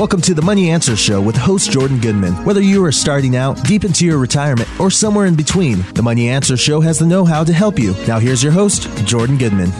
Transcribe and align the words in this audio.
Welcome 0.00 0.22
to 0.22 0.32
the 0.32 0.40
Money 0.40 0.70
Answer 0.70 0.96
Show 0.96 1.20
with 1.20 1.36
host 1.36 1.70
Jordan 1.70 2.00
Goodman. 2.00 2.32
Whether 2.46 2.62
you 2.62 2.82
are 2.86 2.90
starting 2.90 3.36
out, 3.36 3.62
deep 3.64 3.84
into 3.84 4.06
your 4.06 4.16
retirement, 4.16 4.66
or 4.80 4.90
somewhere 4.90 5.26
in 5.26 5.34
between, 5.34 5.82
the 5.92 6.02
Money 6.02 6.30
Answer 6.30 6.56
Show 6.56 6.80
has 6.80 6.98
the 6.98 7.04
know 7.04 7.22
how 7.22 7.44
to 7.44 7.52
help 7.52 7.78
you. 7.78 7.94
Now, 8.08 8.18
here's 8.18 8.42
your 8.42 8.50
host, 8.50 8.88
Jordan 9.04 9.36
Goodman. 9.36 9.70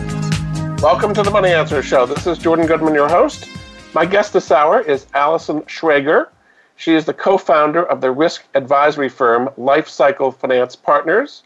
Welcome 0.82 1.14
to 1.14 1.22
the 1.22 1.30
Money 1.30 1.48
Answer 1.48 1.82
Show. 1.82 2.04
This 2.04 2.26
is 2.26 2.36
Jordan 2.36 2.66
Goodman, 2.66 2.92
your 2.92 3.08
host. 3.08 3.48
My 3.94 4.04
guest 4.04 4.34
this 4.34 4.50
hour 4.50 4.82
is 4.82 5.06
Allison 5.14 5.62
Schrager. 5.62 6.28
She 6.76 6.94
is 6.94 7.06
the 7.06 7.14
co 7.14 7.38
founder 7.38 7.84
of 7.84 8.02
the 8.02 8.10
risk 8.10 8.44
advisory 8.54 9.08
firm 9.08 9.48
Life 9.56 9.88
Cycle 9.88 10.32
Finance 10.32 10.76
Partners, 10.76 11.44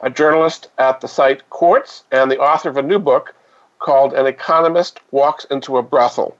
a 0.00 0.10
journalist 0.10 0.68
at 0.78 1.00
the 1.00 1.06
site 1.06 1.48
Quartz, 1.50 2.02
and 2.10 2.28
the 2.28 2.40
author 2.40 2.70
of 2.70 2.76
a 2.76 2.82
new 2.82 2.98
book 2.98 3.36
called 3.78 4.14
An 4.14 4.26
Economist 4.26 4.98
Walks 5.12 5.44
into 5.44 5.76
a 5.76 5.82
Brothel. 5.84 6.36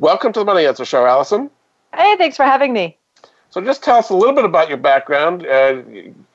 Welcome 0.00 0.32
to 0.32 0.40
the 0.40 0.46
Money 0.46 0.64
Answer 0.64 0.86
Show, 0.86 1.04
Allison. 1.04 1.50
Hey, 1.94 2.16
thanks 2.16 2.34
for 2.34 2.44
having 2.44 2.72
me. 2.72 2.96
So, 3.50 3.60
just 3.60 3.84
tell 3.84 3.98
us 3.98 4.08
a 4.08 4.14
little 4.14 4.34
bit 4.34 4.46
about 4.46 4.70
your 4.70 4.78
background, 4.78 5.46
uh, 5.46 5.82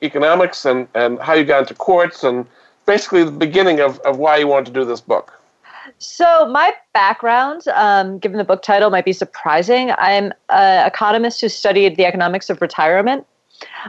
economics, 0.02 0.64
and, 0.64 0.86
and 0.94 1.18
how 1.18 1.32
you 1.32 1.44
got 1.44 1.62
into 1.62 1.74
Quartz, 1.74 2.22
and 2.22 2.46
basically 2.86 3.24
the 3.24 3.32
beginning 3.32 3.80
of, 3.80 3.98
of 4.00 4.18
why 4.18 4.36
you 4.36 4.46
wanted 4.46 4.66
to 4.66 4.72
do 4.72 4.84
this 4.84 5.00
book. 5.00 5.32
So, 5.98 6.48
my 6.48 6.74
background, 6.94 7.66
um, 7.74 8.20
given 8.20 8.38
the 8.38 8.44
book 8.44 8.62
title, 8.62 8.88
might 8.90 9.04
be 9.04 9.12
surprising. 9.12 9.90
I'm 9.98 10.32
an 10.48 10.86
economist 10.86 11.40
who 11.40 11.48
studied 11.48 11.96
the 11.96 12.04
economics 12.04 12.48
of 12.48 12.60
retirement. 12.60 13.26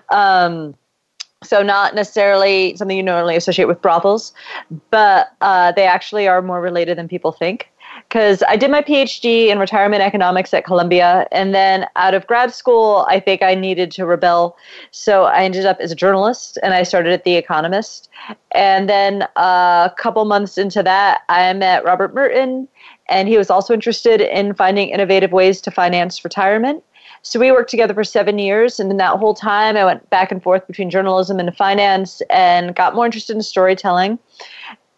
Um, 0.10 0.74
so, 1.44 1.62
not 1.62 1.94
necessarily 1.94 2.76
something 2.78 2.98
you 2.98 3.04
normally 3.04 3.36
associate 3.36 3.68
with 3.68 3.84
brothels, 3.84 4.34
but 4.90 5.34
uh, 5.42 5.72
they 5.74 5.86
actually 5.86 6.28
are 6.28 6.42
more 6.42 6.62
related 6.62 6.98
than 6.98 7.08
people 7.08 7.32
think 7.32 7.70
because 8.08 8.42
I 8.48 8.56
did 8.56 8.72
my 8.72 8.82
PhD 8.82 9.48
in 9.48 9.60
retirement 9.60 10.02
economics 10.02 10.54
at 10.54 10.64
Columbia. 10.64 11.28
And 11.32 11.54
then 11.54 11.88
out 11.98 12.14
of 12.14 12.26
grad 12.26 12.54
school, 12.54 13.06
I 13.10 13.20
think 13.20 13.42
I 13.42 13.54
needed 13.54 13.92
to 13.92 14.06
rebel. 14.06 14.58
So 14.92 15.26
I 15.26 15.44
ended 15.44 15.66
up 15.66 15.80
as 15.82 15.92
a 15.92 15.96
journalist 15.96 16.58
and 16.64 16.74
I 16.74 16.84
started 16.84 17.12
at 17.12 17.26
The 17.26 17.36
Economist. 17.36 18.10
And 18.52 18.90
then 18.90 19.24
uh, 19.36 19.90
a 19.92 19.94
couple 19.98 20.24
months 20.26 20.58
into 20.58 20.82
that, 20.84 21.22
I 21.28 21.52
met 21.54 21.84
Robert 21.84 22.14
Merton, 22.14 22.68
and 23.10 23.28
he 23.28 23.38
was 23.38 23.50
also 23.50 23.74
interested 23.74 24.22
in 24.22 24.54
finding 24.54 24.90
innovative 24.90 25.32
ways 25.32 25.60
to 25.62 25.72
finance 25.72 26.24
retirement. 26.24 26.84
So 27.24 27.40
we 27.40 27.52
worked 27.52 27.70
together 27.70 27.94
for 27.94 28.04
seven 28.04 28.40
years, 28.40 28.80
and 28.80 28.90
in 28.90 28.98
that 28.98 29.18
whole 29.18 29.34
time, 29.34 29.76
I 29.76 29.84
went 29.84 30.10
back 30.10 30.32
and 30.32 30.42
forth 30.42 30.66
between 30.66 30.90
journalism 30.90 31.40
and 31.40 31.56
finance 31.56 32.22
and 32.30 32.76
got 32.76 32.96
more 32.96 33.06
interested 33.06 33.36
in 33.36 33.42
storytelling. 33.42 34.18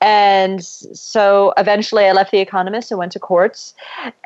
And 0.02 0.64
so 0.64 1.54
eventually 1.58 2.06
I 2.06 2.14
left 2.14 2.32
The 2.32 2.40
Economist 2.40 2.90
and 2.90 2.98
went 2.98 3.12
to 3.14 3.20
Quartz. 3.20 3.74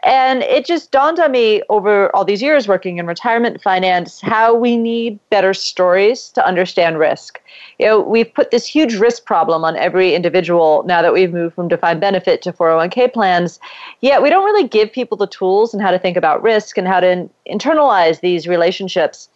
And 0.04 0.44
it 0.44 0.66
just 0.66 0.92
dawned 0.92 1.20
on 1.20 1.32
me 1.32 1.64
over 1.70 2.16
all 2.16 2.24
these 2.24 2.44
years 2.44 2.68
working 2.68 3.00
in 3.00 3.08
retirement 3.08 3.60
finance 3.62 4.22
how 4.22 4.54
we 4.54 4.78
need 4.78 5.20
better 5.32 5.54
stories 5.54 6.30
to 6.30 6.46
understand 6.46 7.00
risk. 7.00 7.42
You 7.80 7.88
know, 7.88 8.00
we've 8.00 8.32
put 8.32 8.52
this 8.52 8.68
huge 8.68 8.96
risk 8.96 9.26
problem 9.26 9.64
on 9.64 9.76
every 9.78 10.14
individual 10.14 10.84
now 10.86 11.02
that 11.02 11.14
we've 11.14 11.34
moved 11.34 11.56
from 11.56 11.70
defined 11.70 12.02
benefit 12.02 12.44
to 12.44 12.54
401k 12.54 13.12
plans. 13.12 13.60
Yet 14.02 14.22
we 14.22 14.30
don't 14.30 14.46
really 14.46 14.68
give 14.68 14.92
people 14.92 15.18
the 15.18 15.28
tools 15.28 15.74
and 15.74 15.82
how 15.82 15.90
to 15.90 15.98
think 15.98 16.18
about 16.18 16.44
risk 16.44 16.78
and 16.78 16.88
how 16.88 17.00
to 17.00 17.28
internalize 17.50 18.20
these 18.20 18.48
relationships 18.48 19.28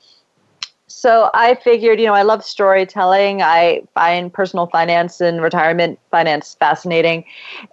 so 1.00 1.30
I 1.36 1.54
figured, 1.54 2.00
you 2.00 2.08
know, 2.08 2.16
I 2.16 2.24
love 2.24 2.44
storytelling. 2.44 3.44
I 3.44 3.84
find 3.94 4.34
personal 4.34 4.66
finance 4.66 5.22
and 5.22 5.44
retirement 5.44 6.00
finance 6.10 6.56
fascinating. 6.60 7.24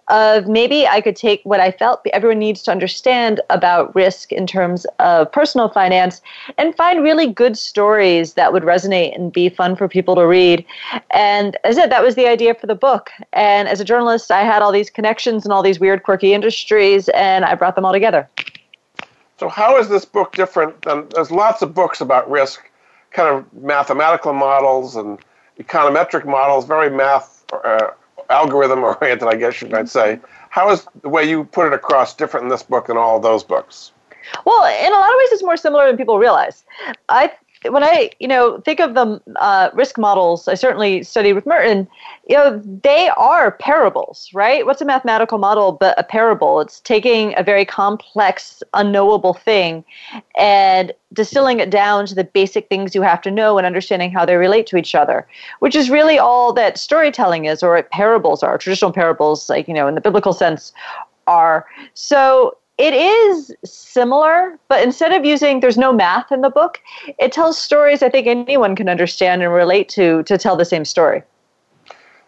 Uh, 0.08 0.42
maybe 0.46 0.86
I 0.86 1.00
could 1.00 1.16
take 1.16 1.40
what 1.42 1.58
I 1.58 1.70
felt 1.70 2.02
everyone 2.12 2.38
needs 2.38 2.62
to 2.64 2.70
understand 2.70 3.40
about 3.48 3.94
risk 3.94 4.30
in 4.30 4.46
terms 4.46 4.84
of 4.98 5.32
personal 5.32 5.70
finance 5.70 6.20
and 6.58 6.76
find 6.76 7.02
really 7.02 7.26
good 7.26 7.56
stories 7.56 8.34
that 8.34 8.52
would 8.52 8.62
resonate 8.62 9.14
and 9.14 9.32
be 9.32 9.48
fun 9.48 9.74
for 9.74 9.88
people 9.88 10.14
to 10.16 10.26
read. 10.26 10.62
And 11.10 11.56
as 11.64 11.78
I 11.78 11.80
said, 11.80 11.92
that 11.92 12.02
was 12.02 12.16
the 12.16 12.26
idea 12.26 12.54
for 12.54 12.66
the 12.66 12.74
book. 12.74 13.10
And 13.32 13.68
as 13.68 13.80
a 13.80 13.86
journalist, 13.86 14.30
I 14.30 14.42
had 14.42 14.60
all 14.60 14.70
these 14.70 14.90
connections 14.90 15.46
and 15.46 15.52
all 15.54 15.62
these 15.62 15.80
weird, 15.80 16.02
quirky 16.02 16.34
industries, 16.34 17.08
and 17.14 17.46
I 17.46 17.54
brought 17.54 17.74
them 17.74 17.86
all 17.86 17.92
together. 17.92 18.28
So, 19.40 19.48
how 19.48 19.78
is 19.78 19.88
this 19.88 20.04
book 20.04 20.34
different 20.34 20.82
than 20.82 21.08
there's 21.14 21.30
lots 21.30 21.62
of 21.62 21.72
books 21.72 22.02
about 22.02 22.30
risk? 22.30 22.70
Kind 23.14 23.28
of 23.28 23.62
mathematical 23.62 24.32
models 24.32 24.96
and 24.96 25.18
econometric 25.58 26.26
models, 26.26 26.66
very 26.66 26.90
math 26.90 27.44
uh, 27.52 27.90
algorithm 28.28 28.82
oriented, 28.84 29.28
I 29.28 29.36
guess 29.36 29.62
you 29.62 29.68
might 29.68 29.88
say. 29.88 30.18
How 30.50 30.70
is 30.70 30.86
the 31.02 31.08
way 31.08 31.24
you 31.24 31.44
put 31.44 31.66
it 31.66 31.72
across 31.72 32.14
different 32.14 32.44
in 32.44 32.50
this 32.50 32.62
book 32.62 32.88
than 32.88 32.96
all 32.96 33.18
those 33.20 33.42
books? 33.42 33.92
Well, 34.44 34.64
in 34.64 34.92
a 34.92 34.96
lot 34.96 35.10
of 35.10 35.16
ways, 35.18 35.32
it's 35.32 35.42
more 35.42 35.56
similar 35.56 35.86
than 35.86 35.96
people 35.96 36.18
realize. 36.18 36.64
I 37.08 37.32
when 37.70 37.82
I, 37.82 38.10
you 38.20 38.28
know, 38.28 38.60
think 38.60 38.80
of 38.80 38.94
the 38.94 39.20
uh, 39.36 39.70
risk 39.74 39.98
models, 39.98 40.48
I 40.48 40.54
certainly 40.54 41.02
studied 41.02 41.32
with 41.32 41.46
Merton. 41.46 41.88
You 42.28 42.36
know, 42.36 42.62
they 42.82 43.10
are 43.16 43.52
parables, 43.52 44.30
right? 44.34 44.66
What's 44.66 44.80
a 44.80 44.84
mathematical 44.84 45.38
model 45.38 45.72
but 45.72 45.98
a 45.98 46.02
parable? 46.02 46.60
It's 46.60 46.80
taking 46.80 47.34
a 47.36 47.42
very 47.42 47.64
complex, 47.64 48.62
unknowable 48.74 49.34
thing 49.34 49.84
and 50.36 50.92
distilling 51.12 51.60
it 51.60 51.70
down 51.70 52.06
to 52.06 52.14
the 52.14 52.24
basic 52.24 52.68
things 52.68 52.94
you 52.94 53.02
have 53.02 53.22
to 53.22 53.30
know 53.30 53.56
and 53.56 53.66
understanding 53.66 54.10
how 54.10 54.24
they 54.24 54.36
relate 54.36 54.66
to 54.68 54.76
each 54.76 54.94
other, 54.94 55.26
which 55.60 55.74
is 55.74 55.90
really 55.90 56.18
all 56.18 56.52
that 56.52 56.78
storytelling 56.78 57.44
is, 57.44 57.62
or 57.62 57.82
parables 57.84 58.42
are. 58.42 58.58
Traditional 58.58 58.92
parables, 58.92 59.48
like 59.48 59.68
you 59.68 59.74
know, 59.74 59.86
in 59.86 59.94
the 59.94 60.00
biblical 60.00 60.32
sense, 60.32 60.72
are. 61.26 61.66
So 61.94 62.56
it 62.78 62.92
is 62.92 63.54
similar, 63.64 64.58
but 64.68 64.82
instead 64.82 65.12
of 65.12 65.24
using, 65.24 65.60
there's 65.60 65.78
no 65.78 65.92
math 65.92 66.32
in 66.32 66.40
the 66.40 66.50
book, 66.50 66.80
it 67.18 67.32
tells 67.32 67.56
stories 67.56 68.02
I 68.02 68.08
think 68.08 68.26
anyone 68.26 68.74
can 68.74 68.88
understand 68.88 69.42
and 69.42 69.52
relate 69.52 69.88
to 69.90 70.22
to 70.24 70.36
tell 70.36 70.56
the 70.56 70.64
same 70.64 70.84
story. 70.84 71.22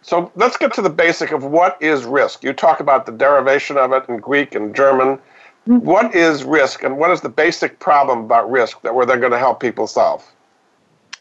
So 0.03 0.31
let's 0.37 0.57
get 0.57 0.73
to 0.75 0.83
the 0.83 0.91
basic 0.91 1.33
of 1.33 1.43
what 1.43 1.77
is 1.83 2.05
risk. 2.05 2.45
You 2.45 2.53
talk 2.53 2.79
about 2.79 3.07
the 3.07 3.13
derivation 3.13 3.77
of 3.77 3.93
it 3.93 4.05
in 4.09 4.19
Greek 4.19 4.55
and 4.55 4.73
German. 4.73 5.19
Mm-hmm. 5.67 5.79
What 5.79 6.15
is 6.15 6.45
risk, 6.45 6.85
and 6.85 6.97
what 6.97 7.11
is 7.11 7.23
the 7.23 7.29
basic 7.29 7.81
problem 7.81 8.21
about 8.21 8.49
risk 8.49 8.83
that 8.83 8.95
we're 8.95 9.05
then 9.05 9.19
going 9.19 9.33
to 9.33 9.39
help 9.39 9.59
people 9.59 9.89
solve? 9.89 10.25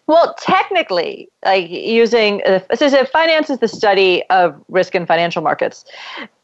Well, 0.06 0.36
technically, 0.40 1.30
like 1.44 1.68
using, 1.68 2.44
uh, 2.46 2.60
so 2.76 3.06
finance 3.06 3.50
is 3.50 3.58
the 3.58 3.68
study 3.68 4.24
of 4.30 4.64
risk 4.70 4.94
in 4.94 5.08
financial 5.08 5.42
markets 5.42 5.84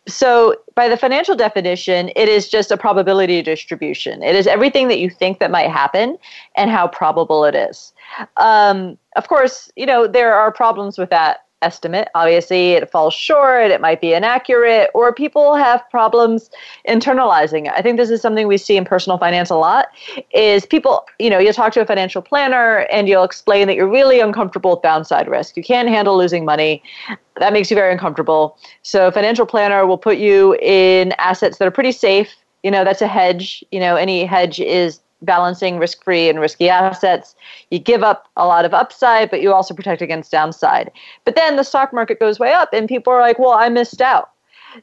so 0.07 0.55
by 0.75 0.87
the 0.87 0.97
financial 0.97 1.35
definition 1.35 2.09
it 2.15 2.27
is 2.27 2.49
just 2.49 2.71
a 2.71 2.77
probability 2.77 3.41
distribution. 3.41 4.23
It 4.23 4.35
is 4.35 4.47
everything 4.47 4.87
that 4.87 4.99
you 4.99 5.09
think 5.09 5.39
that 5.39 5.51
might 5.51 5.69
happen 5.69 6.17
and 6.55 6.71
how 6.71 6.87
probable 6.87 7.45
it 7.45 7.55
is. 7.55 7.93
Um, 8.37 8.97
of 9.15 9.27
course 9.27 9.71
you 9.75 9.85
know 9.85 10.07
there 10.07 10.33
are 10.33 10.51
problems 10.51 10.97
with 10.97 11.09
that 11.11 11.45
estimate. 11.61 12.09
Obviously, 12.15 12.71
it 12.71 12.89
falls 12.91 13.13
short, 13.13 13.71
it 13.71 13.81
might 13.81 14.01
be 14.01 14.13
inaccurate, 14.13 14.89
or 14.93 15.13
people 15.13 15.55
have 15.55 15.87
problems 15.89 16.49
internalizing 16.87 17.67
it. 17.67 17.73
I 17.75 17.81
think 17.81 17.97
this 17.97 18.09
is 18.09 18.21
something 18.21 18.47
we 18.47 18.57
see 18.57 18.77
in 18.77 18.85
personal 18.85 19.17
finance 19.17 19.49
a 19.49 19.55
lot 19.55 19.87
is 20.33 20.65
people, 20.65 21.05
you 21.19 21.29
know, 21.29 21.39
you'll 21.39 21.53
talk 21.53 21.73
to 21.73 21.81
a 21.81 21.85
financial 21.85 22.21
planner 22.21 22.87
and 22.91 23.07
you'll 23.07 23.23
explain 23.23 23.67
that 23.67 23.75
you're 23.75 23.89
really 23.89 24.19
uncomfortable 24.19 24.71
with 24.71 24.81
downside 24.81 25.27
risk. 25.27 25.55
You 25.57 25.63
can't 25.63 25.87
handle 25.87 26.17
losing 26.17 26.45
money. 26.45 26.83
That 27.37 27.53
makes 27.53 27.69
you 27.71 27.75
very 27.75 27.91
uncomfortable. 27.91 28.57
So 28.83 29.07
a 29.07 29.11
financial 29.11 29.45
planner 29.45 29.85
will 29.85 29.97
put 29.97 30.17
you 30.17 30.55
in 30.61 31.13
assets 31.13 31.57
that 31.57 31.67
are 31.67 31.71
pretty 31.71 31.91
safe. 31.91 32.33
You 32.63 32.71
know, 32.71 32.83
that's 32.83 33.01
a 33.01 33.07
hedge. 33.07 33.63
You 33.71 33.79
know, 33.79 33.95
any 33.95 34.25
hedge 34.25 34.59
is 34.59 34.99
balancing 35.21 35.77
risk 35.77 36.03
free 36.03 36.29
and 36.29 36.39
risky 36.39 36.69
assets. 36.69 37.35
You 37.69 37.79
give 37.79 38.03
up 38.03 38.27
a 38.37 38.45
lot 38.45 38.65
of 38.65 38.73
upside, 38.73 39.29
but 39.29 39.41
you 39.41 39.53
also 39.53 39.73
protect 39.73 40.01
against 40.01 40.31
downside. 40.31 40.91
But 41.25 41.35
then 41.35 41.55
the 41.55 41.63
stock 41.63 41.93
market 41.93 42.19
goes 42.19 42.39
way 42.39 42.53
up, 42.53 42.69
and 42.73 42.87
people 42.87 43.13
are 43.13 43.21
like, 43.21 43.39
well, 43.39 43.51
I 43.51 43.69
missed 43.69 44.01
out. 44.01 44.29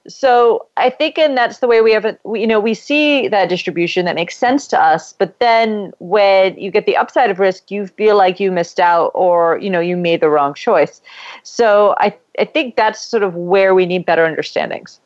So 0.07 0.67
I 0.77 0.91
think, 0.91 1.19
and 1.19 1.37
that's 1.37 1.61
the 1.61 1.67
way 1.67 1.81
we 1.81 1.93
have 1.93 2.05
it. 2.05 2.21
You 2.35 2.47
know, 2.47 2.61
we 2.61 2.75
see 2.75 3.27
that 3.29 3.49
distribution 3.49 4.05
that 4.05 4.15
makes 4.15 4.37
sense 4.37 4.67
to 4.69 4.79
us, 4.79 5.15
but 5.15 5.39
then 5.39 5.93
when 5.99 6.59
you 6.59 6.71
get 6.71 6.85
the 6.85 6.97
upside 6.97 7.31
of 7.31 7.39
risk, 7.39 7.71
you 7.71 7.87
feel 7.87 8.17
like 8.17 8.39
you 8.39 8.53
missed 8.53 8.81
out, 8.81 9.11
or 9.15 9.59
you 9.59 9.71
know, 9.71 9.81
you 9.81 9.97
made 9.97 10.21
the 10.21 10.29
wrong 10.29 10.53
choice. 10.53 11.01
So 11.43 11.95
I, 11.99 12.15
I 12.39 12.45
think 12.45 12.77
that's 12.77 13.01
sort 13.01 13.23
of 13.23 13.35
where 13.35 13.75
we 13.75 13.87
need 13.87 14.05
better 14.05 14.27
understandings. 14.27 15.01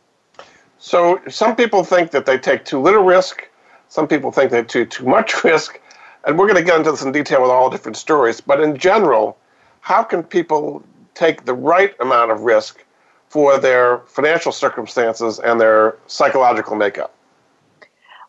So 0.79 1.21
some 1.29 1.55
people 1.55 1.85
think 1.85 2.11
that 2.11 2.27
they 2.27 2.37
take 2.37 2.65
too 2.65 2.81
little 2.81 3.05
risk, 3.05 3.49
some 3.93 4.09
people 4.09 4.33
think 4.33 4.51
they 4.51 4.63
take 4.63 4.89
too 4.89 5.05
much 5.05 5.45
risk. 5.45 5.79
And 6.25 6.39
we're 6.39 6.47
going 6.47 6.57
to 6.57 6.65
get 6.65 6.79
into 6.79 6.91
this 6.91 7.03
in 7.03 7.13
detail 7.13 7.43
with 7.43 7.51
all 7.51 7.69
different 7.69 7.99
stories. 7.99 8.41
But 8.41 8.59
in 8.59 8.79
general, 8.79 9.37
how 9.81 10.03
can 10.03 10.23
people 10.23 10.83
take 11.13 11.45
the 11.45 11.53
right 11.53 11.95
amount 12.01 12.31
of 12.31 12.41
risk 12.41 12.83
for 13.29 13.59
their 13.59 13.99
financial 14.07 14.51
circumstances 14.51 15.41
and 15.41 15.61
their 15.61 15.99
psychological 16.07 16.75
makeup? 16.75 17.15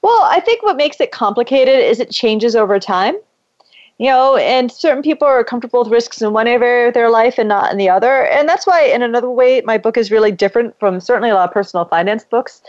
Well, 0.01 0.23
I 0.23 0.41
think 0.41 0.63
what 0.63 0.75
makes 0.75 0.99
it 0.99 1.13
complicated 1.13 1.79
is 1.79 2.01
it 2.01 2.11
changes 2.11 2.57
over 2.57 2.77
time 2.77 3.15
you 3.99 4.09
know, 4.09 4.35
and 4.37 4.71
certain 4.71 5.03
people 5.03 5.27
are 5.27 5.43
comfortable 5.43 5.83
with 5.83 5.91
risks 5.91 6.21
in 6.21 6.33
one 6.33 6.47
area 6.47 6.87
of 6.87 6.93
their 6.93 7.09
life 7.09 7.35
and 7.37 7.47
not 7.47 7.71
in 7.71 7.77
the 7.77 7.89
other. 7.89 8.25
And 8.25 8.49
that's 8.49 8.65
why, 8.65 8.81
in 8.83 9.01
another 9.01 9.29
way, 9.29 9.61
my 9.61 9.77
book 9.77 9.97
is 9.97 10.11
really 10.11 10.31
different 10.31 10.77
from 10.79 10.99
certainly 10.99 11.29
a 11.29 11.35
lot 11.35 11.47
of 11.47 11.53
personal 11.53 11.85
finance 11.85 12.23
books, 12.23 12.61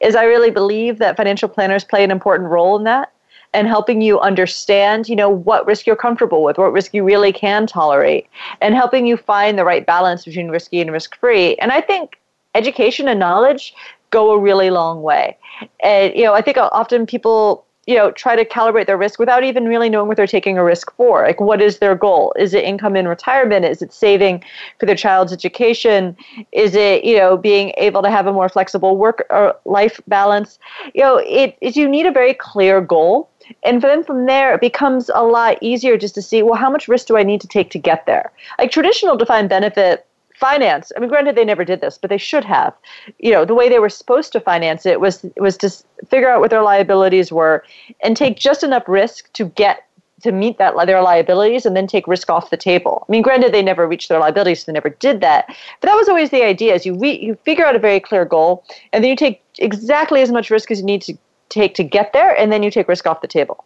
is 0.00 0.16
I 0.16 0.24
really 0.24 0.50
believe 0.50 0.98
that 0.98 1.16
financial 1.16 1.48
planners 1.48 1.84
play 1.84 2.02
an 2.04 2.10
important 2.10 2.50
role 2.50 2.76
in 2.76 2.84
that. 2.84 3.12
and 3.54 3.68
helping 3.68 4.00
you 4.00 4.18
understand, 4.20 5.08
you 5.08 5.16
know, 5.16 5.28
what 5.28 5.66
risk 5.66 5.86
you're 5.86 5.96
comfortable 5.96 6.42
with, 6.42 6.58
what 6.58 6.72
risk 6.72 6.94
you 6.94 7.04
really 7.04 7.32
can 7.32 7.66
tolerate, 7.66 8.26
and 8.60 8.74
helping 8.74 9.06
you 9.06 9.16
find 9.16 9.58
the 9.58 9.64
right 9.64 9.84
balance 9.84 10.24
between 10.24 10.48
risky 10.48 10.80
and 10.80 10.90
risk 10.90 11.18
free. 11.18 11.54
And 11.56 11.70
I 11.70 11.80
think 11.80 12.18
education 12.54 13.08
and 13.08 13.20
knowledge 13.20 13.74
go 14.10 14.30
a 14.32 14.38
really 14.38 14.70
long 14.70 15.02
way. 15.02 15.36
And 15.82 16.14
you 16.14 16.24
know, 16.24 16.32
I 16.32 16.40
think 16.40 16.56
often 16.58 17.06
people 17.06 17.64
you 17.86 17.96
know 17.96 18.10
try 18.12 18.36
to 18.36 18.44
calibrate 18.44 18.86
their 18.86 18.96
risk 18.96 19.18
without 19.18 19.42
even 19.42 19.66
really 19.66 19.88
knowing 19.88 20.08
what 20.08 20.16
they're 20.16 20.26
taking 20.26 20.56
a 20.58 20.64
risk 20.64 20.94
for. 20.96 21.22
Like 21.22 21.40
what 21.40 21.60
is 21.60 21.78
their 21.78 21.94
goal? 21.94 22.32
Is 22.38 22.54
it 22.54 22.64
income 22.64 22.96
in 22.96 23.08
retirement? 23.08 23.64
Is 23.64 23.82
it 23.82 23.92
saving 23.92 24.44
for 24.78 24.86
their 24.86 24.96
child's 24.96 25.32
education? 25.32 26.16
Is 26.52 26.74
it 26.74 27.04
you 27.04 27.16
know 27.16 27.36
being 27.36 27.72
able 27.76 28.02
to 28.02 28.10
have 28.10 28.26
a 28.26 28.32
more 28.32 28.48
flexible 28.48 28.96
work 28.96 29.26
or 29.30 29.56
life 29.64 30.00
balance? 30.06 30.58
You 30.94 31.02
know 31.02 31.16
it 31.18 31.56
is 31.60 31.76
you 31.76 31.88
need 31.88 32.06
a 32.06 32.12
very 32.12 32.34
clear 32.34 32.80
goal. 32.80 33.28
And 33.64 33.82
then 33.82 34.04
from 34.04 34.26
there 34.26 34.54
it 34.54 34.60
becomes 34.60 35.10
a 35.14 35.24
lot 35.24 35.58
easier 35.60 35.98
just 35.98 36.14
to 36.14 36.22
see 36.22 36.42
well 36.42 36.54
how 36.54 36.70
much 36.70 36.88
risk 36.88 37.08
do 37.08 37.16
i 37.16 37.22
need 37.22 37.40
to 37.40 37.48
take 37.48 37.70
to 37.70 37.78
get 37.78 38.06
there? 38.06 38.30
Like 38.58 38.70
traditional 38.70 39.16
defined 39.16 39.48
benefit 39.48 40.06
finance. 40.42 40.90
I 40.96 41.00
mean, 41.00 41.08
granted, 41.08 41.36
they 41.36 41.44
never 41.44 41.64
did 41.64 41.80
this, 41.80 41.96
but 41.96 42.10
they 42.10 42.18
should 42.18 42.44
have. 42.44 42.74
You 43.20 43.30
know, 43.30 43.44
the 43.44 43.54
way 43.54 43.68
they 43.68 43.78
were 43.78 43.88
supposed 43.88 44.32
to 44.32 44.40
finance 44.40 44.84
it 44.84 45.00
was 45.00 45.24
was 45.36 45.56
to 45.58 45.70
figure 46.08 46.28
out 46.28 46.40
what 46.40 46.50
their 46.50 46.62
liabilities 46.62 47.30
were 47.30 47.64
and 48.02 48.16
take 48.16 48.36
just 48.36 48.64
enough 48.64 48.82
risk 48.88 49.32
to 49.34 49.44
get 49.44 49.86
to 50.22 50.32
meet 50.32 50.58
that 50.58 50.74
their 50.86 51.02
liabilities 51.02 51.64
and 51.64 51.76
then 51.76 51.86
take 51.86 52.06
risk 52.08 52.28
off 52.28 52.50
the 52.50 52.56
table. 52.56 53.04
I 53.08 53.12
mean, 53.12 53.22
granted, 53.22 53.52
they 53.52 53.62
never 53.62 53.86
reached 53.86 54.08
their 54.08 54.18
liabilities, 54.18 54.60
so 54.60 54.64
they 54.66 54.74
never 54.74 54.90
did 54.90 55.20
that. 55.20 55.46
But 55.80 55.86
that 55.88 55.94
was 55.94 56.08
always 56.08 56.30
the 56.30 56.44
idea: 56.44 56.74
is 56.74 56.84
you 56.84 56.94
re, 56.98 57.12
you 57.26 57.36
figure 57.44 57.64
out 57.64 57.76
a 57.76 57.80
very 57.88 58.00
clear 58.00 58.24
goal, 58.24 58.64
and 58.92 59.02
then 59.02 59.10
you 59.10 59.16
take 59.16 59.42
exactly 59.58 60.22
as 60.22 60.32
much 60.32 60.50
risk 60.50 60.72
as 60.72 60.80
you 60.80 60.86
need 60.86 61.02
to 61.02 61.14
take 61.50 61.74
to 61.76 61.84
get 61.84 62.12
there, 62.12 62.34
and 62.36 62.50
then 62.50 62.64
you 62.64 62.70
take 62.70 62.88
risk 62.88 63.06
off 63.06 63.20
the 63.20 63.28
table. 63.28 63.64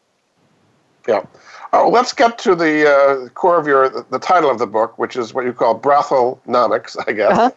Yeah. 1.09 1.25
Oh, 1.73 1.89
let's 1.89 2.13
get 2.13 2.39
to 2.39 2.55
the 2.55 2.89
uh, 2.89 3.29
core 3.31 3.59
of 3.59 3.67
your 3.67 3.89
the, 3.89 4.07
the, 4.11 4.19
title 4.19 4.51
of 4.51 4.59
the 4.59 4.67
book, 4.67 4.99
which 4.99 5.17
is 5.17 5.35
what 5.35 5.45
you 5.45 5.53
call 5.53 5.79
brothelnomics, 5.79 6.97
I 7.07 7.13
guess. 7.13 7.33
Uh-huh. 7.33 7.51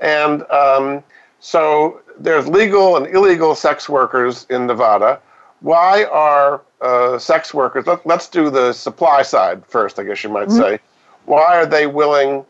And 0.00 0.42
um, 0.50 1.02
so 1.40 2.00
there's 2.18 2.48
legal 2.48 2.96
and 2.96 3.06
illegal 3.06 3.54
sex 3.54 3.88
workers 3.88 4.46
in 4.50 4.66
Nevada. 4.66 5.20
Why 5.60 6.04
are 6.04 6.62
uh, 6.80 7.18
sex 7.18 7.54
workers? 7.54 7.86
Let, 7.86 8.06
us 8.06 8.28
do 8.28 8.50
the 8.50 8.72
supply 8.72 9.22
side 9.22 9.64
first, 9.66 9.98
I 9.98 10.04
guess 10.04 10.22
you 10.22 10.30
might 10.30 10.48
mm-hmm. 10.48 10.60
say. 10.60 10.78
Why 11.24 11.56
are 11.56 11.66
they 11.66 11.86
willing 11.86 12.44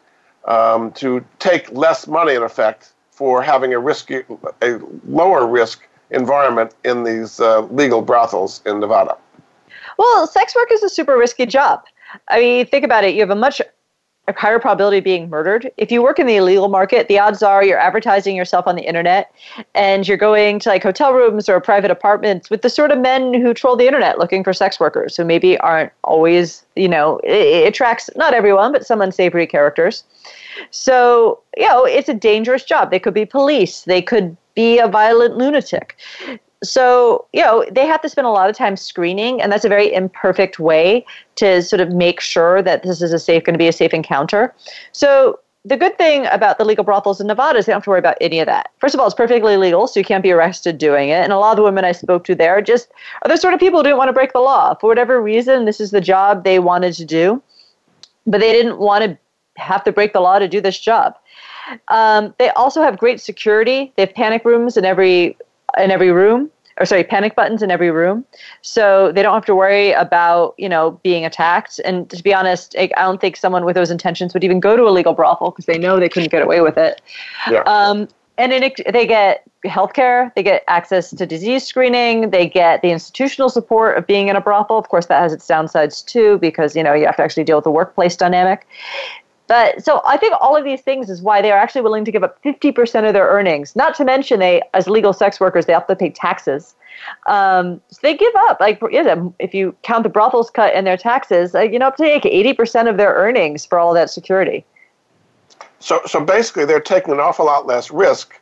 um, 0.46 0.90
to 0.92 1.24
take 1.38 1.70
less 1.70 2.06
money, 2.06 2.34
in 2.34 2.42
effect, 2.42 2.92
for 3.10 3.40
having 3.42 3.72
a 3.72 3.78
risky, 3.78 4.22
a 4.62 4.80
lower 5.06 5.46
risk 5.46 5.86
environment 6.10 6.74
in 6.84 7.04
these 7.04 7.38
uh, 7.38 7.60
legal 7.66 8.02
brothels 8.02 8.60
in 8.66 8.80
Nevada? 8.80 9.16
Well, 9.98 10.26
sex 10.26 10.54
work 10.54 10.70
is 10.72 10.82
a 10.82 10.88
super 10.88 11.16
risky 11.16 11.46
job. 11.46 11.84
I 12.28 12.40
mean, 12.40 12.66
think 12.66 12.84
about 12.84 13.04
it. 13.04 13.14
You 13.14 13.20
have 13.20 13.30
a 13.30 13.34
much 13.34 13.60
higher 14.32 14.58
probability 14.58 14.98
of 14.98 15.04
being 15.04 15.28
murdered. 15.28 15.70
If 15.76 15.92
you 15.92 16.02
work 16.02 16.18
in 16.18 16.26
the 16.26 16.36
illegal 16.36 16.68
market, 16.68 17.08
the 17.08 17.18
odds 17.18 17.42
are 17.42 17.62
you're 17.62 17.78
advertising 17.78 18.34
yourself 18.34 18.66
on 18.66 18.74
the 18.74 18.82
internet 18.82 19.30
and 19.74 20.08
you're 20.08 20.16
going 20.16 20.58
to 20.60 20.70
like 20.70 20.82
hotel 20.82 21.12
rooms 21.12 21.48
or 21.48 21.60
private 21.60 21.90
apartments 21.90 22.48
with 22.48 22.62
the 22.62 22.70
sort 22.70 22.90
of 22.90 22.98
men 22.98 23.34
who 23.34 23.52
troll 23.52 23.76
the 23.76 23.86
internet 23.86 24.18
looking 24.18 24.42
for 24.42 24.54
sex 24.54 24.80
workers 24.80 25.16
who 25.16 25.24
maybe 25.24 25.58
aren't 25.58 25.92
always, 26.04 26.64
you 26.74 26.88
know, 26.88 27.20
it, 27.22 27.66
attracts 27.68 28.08
not 28.16 28.32
everyone, 28.32 28.72
but 28.72 28.86
some 28.86 29.02
unsavory 29.02 29.46
characters. 29.46 30.04
So, 30.70 31.40
you 31.56 31.68
know, 31.68 31.84
it's 31.84 32.08
a 32.08 32.14
dangerous 32.14 32.64
job. 32.64 32.90
They 32.90 32.98
could 32.98 33.14
be 33.14 33.26
police, 33.26 33.82
they 33.82 34.00
could 34.00 34.36
be 34.54 34.78
a 34.78 34.88
violent 34.88 35.36
lunatic 35.36 35.96
so 36.64 37.26
you 37.32 37.42
know 37.42 37.64
they 37.70 37.86
have 37.86 38.00
to 38.00 38.08
spend 38.08 38.26
a 38.26 38.30
lot 38.30 38.50
of 38.50 38.56
time 38.56 38.76
screening 38.76 39.40
and 39.40 39.52
that's 39.52 39.64
a 39.64 39.68
very 39.68 39.92
imperfect 39.92 40.58
way 40.58 41.04
to 41.36 41.62
sort 41.62 41.80
of 41.80 41.90
make 41.90 42.20
sure 42.20 42.62
that 42.62 42.82
this 42.82 43.00
is 43.00 43.12
a 43.12 43.18
safe 43.18 43.44
going 43.44 43.54
to 43.54 43.58
be 43.58 43.68
a 43.68 43.72
safe 43.72 43.94
encounter 43.94 44.54
so 44.92 45.38
the 45.66 45.76
good 45.76 45.96
thing 45.96 46.26
about 46.26 46.58
the 46.58 46.64
legal 46.64 46.84
brothels 46.84 47.20
in 47.20 47.26
Nevada 47.26 47.58
is 47.58 47.66
they 47.66 47.72
don't 47.72 47.78
have 47.78 47.84
to 47.84 47.90
worry 47.90 47.98
about 47.98 48.18
any 48.20 48.38
of 48.38 48.46
that. 48.46 48.70
First 48.80 48.94
of 48.94 49.00
all, 49.00 49.06
it's 49.06 49.14
perfectly 49.14 49.56
legal, 49.56 49.86
so 49.86 49.98
you 49.98 50.04
can't 50.04 50.22
be 50.22 50.30
arrested 50.30 50.76
doing 50.76 51.08
it. 51.08 51.22
And 51.22 51.32
a 51.32 51.38
lot 51.38 51.52
of 51.52 51.56
the 51.56 51.62
women 51.62 51.86
I 51.86 51.92
spoke 51.92 52.24
to 52.24 52.34
there 52.34 52.60
just 52.60 52.88
are 53.22 53.30
the 53.30 53.38
sort 53.38 53.54
of 53.54 53.60
people 53.60 53.78
who 53.78 53.84
didn't 53.84 53.96
want 53.96 54.08
to 54.08 54.12
break 54.12 54.34
the 54.34 54.40
law. 54.40 54.74
For 54.74 54.88
whatever 54.88 55.22
reason, 55.22 55.64
this 55.64 55.80
is 55.80 55.90
the 55.90 56.02
job 56.02 56.44
they 56.44 56.58
wanted 56.58 56.92
to 56.94 57.06
do, 57.06 57.42
but 58.26 58.42
they 58.42 58.52
didn't 58.52 58.78
want 58.78 59.04
to 59.04 59.18
have 59.56 59.82
to 59.84 59.92
break 59.92 60.12
the 60.12 60.20
law 60.20 60.38
to 60.38 60.48
do 60.48 60.60
this 60.60 60.78
job. 60.78 61.14
Um, 61.88 62.34
they 62.38 62.50
also 62.50 62.82
have 62.82 62.98
great 62.98 63.20
security. 63.20 63.90
They 63.96 64.02
have 64.02 64.14
panic 64.14 64.44
rooms 64.44 64.76
in 64.76 64.84
every 64.84 65.36
in 65.78 65.90
every 65.90 66.12
room 66.12 66.50
or 66.78 66.86
sorry, 66.86 67.04
panic 67.04 67.36
buttons 67.36 67.62
in 67.62 67.70
every 67.70 67.90
room. 67.90 68.24
So 68.62 69.12
they 69.12 69.22
don't 69.22 69.34
have 69.34 69.44
to 69.46 69.54
worry 69.54 69.92
about, 69.92 70.54
you 70.58 70.68
know, 70.68 70.98
being 71.02 71.24
attacked. 71.24 71.80
And 71.84 72.08
to 72.10 72.22
be 72.22 72.34
honest, 72.34 72.74
I 72.78 72.88
don't 72.96 73.20
think 73.20 73.36
someone 73.36 73.64
with 73.64 73.76
those 73.76 73.90
intentions 73.90 74.34
would 74.34 74.44
even 74.44 74.60
go 74.60 74.76
to 74.76 74.84
a 74.84 74.90
legal 74.90 75.14
brothel 75.14 75.50
because 75.50 75.66
they 75.66 75.78
know 75.78 76.00
they 76.00 76.08
couldn't 76.08 76.30
get 76.30 76.42
away 76.42 76.60
with 76.60 76.76
it. 76.76 77.00
Yeah. 77.50 77.62
Um, 77.66 78.08
and 78.36 78.52
it, 78.52 78.80
they 78.92 79.06
get 79.06 79.44
health 79.64 79.92
care, 79.92 80.32
they 80.34 80.42
get 80.42 80.64
access 80.66 81.10
to 81.10 81.24
disease 81.24 81.64
screening, 81.64 82.30
they 82.30 82.48
get 82.48 82.82
the 82.82 82.90
institutional 82.90 83.48
support 83.48 83.96
of 83.96 84.06
being 84.06 84.28
in 84.28 84.34
a 84.34 84.40
brothel. 84.40 84.76
Of 84.76 84.88
course, 84.88 85.06
that 85.06 85.22
has 85.22 85.32
its 85.32 85.46
downsides 85.46 86.04
too 86.04 86.38
because, 86.38 86.74
you 86.74 86.82
know, 86.82 86.94
you 86.94 87.06
have 87.06 87.16
to 87.16 87.22
actually 87.22 87.44
deal 87.44 87.56
with 87.56 87.64
the 87.64 87.70
workplace 87.70 88.16
dynamic. 88.16 88.66
But 89.46 89.84
so 89.84 90.00
I 90.06 90.16
think 90.16 90.34
all 90.40 90.56
of 90.56 90.64
these 90.64 90.80
things 90.80 91.10
is 91.10 91.20
why 91.20 91.42
they 91.42 91.52
are 91.52 91.58
actually 91.58 91.82
willing 91.82 92.04
to 92.06 92.12
give 92.12 92.24
up 92.24 92.42
50% 92.42 93.06
of 93.06 93.12
their 93.12 93.26
earnings. 93.26 93.76
Not 93.76 93.94
to 93.96 94.04
mention 94.04 94.40
they, 94.40 94.62
as 94.72 94.88
legal 94.88 95.12
sex 95.12 95.38
workers, 95.38 95.66
they 95.66 95.72
have 95.72 95.86
to 95.88 95.96
pay 95.96 96.10
taxes. 96.10 96.74
Um, 97.26 97.80
so 97.90 97.98
they 98.02 98.16
give 98.16 98.32
up. 98.36 98.58
Like 98.60 98.80
if 99.38 99.52
you 99.52 99.76
count 99.82 100.04
the 100.04 100.08
brothels 100.08 100.48
cut 100.48 100.74
and 100.74 100.86
their 100.86 100.96
taxes, 100.96 101.52
like, 101.52 101.72
you 101.72 101.78
know, 101.78 101.88
up 101.88 101.96
to 101.96 102.04
like 102.04 102.22
80% 102.22 102.88
of 102.88 102.96
their 102.96 103.12
earnings 103.14 103.66
for 103.66 103.78
all 103.78 103.92
that 103.94 104.08
security. 104.08 104.64
So, 105.78 106.00
so 106.06 106.24
basically, 106.24 106.64
they're 106.64 106.80
taking 106.80 107.12
an 107.12 107.20
awful 107.20 107.44
lot 107.44 107.66
less 107.66 107.90
risk, 107.90 108.40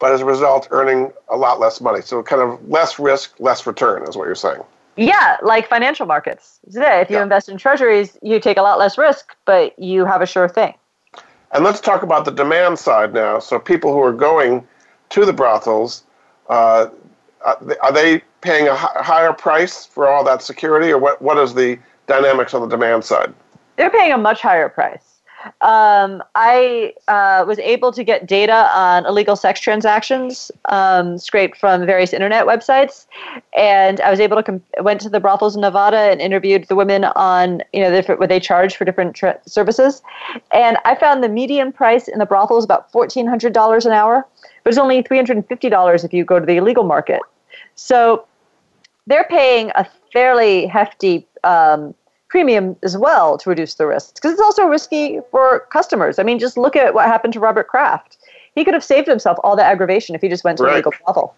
but 0.00 0.10
as 0.10 0.22
a 0.22 0.24
result, 0.24 0.66
earning 0.72 1.12
a 1.28 1.36
lot 1.36 1.60
less 1.60 1.80
money. 1.80 2.00
So, 2.02 2.20
kind 2.20 2.42
of 2.42 2.68
less 2.68 2.98
risk, 2.98 3.38
less 3.38 3.64
return 3.64 4.02
is 4.08 4.16
what 4.16 4.24
you're 4.24 4.34
saying. 4.34 4.62
Yeah, 4.96 5.38
like 5.42 5.68
financial 5.68 6.06
markets. 6.06 6.58
Today, 6.66 7.00
if 7.00 7.10
you 7.10 7.16
yeah. 7.16 7.22
invest 7.22 7.48
in 7.48 7.56
treasuries, 7.56 8.18
you 8.22 8.40
take 8.40 8.58
a 8.58 8.62
lot 8.62 8.78
less 8.78 8.98
risk, 8.98 9.34
but 9.44 9.78
you 9.78 10.04
have 10.04 10.20
a 10.20 10.26
sure 10.26 10.48
thing. 10.48 10.74
And 11.52 11.64
let's 11.64 11.80
talk 11.80 12.02
about 12.02 12.24
the 12.24 12.30
demand 12.30 12.78
side 12.78 13.12
now. 13.12 13.38
So 13.38 13.58
people 13.58 13.92
who 13.92 14.00
are 14.00 14.12
going 14.12 14.66
to 15.10 15.24
the 15.24 15.32
brothels, 15.32 16.04
uh, 16.48 16.88
are 17.44 17.92
they 17.92 18.22
paying 18.40 18.68
a 18.68 18.76
higher 18.76 19.32
price 19.32 19.84
for 19.84 20.08
all 20.08 20.22
that 20.24 20.42
security, 20.42 20.90
or 20.92 20.98
what? 20.98 21.20
What 21.22 21.38
is 21.38 21.54
the 21.54 21.78
dynamics 22.06 22.54
on 22.54 22.60
the 22.60 22.68
demand 22.68 23.04
side? 23.04 23.32
They're 23.76 23.90
paying 23.90 24.12
a 24.12 24.18
much 24.18 24.42
higher 24.42 24.68
price 24.68 25.09
um, 25.60 26.22
I 26.34 26.92
uh, 27.08 27.44
was 27.46 27.58
able 27.58 27.92
to 27.92 28.04
get 28.04 28.26
data 28.26 28.70
on 28.74 29.06
illegal 29.06 29.36
sex 29.36 29.60
transactions 29.60 30.50
um, 30.66 31.18
scraped 31.18 31.56
from 31.56 31.86
various 31.86 32.12
internet 32.12 32.46
websites, 32.46 33.06
and 33.56 34.00
I 34.00 34.10
was 34.10 34.20
able 34.20 34.36
to 34.36 34.42
com- 34.42 34.62
went 34.80 35.00
to 35.02 35.08
the 35.08 35.20
brothels 35.20 35.54
in 35.54 35.62
Nevada 35.62 35.96
and 35.96 36.20
interviewed 36.20 36.66
the 36.68 36.76
women 36.76 37.04
on 37.04 37.62
you 37.72 37.80
know 37.80 37.90
the, 37.90 38.14
what 38.14 38.28
they 38.28 38.40
charge 38.40 38.76
for 38.76 38.84
different 38.84 39.16
tra- 39.16 39.40
services, 39.46 40.02
and 40.52 40.76
I 40.84 40.94
found 40.94 41.24
the 41.24 41.28
median 41.28 41.72
price 41.72 42.08
in 42.08 42.18
the 42.18 42.26
brothel 42.26 42.58
is 42.58 42.64
about 42.64 42.92
fourteen 42.92 43.26
hundred 43.26 43.52
dollars 43.52 43.86
an 43.86 43.92
hour, 43.92 44.26
but 44.62 44.70
it's 44.70 44.78
only 44.78 45.02
three 45.02 45.16
hundred 45.16 45.36
and 45.36 45.46
fifty 45.46 45.68
dollars 45.68 46.04
if 46.04 46.12
you 46.12 46.24
go 46.24 46.38
to 46.38 46.46
the 46.46 46.56
illegal 46.56 46.84
market. 46.84 47.20
So 47.74 48.26
they're 49.06 49.24
paying 49.24 49.72
a 49.74 49.86
fairly 50.12 50.66
hefty 50.66 51.26
um, 51.44 51.94
premium 52.30 52.76
as 52.82 52.96
well 52.96 53.36
to 53.36 53.50
reduce 53.50 53.74
the 53.74 53.86
risks 53.86 54.12
because 54.12 54.32
it's 54.32 54.40
also 54.40 54.64
risky 54.64 55.20
for 55.30 55.66
customers. 55.70 56.18
I 56.18 56.22
mean, 56.22 56.38
just 56.38 56.56
look 56.56 56.76
at 56.76 56.94
what 56.94 57.06
happened 57.06 57.32
to 57.34 57.40
Robert 57.40 57.66
Kraft. 57.68 58.16
He 58.54 58.64
could 58.64 58.72
have 58.72 58.84
saved 58.84 59.06
himself 59.06 59.36
all 59.44 59.56
the 59.56 59.64
aggravation 59.64 60.14
if 60.14 60.22
he 60.22 60.28
just 60.28 60.44
went 60.44 60.56
to 60.58 60.64
right. 60.64 60.72
a 60.72 60.76
legal 60.76 60.92
brothel. 61.04 61.34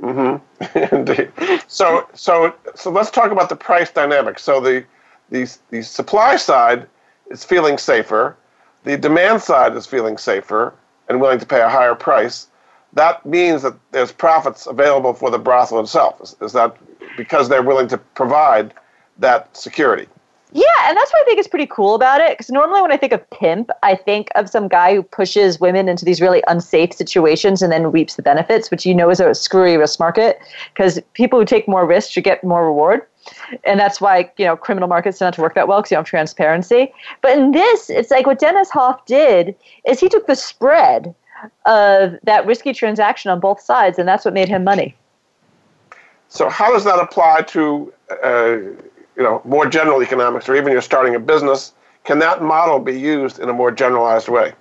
Mm-hmm. 0.00 0.94
Indeed. 0.94 1.32
So, 1.66 2.06
so, 2.12 2.54
so 2.74 2.90
let's 2.90 3.10
talk 3.10 3.32
about 3.32 3.48
the 3.48 3.56
price 3.56 3.90
dynamic. 3.90 4.38
So 4.38 4.60
the, 4.60 4.84
the, 5.30 5.50
the 5.70 5.82
supply 5.82 6.36
side 6.36 6.86
is 7.30 7.44
feeling 7.44 7.78
safer. 7.78 8.36
The 8.84 8.98
demand 8.98 9.42
side 9.42 9.74
is 9.74 9.86
feeling 9.86 10.18
safer 10.18 10.74
and 11.08 11.20
willing 11.20 11.38
to 11.38 11.46
pay 11.46 11.62
a 11.62 11.68
higher 11.68 11.94
price. 11.94 12.48
That 12.92 13.24
means 13.24 13.62
that 13.62 13.74
there's 13.90 14.12
profits 14.12 14.66
available 14.66 15.14
for 15.14 15.30
the 15.30 15.38
brothel 15.38 15.80
itself. 15.80 16.20
Is, 16.20 16.36
is 16.42 16.52
that 16.52 16.76
because 17.16 17.48
they're 17.48 17.62
willing 17.62 17.88
to 17.88 17.98
provide 17.98 18.74
that 19.18 19.56
security. 19.56 20.08
Yeah, 20.54 20.64
and 20.84 20.96
that's 20.96 21.12
what 21.12 21.22
I 21.22 21.24
think 21.24 21.40
is 21.40 21.48
pretty 21.48 21.66
cool 21.66 21.96
about 21.96 22.20
it. 22.20 22.30
Because 22.30 22.48
normally 22.48 22.80
when 22.80 22.92
I 22.92 22.96
think 22.96 23.12
of 23.12 23.28
pimp, 23.30 23.70
I 23.82 23.96
think 23.96 24.28
of 24.36 24.48
some 24.48 24.68
guy 24.68 24.94
who 24.94 25.02
pushes 25.02 25.58
women 25.58 25.88
into 25.88 26.04
these 26.04 26.20
really 26.20 26.44
unsafe 26.46 26.92
situations 26.92 27.60
and 27.60 27.72
then 27.72 27.90
reaps 27.90 28.14
the 28.14 28.22
benefits, 28.22 28.70
which 28.70 28.86
you 28.86 28.94
know 28.94 29.10
is 29.10 29.18
a 29.18 29.34
screwy 29.34 29.76
risk 29.76 29.98
market. 29.98 30.38
Because 30.72 31.00
people 31.14 31.40
who 31.40 31.44
take 31.44 31.66
more 31.66 31.84
risk 31.84 32.12
should 32.12 32.22
get 32.22 32.44
more 32.44 32.64
reward. 32.64 33.02
And 33.64 33.80
that's 33.80 34.00
why, 34.00 34.30
you 34.36 34.44
know, 34.44 34.56
criminal 34.56 34.88
markets 34.88 35.18
don't 35.18 35.34
to 35.34 35.40
work 35.40 35.56
that 35.56 35.66
well 35.66 35.80
because 35.80 35.90
you 35.90 35.96
don't 35.96 36.04
have 36.04 36.10
transparency. 36.10 36.92
But 37.20 37.36
in 37.36 37.50
this, 37.50 37.90
it's 37.90 38.12
like 38.12 38.24
what 38.24 38.38
Dennis 38.38 38.70
Hof 38.70 39.04
did 39.06 39.56
is 39.88 39.98
he 39.98 40.08
took 40.08 40.28
the 40.28 40.36
spread 40.36 41.16
of 41.66 42.16
that 42.22 42.46
risky 42.46 42.72
transaction 42.72 43.30
on 43.30 43.40
both 43.40 43.60
sides, 43.60 43.98
and 43.98 44.06
that's 44.06 44.24
what 44.24 44.34
made 44.34 44.48
him 44.48 44.62
money. 44.62 44.94
So 46.28 46.48
how 46.48 46.72
does 46.72 46.84
that 46.84 46.98
apply 47.00 47.42
to 47.42 47.92
uh, 48.22 48.56
you 49.16 49.22
know 49.22 49.40
more 49.44 49.66
general 49.66 50.02
economics, 50.02 50.48
or 50.48 50.56
even 50.56 50.72
you're 50.72 50.82
starting 50.82 51.14
a 51.14 51.20
business? 51.20 51.72
Can 52.04 52.18
that 52.18 52.42
model 52.42 52.78
be 52.78 52.98
used 52.98 53.38
in 53.38 53.48
a 53.48 53.52
more 53.52 53.70
generalized 53.70 54.28
way? 54.28 54.52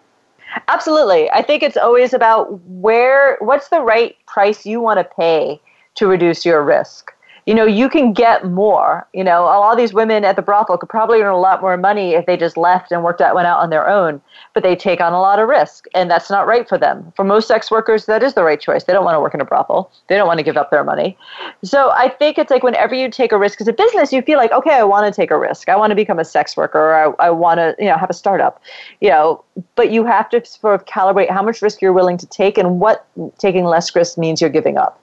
Absolutely. 0.68 1.30
I 1.32 1.42
think 1.42 1.64
it's 1.64 1.78
always 1.78 2.14
about 2.14 2.62
where 2.68 3.38
what's 3.40 3.70
the 3.70 3.82
right 3.82 4.16
price 4.28 4.66
you 4.66 4.80
want 4.80 5.00
to 5.00 5.16
pay 5.16 5.60
to 5.96 6.08
reduce 6.08 6.46
your 6.46 6.64
risk 6.64 7.13
you 7.46 7.54
know, 7.54 7.66
you 7.66 7.90
can 7.90 8.14
get 8.14 8.46
more. 8.46 9.08
You 9.14 9.24
know, 9.24 9.44
a 9.44 9.60
lot 9.60 9.72
of 9.72 9.78
these 9.78 9.94
women 9.94 10.24
at 10.24 10.36
the 10.36 10.42
brothel 10.42 10.78
could 10.78 10.90
probably 10.90 11.22
earn 11.22 11.34
a 11.34 11.40
lot 11.40 11.62
more 11.62 11.76
money 11.76 12.14
if 12.14 12.26
they 12.26 12.38
just 12.38 12.56
left 12.56 12.92
and 12.92 13.04
worked 13.04 13.22
out, 13.22 13.36
went 13.36 13.48
out 13.48 13.60
on 13.60 13.70
their 13.70 13.88
own. 13.88 14.22
But 14.54 14.64
they 14.64 14.76
take 14.76 15.02
on 15.02 15.14
a 15.14 15.20
lot 15.20 15.40
of 15.40 15.50
risk, 15.50 15.86
and 15.94 16.10
that's 16.10 16.30
not 16.30 16.48
right 16.48 16.68
for 16.68 16.78
them. 16.78 17.12
For 17.16 17.26
most 17.26 17.48
sex 17.48 17.70
workers, 17.70 18.06
that 18.06 18.24
is 18.24 18.34
the 18.34 18.44
right 18.44 18.60
choice. 18.60 18.86
They 18.86 18.94
don't 18.94 19.04
want 19.04 19.16
to 19.16 19.20
work 19.20 19.34
in 19.34 19.42
a 19.42 19.46
brothel. 19.46 19.92
They 20.08 20.16
don't 20.16 20.28
want 20.28 20.38
to 20.38 20.44
give 20.44 20.56
up 20.56 20.72
their 20.72 20.84
money. 20.84 21.18
So 21.64 21.92
I 21.92 22.10
think 22.10 22.38
it's 22.38 22.50
like 22.50 22.64
whenever 22.64 22.96
you 22.96 23.10
take 23.10 23.32
a 23.32 23.38
risk 23.38 23.60
as 23.60 23.68
a 23.68 23.74
business, 23.74 24.14
you 24.14 24.22
feel 24.22 24.38
like, 24.38 24.52
okay, 24.52 24.76
I 24.76 24.84
want 24.84 25.12
to 25.12 25.22
take 25.22 25.32
a 25.32 25.38
risk. 25.38 25.68
I 25.68 25.76
want 25.76 25.92
to 25.92 25.96
become 25.96 26.20
a 26.20 26.26
sex 26.26 26.56
worker. 26.56 26.80
Or 26.80 27.18
I, 27.20 27.28
I 27.28 27.30
want 27.30 27.58
to, 27.58 27.76
you 27.78 27.88
know, 27.88 27.98
have 27.98 28.10
a 28.10 28.14
startup. 28.14 28.62
You 29.02 29.10
know, 29.10 29.44
but 29.76 29.92
you 29.92 30.06
have 30.06 30.30
to 30.30 30.46
sort 30.46 30.76
of 30.76 30.86
calibrate 30.86 31.30
how 31.30 31.44
much 31.44 31.62
risk 31.62 31.82
you're 31.82 31.94
willing 31.94 32.18
to 32.18 32.28
take 32.28 32.58
and 32.58 32.80
what 32.80 33.06
taking 33.38 33.66
less 33.66 33.94
risk 33.96 34.18
means 34.18 34.40
you're 34.40 34.50
giving 34.50 34.78
up 34.78 35.03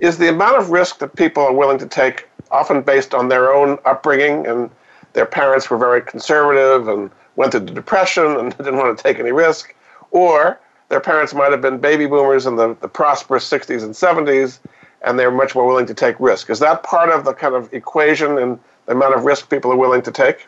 is 0.00 0.18
the 0.18 0.28
amount 0.28 0.56
of 0.56 0.70
risk 0.70 0.98
that 0.98 1.16
people 1.16 1.42
are 1.42 1.52
willing 1.52 1.78
to 1.78 1.86
take 1.86 2.28
often 2.50 2.82
based 2.82 3.14
on 3.14 3.28
their 3.28 3.52
own 3.52 3.78
upbringing 3.84 4.46
and 4.46 4.70
their 5.12 5.26
parents 5.26 5.70
were 5.70 5.78
very 5.78 6.02
conservative 6.02 6.88
and 6.88 7.10
went 7.36 7.52
through 7.52 7.60
the 7.60 7.72
depression 7.72 8.36
and 8.36 8.56
didn't 8.58 8.76
want 8.76 8.96
to 8.96 9.02
take 9.02 9.18
any 9.18 9.32
risk 9.32 9.74
or 10.10 10.60
their 10.88 11.00
parents 11.00 11.34
might 11.34 11.50
have 11.50 11.60
been 11.60 11.78
baby 11.78 12.06
boomers 12.06 12.46
in 12.46 12.56
the, 12.56 12.76
the 12.80 12.88
prosperous 12.88 13.48
60s 13.48 13.82
and 13.82 13.94
70s 13.94 14.60
and 15.02 15.18
they're 15.18 15.30
much 15.30 15.54
more 15.54 15.66
willing 15.66 15.86
to 15.86 15.94
take 15.94 16.18
risk. 16.20 16.50
Is 16.50 16.58
that 16.60 16.82
part 16.82 17.10
of 17.10 17.24
the 17.24 17.32
kind 17.32 17.54
of 17.54 17.72
equation 17.72 18.38
and 18.38 18.58
the 18.86 18.92
amount 18.92 19.14
of 19.14 19.24
risk 19.24 19.50
people 19.50 19.72
are 19.72 19.76
willing 19.76 20.02
to 20.02 20.10
take 20.10 20.46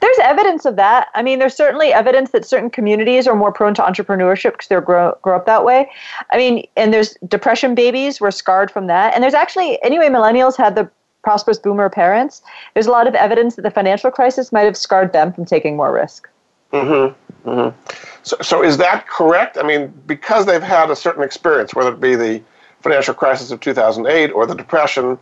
there's 0.00 0.18
evidence 0.22 0.64
of 0.64 0.76
that. 0.76 1.08
I 1.14 1.22
mean, 1.22 1.38
there's 1.38 1.56
certainly 1.56 1.92
evidence 1.92 2.30
that 2.30 2.44
certain 2.44 2.70
communities 2.70 3.26
are 3.26 3.34
more 3.34 3.52
prone 3.52 3.74
to 3.74 3.82
entrepreneurship 3.82 4.52
because 4.52 4.68
they 4.68 4.80
grow, 4.80 5.16
grow 5.22 5.36
up 5.36 5.46
that 5.46 5.64
way. 5.64 5.90
I 6.32 6.36
mean, 6.36 6.66
and 6.76 6.92
there's 6.92 7.16
depression 7.28 7.74
babies 7.74 8.20
were 8.20 8.30
scarred 8.30 8.70
from 8.70 8.86
that. 8.86 9.14
And 9.14 9.22
there's 9.22 9.34
actually, 9.34 9.82
anyway, 9.82 10.08
millennials 10.08 10.56
had 10.56 10.74
the 10.74 10.90
prosperous 11.22 11.58
boomer 11.58 11.88
parents. 11.90 12.42
There's 12.74 12.86
a 12.86 12.90
lot 12.90 13.06
of 13.06 13.14
evidence 13.14 13.56
that 13.56 13.62
the 13.62 13.70
financial 13.70 14.10
crisis 14.10 14.52
might 14.52 14.62
have 14.62 14.76
scarred 14.76 15.12
them 15.12 15.32
from 15.32 15.44
taking 15.44 15.76
more 15.76 15.92
risk. 15.92 16.28
Mm-hmm. 16.72 17.48
mm-hmm. 17.48 17.94
So, 18.22 18.36
so 18.42 18.62
is 18.62 18.76
that 18.78 19.06
correct? 19.06 19.58
I 19.58 19.62
mean, 19.62 19.92
because 20.06 20.46
they've 20.46 20.62
had 20.62 20.90
a 20.90 20.96
certain 20.96 21.22
experience, 21.22 21.74
whether 21.74 21.92
it 21.92 22.00
be 22.00 22.14
the 22.14 22.42
financial 22.80 23.14
crisis 23.14 23.50
of 23.50 23.60
2008 23.60 24.30
or 24.30 24.46
the 24.46 24.54
depression, 24.54 25.18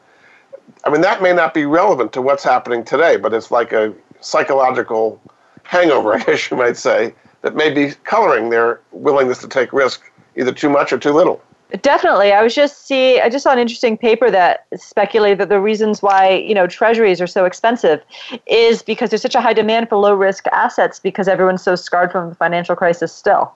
I 0.84 0.90
mean, 0.90 1.00
that 1.02 1.22
may 1.22 1.32
not 1.32 1.54
be 1.54 1.64
relevant 1.64 2.12
to 2.14 2.22
what's 2.22 2.44
happening 2.44 2.84
today, 2.84 3.16
but 3.16 3.32
it's 3.32 3.50
like 3.50 3.72
a 3.72 3.94
psychological 4.20 5.20
hangover, 5.62 6.14
I 6.16 6.22
guess 6.22 6.50
you 6.50 6.56
might 6.56 6.76
say, 6.76 7.14
that 7.42 7.54
may 7.54 7.70
be 7.70 7.92
coloring 8.04 8.50
their 8.50 8.80
willingness 8.92 9.38
to 9.38 9.48
take 9.48 9.72
risk 9.72 10.10
either 10.36 10.52
too 10.52 10.68
much 10.68 10.92
or 10.92 10.98
too 10.98 11.12
little. 11.12 11.42
Definitely. 11.82 12.32
I 12.32 12.42
was 12.42 12.54
just 12.54 12.86
see 12.86 13.20
I 13.20 13.28
just 13.28 13.42
saw 13.42 13.52
an 13.52 13.58
interesting 13.58 13.98
paper 13.98 14.30
that 14.30 14.66
speculated 14.74 15.38
that 15.38 15.50
the 15.50 15.60
reasons 15.60 16.00
why, 16.00 16.30
you 16.30 16.54
know, 16.54 16.66
treasuries 16.66 17.20
are 17.20 17.26
so 17.26 17.44
expensive 17.44 18.02
is 18.46 18.80
because 18.80 19.10
there's 19.10 19.20
such 19.20 19.34
a 19.34 19.40
high 19.42 19.52
demand 19.52 19.90
for 19.90 19.96
low 19.96 20.14
risk 20.14 20.46
assets 20.46 20.98
because 20.98 21.28
everyone's 21.28 21.62
so 21.62 21.74
scarred 21.74 22.10
from 22.10 22.30
the 22.30 22.34
financial 22.34 22.74
crisis 22.74 23.12
still. 23.12 23.52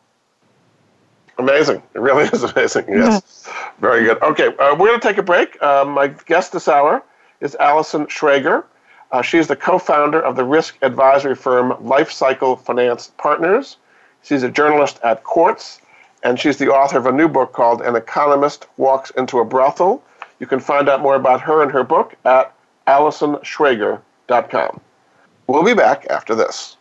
Amazing. 1.38 1.82
It 1.94 2.00
really 2.00 2.24
is 2.32 2.42
amazing. 2.42 2.84
Yes. 2.88 3.48
Very 3.80 4.04
good. 4.04 4.22
Okay, 4.22 4.48
uh, 4.48 4.74
we're 4.74 4.88
going 4.88 5.00
to 5.00 5.08
take 5.08 5.16
a 5.16 5.22
break. 5.22 5.60
Uh, 5.62 5.86
my 5.86 6.08
guest 6.08 6.52
this 6.52 6.68
hour 6.68 7.02
is 7.40 7.54
Allison 7.56 8.06
Schrager. 8.06 8.64
Uh, 9.12 9.20
she 9.20 9.38
is 9.38 9.46
the 9.46 9.54
co 9.56 9.78
founder 9.78 10.20
of 10.20 10.36
the 10.36 10.44
risk 10.44 10.76
advisory 10.80 11.34
firm 11.34 11.72
Lifecycle 11.82 12.58
Finance 12.58 13.12
Partners. 13.18 13.76
She's 14.22 14.42
a 14.42 14.50
journalist 14.50 14.98
at 15.04 15.22
Quartz, 15.22 15.82
and 16.22 16.40
she's 16.40 16.56
the 16.56 16.68
author 16.68 16.96
of 16.98 17.04
a 17.06 17.12
new 17.12 17.28
book 17.28 17.52
called 17.52 17.82
An 17.82 17.94
Economist 17.94 18.66
Walks 18.78 19.10
into 19.10 19.40
a 19.40 19.44
Brothel. 19.44 20.02
You 20.40 20.46
can 20.46 20.60
find 20.60 20.88
out 20.88 21.02
more 21.02 21.16
about 21.16 21.42
her 21.42 21.62
and 21.62 21.70
her 21.70 21.84
book 21.84 22.14
at 22.24 22.54
AllisonSchrager.com. 22.86 24.80
We'll 25.46 25.64
be 25.64 25.74
back 25.74 26.06
after 26.08 26.34
this. 26.34 26.78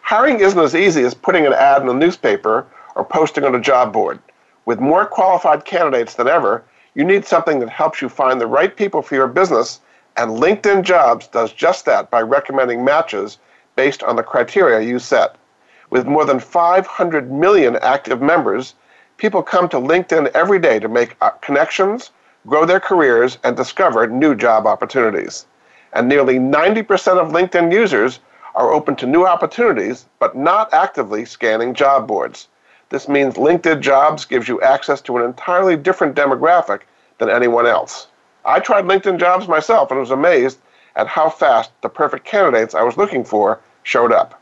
Hiring 0.00 0.40
isn't 0.40 0.58
as 0.58 0.74
easy 0.74 1.04
as 1.04 1.14
putting 1.14 1.46
an 1.46 1.52
ad 1.52 1.82
in 1.82 1.88
a 1.88 1.94
newspaper 1.94 2.66
or 2.96 3.04
posting 3.04 3.44
on 3.44 3.54
a 3.54 3.60
job 3.60 3.92
board. 3.92 4.18
With 4.64 4.80
more 4.80 5.06
qualified 5.06 5.64
candidates 5.64 6.14
than 6.14 6.26
ever, 6.26 6.64
you 6.96 7.04
need 7.04 7.26
something 7.26 7.60
that 7.60 7.68
helps 7.68 8.00
you 8.00 8.08
find 8.08 8.40
the 8.40 8.46
right 8.46 8.74
people 8.74 9.02
for 9.02 9.14
your 9.16 9.28
business, 9.28 9.80
and 10.16 10.30
LinkedIn 10.30 10.82
Jobs 10.82 11.28
does 11.28 11.52
just 11.52 11.84
that 11.84 12.10
by 12.10 12.22
recommending 12.22 12.82
matches 12.82 13.38
based 13.76 14.02
on 14.02 14.16
the 14.16 14.22
criteria 14.22 14.80
you 14.80 14.98
set. 14.98 15.36
With 15.90 16.06
more 16.06 16.24
than 16.24 16.40
500 16.40 17.30
million 17.30 17.76
active 17.82 18.22
members, 18.22 18.74
people 19.18 19.42
come 19.42 19.68
to 19.68 19.76
LinkedIn 19.76 20.28
every 20.28 20.58
day 20.58 20.78
to 20.78 20.88
make 20.88 21.16
uh, 21.20 21.30
connections, 21.42 22.12
grow 22.46 22.64
their 22.64 22.80
careers, 22.80 23.36
and 23.44 23.54
discover 23.54 24.06
new 24.06 24.34
job 24.34 24.66
opportunities. 24.66 25.44
And 25.92 26.08
nearly 26.08 26.38
90% 26.38 27.18
of 27.18 27.30
LinkedIn 27.30 27.70
users 27.74 28.20
are 28.54 28.72
open 28.72 28.96
to 28.96 29.06
new 29.06 29.26
opportunities, 29.26 30.06
but 30.18 30.34
not 30.34 30.72
actively 30.72 31.26
scanning 31.26 31.74
job 31.74 32.08
boards. 32.08 32.48
This 32.88 33.08
means 33.08 33.34
LinkedIn 33.34 33.80
Jobs 33.80 34.24
gives 34.24 34.48
you 34.48 34.60
access 34.60 35.00
to 35.02 35.16
an 35.16 35.24
entirely 35.24 35.76
different 35.76 36.14
demographic 36.14 36.82
than 37.18 37.28
anyone 37.28 37.66
else. 37.66 38.06
I 38.44 38.60
tried 38.60 38.84
LinkedIn 38.84 39.18
Jobs 39.18 39.48
myself 39.48 39.90
and 39.90 39.98
was 39.98 40.12
amazed 40.12 40.58
at 40.94 41.08
how 41.08 41.28
fast 41.28 41.72
the 41.82 41.88
perfect 41.88 42.24
candidates 42.24 42.74
I 42.74 42.82
was 42.82 42.96
looking 42.96 43.24
for 43.24 43.60
showed 43.82 44.12
up. 44.12 44.40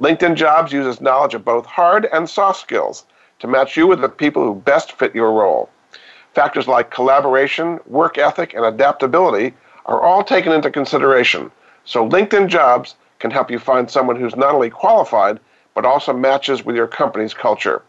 LinkedIn 0.00 0.34
Jobs 0.34 0.72
uses 0.72 1.00
knowledge 1.00 1.34
of 1.34 1.44
both 1.44 1.66
hard 1.66 2.06
and 2.06 2.28
soft 2.28 2.60
skills 2.60 3.04
to 3.38 3.46
match 3.46 3.76
you 3.76 3.86
with 3.86 4.00
the 4.00 4.08
people 4.08 4.42
who 4.42 4.54
best 4.54 4.92
fit 4.92 5.14
your 5.14 5.32
role. 5.32 5.68
Factors 6.32 6.66
like 6.66 6.90
collaboration, 6.90 7.78
work 7.86 8.16
ethic, 8.18 8.54
and 8.54 8.64
adaptability 8.64 9.54
are 9.86 10.00
all 10.00 10.24
taken 10.24 10.52
into 10.52 10.70
consideration, 10.70 11.50
so 11.84 12.08
LinkedIn 12.08 12.48
Jobs 12.48 12.96
can 13.18 13.30
help 13.30 13.50
you 13.50 13.58
find 13.58 13.90
someone 13.90 14.16
who's 14.16 14.36
not 14.36 14.54
only 14.54 14.70
qualified, 14.70 15.38
but 15.74 15.84
also 15.84 16.12
matches 16.12 16.64
with 16.64 16.76
your 16.76 16.86
company's 16.86 17.34
culture. 17.34 17.82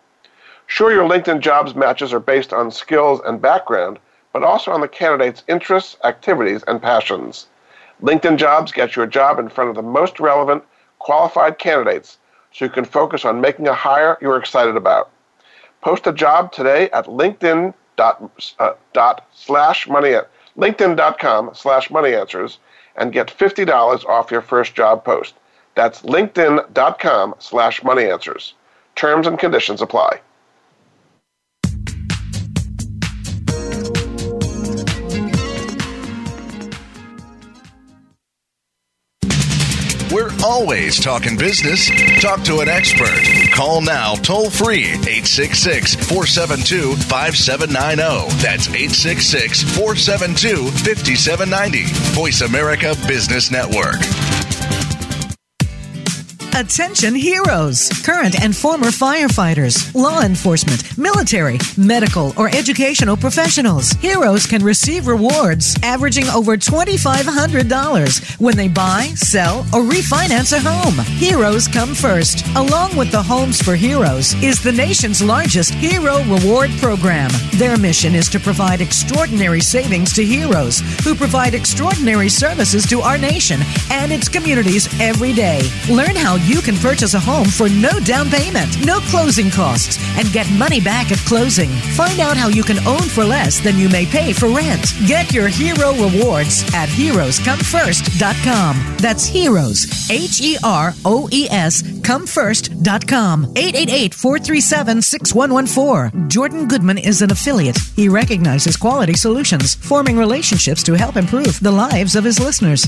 Sure, 0.68 0.92
your 0.92 1.08
LinkedIn 1.08 1.40
jobs 1.40 1.76
matches 1.76 2.12
are 2.12 2.20
based 2.20 2.52
on 2.52 2.72
skills 2.72 3.22
and 3.26 3.42
background, 3.42 4.00
but 4.34 4.44
also 4.44 4.72
on 4.72 4.82
the 4.82 4.88
candidate's 4.88 5.44
interests, 5.48 5.96
activities, 6.04 6.64
and 6.68 6.82
passions. 6.82 7.48
LinkedIn 8.02 8.38
jobs 8.38 8.72
get 8.72 8.96
you 8.96 9.04
a 9.04 9.08
job 9.08 9.40
in 9.40 9.48
front 9.48 9.70
of 9.70 9.76
the 9.76 9.82
most 9.82 10.20
relevant, 10.20 10.64
qualified 11.00 11.60
candidates 11.60 12.18
so 12.52 12.66
you 12.66 12.72
can 12.72 12.86
focus 12.86 13.26
on 13.26 13.42
making 13.42 13.68
a 13.68 13.74
hire 13.74 14.18
you're 14.22 14.38
excited 14.38 14.76
about. 14.76 15.12
Post 15.82 16.08
a 16.08 16.14
job 16.14 16.52
today 16.52 16.90
at 16.92 17.06
LinkedIn 17.06 17.74
dot, 17.96 18.32
uh, 18.60 18.74
dot 18.94 19.28
slash 19.34 19.88
money 19.88 20.16
linkedin.com 20.58 21.52
slash 21.54 21.90
money 21.90 22.14
answers 22.14 22.60
and 22.96 23.14
get 23.14 23.28
$50 23.28 24.06
off 24.06 24.32
your 24.32 24.42
first 24.42 24.74
job 24.74 25.04
post. 25.04 25.36
That's 25.76 26.02
linkedin.com 26.02 27.36
slash 27.40 27.84
money 27.84 28.06
answers. 28.06 28.54
Terms 28.96 29.28
and 29.28 29.38
conditions 29.38 29.82
apply. 29.82 30.22
We're 40.16 40.32
always 40.46 41.04
talking 41.04 41.36
business. 41.36 41.90
Talk 42.22 42.42
to 42.44 42.60
an 42.62 42.70
expert. 42.70 43.20
Call 43.54 43.82
now 43.82 44.14
toll 44.16 44.50
free 44.50 44.86
866 44.86 45.96
472 45.96 46.96
5790. 46.96 48.34
That's 48.42 48.70
866 48.70 49.64
472 49.76 50.72
5790. 50.72 51.84
Voice 52.16 52.40
America 52.40 52.96
Business 53.08 53.52
Network. 53.52 54.00
Attention 56.56 57.14
heroes, 57.16 57.90
current 58.06 58.42
and 58.42 58.56
former 58.56 58.88
firefighters, 58.88 59.94
law 59.94 60.22
enforcement, 60.22 60.98
military, 60.98 61.60
medical, 61.76 62.32
or 62.38 62.48
educational 62.48 63.18
professionals. 63.18 63.92
Heroes 64.00 64.46
can 64.46 64.64
receive 64.64 65.08
rewards 65.08 65.76
averaging 65.84 66.30
over 66.30 66.56
$2,500 66.56 68.40
when 68.40 68.56
they 68.56 68.70
buy, 68.70 69.12
sell, 69.16 69.66
or 69.74 69.82
refinance 69.82 70.54
a 70.54 70.62
home. 70.62 71.04
Heroes 71.18 71.68
come 71.68 71.94
first. 71.94 72.48
Along 72.56 72.96
with 72.96 73.12
the 73.12 73.22
Homes 73.22 73.62
for 73.62 73.76
Heroes 73.76 74.34
is 74.42 74.64
the 74.64 74.72
nation's 74.72 75.22
largest 75.22 75.74
hero 75.74 76.24
reward 76.24 76.72
program. 76.80 77.32
Their 77.56 77.78
mission 77.78 78.16
is 78.16 78.30
to 78.30 78.40
provide 78.40 78.80
extraordinary 78.80 79.60
savings 79.60 80.14
to 80.14 80.24
heroes 80.24 80.80
who 81.04 81.16
provide 81.16 81.54
extraordinary 81.54 82.30
services 82.30 82.86
to 82.86 83.02
our 83.02 83.18
nation 83.18 83.60
and 83.92 84.14
its 84.14 84.30
communities 84.30 84.88
every 85.02 85.34
day. 85.34 85.62
Learn 85.90 86.16
how 86.16 86.38
you 86.46 86.62
can 86.62 86.76
purchase 86.76 87.16
a 87.16 87.20
home 87.20 87.48
for 87.48 87.68
no 87.70 88.00
down 88.00 88.30
payment, 88.30 88.86
no 88.86 89.00
closing 89.10 89.50
costs, 89.50 89.98
and 90.18 90.32
get 90.32 90.48
money 90.52 90.80
back 90.80 91.12
at 91.12 91.18
closing. 91.20 91.70
Find 91.96 92.20
out 92.20 92.38
how 92.38 92.50
you 92.50 92.64
can 92.64 92.78
own 92.88 93.02
for 93.02 93.24
less 93.24 93.60
than 93.60 93.78
you 93.78 93.90
may 93.90 94.06
pay 94.06 94.32
for 94.32 94.48
rent. 94.48 94.94
Get 95.08 95.34
your 95.34 95.48
hero 95.48 95.92
rewards 95.94 96.64
at 96.74 96.88
heroescomefirst.com. 96.90 98.98
That's 98.98 99.26
heroes, 99.26 100.10
H 100.12 100.42
E 100.42 100.58
R 100.64 100.94
O 101.04 101.28
E 101.32 101.48
S, 101.50 101.82
comefirst.com. 101.82 103.46
888 103.56 104.14
437 104.14 105.02
6114. 105.02 106.30
Jordan 106.30 106.68
Goodman 106.68 106.98
is 107.00 107.22
an 107.22 107.32
affiliate. 107.32 107.78
He 107.96 108.10
recognizes 108.10 108.76
quality 108.78 109.14
solutions, 109.14 109.76
forming 109.76 110.18
relationships 110.18 110.84
to 110.84 110.94
help 110.94 111.18
improve 111.18 111.60
the 111.60 111.72
lives 111.72 112.16
of 112.16 112.24
his 112.24 112.40
listeners. 112.40 112.88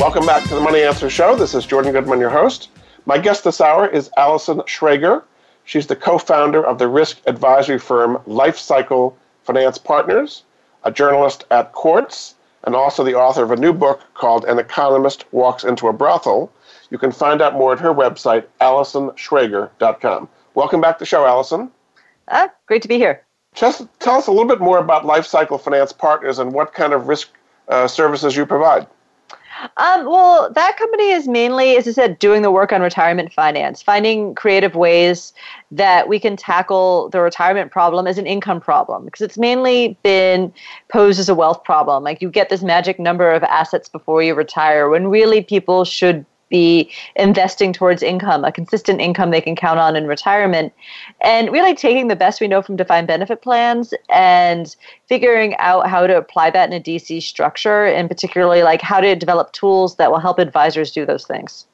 Welcome 0.00 0.24
back 0.24 0.44
to 0.44 0.54
the 0.54 0.62
Money 0.62 0.80
Answer 0.80 1.10
Show. 1.10 1.36
This 1.36 1.54
is 1.54 1.66
Jordan 1.66 1.92
Goodman, 1.92 2.20
your 2.20 2.30
host. 2.30 2.70
My 3.04 3.18
guest 3.18 3.44
this 3.44 3.60
hour 3.60 3.86
is 3.86 4.08
Allison 4.16 4.60
Schrager. 4.60 5.24
She's 5.64 5.86
the 5.86 5.94
co 5.94 6.16
founder 6.16 6.64
of 6.64 6.78
the 6.78 6.88
risk 6.88 7.18
advisory 7.26 7.78
firm 7.78 8.18
Life 8.24 8.56
Cycle 8.56 9.14
Finance 9.44 9.76
Partners, 9.76 10.44
a 10.84 10.90
journalist 10.90 11.44
at 11.50 11.72
Quartz, 11.72 12.36
and 12.64 12.74
also 12.74 13.04
the 13.04 13.14
author 13.14 13.42
of 13.42 13.50
a 13.50 13.56
new 13.56 13.74
book 13.74 14.00
called 14.14 14.46
An 14.46 14.58
Economist 14.58 15.26
Walks 15.32 15.64
into 15.64 15.86
a 15.86 15.92
Brothel. 15.92 16.50
You 16.88 16.96
can 16.96 17.12
find 17.12 17.42
out 17.42 17.52
more 17.52 17.74
at 17.74 17.80
her 17.80 17.92
website, 17.92 18.46
AllisonSchrager.com. 18.62 20.28
Welcome 20.54 20.80
back 20.80 20.96
to 20.96 21.02
the 21.02 21.06
show, 21.06 21.26
Allison. 21.26 21.70
Ah, 22.28 22.48
great 22.64 22.80
to 22.80 22.88
be 22.88 22.96
here. 22.96 23.22
Just 23.54 23.86
tell 23.98 24.14
us 24.14 24.28
a 24.28 24.32
little 24.32 24.48
bit 24.48 24.60
more 24.60 24.78
about 24.78 25.04
Life 25.04 25.26
Cycle 25.26 25.58
Finance 25.58 25.92
Partners 25.92 26.38
and 26.38 26.54
what 26.54 26.72
kind 26.72 26.94
of 26.94 27.06
risk 27.06 27.28
uh, 27.68 27.86
services 27.86 28.34
you 28.34 28.46
provide. 28.46 28.86
Um, 29.76 30.06
well, 30.06 30.50
that 30.52 30.76
company 30.76 31.10
is 31.10 31.28
mainly, 31.28 31.76
as 31.76 31.86
I 31.86 31.92
said, 31.92 32.18
doing 32.18 32.42
the 32.42 32.50
work 32.50 32.72
on 32.72 32.80
retirement 32.80 33.32
finance, 33.32 33.82
finding 33.82 34.34
creative 34.34 34.74
ways 34.74 35.32
that 35.70 36.08
we 36.08 36.18
can 36.18 36.36
tackle 36.36 37.10
the 37.10 37.20
retirement 37.20 37.70
problem 37.70 38.06
as 38.06 38.16
an 38.16 38.26
income 38.26 38.60
problem 38.60 39.04
because 39.04 39.20
it's 39.20 39.36
mainly 39.36 39.98
been 40.02 40.52
posed 40.90 41.20
as 41.20 41.28
a 41.28 41.34
wealth 41.34 41.62
problem. 41.64 42.02
Like 42.02 42.22
you 42.22 42.30
get 42.30 42.48
this 42.48 42.62
magic 42.62 42.98
number 42.98 43.30
of 43.30 43.42
assets 43.44 43.88
before 43.88 44.22
you 44.22 44.34
retire 44.34 44.88
when 44.88 45.08
really 45.08 45.42
people 45.42 45.84
should 45.84 46.24
be 46.50 46.90
investing 47.16 47.72
towards 47.72 48.02
income, 48.02 48.44
a 48.44 48.52
consistent 48.52 49.00
income 49.00 49.30
they 49.30 49.40
can 49.40 49.56
count 49.56 49.78
on 49.78 49.96
in 49.96 50.06
retirement, 50.06 50.72
and 51.22 51.50
really 51.50 51.74
taking 51.74 52.08
the 52.08 52.16
best 52.16 52.40
we 52.40 52.48
know 52.48 52.60
from 52.60 52.76
defined 52.76 53.06
benefit 53.06 53.40
plans 53.40 53.94
and 54.10 54.76
figuring 55.06 55.56
out 55.56 55.88
how 55.88 56.06
to 56.06 56.16
apply 56.16 56.50
that 56.50 56.70
in 56.70 56.78
a 56.78 56.82
DC 56.82 57.22
structure, 57.22 57.86
and 57.86 58.08
particularly 58.08 58.62
like 58.62 58.82
how 58.82 59.00
to 59.00 59.16
develop 59.16 59.52
tools 59.52 59.96
that 59.96 60.10
will 60.10 60.18
help 60.18 60.38
advisors 60.38 60.92
do 60.92 61.06
those 61.06 61.24
things. 61.24 61.66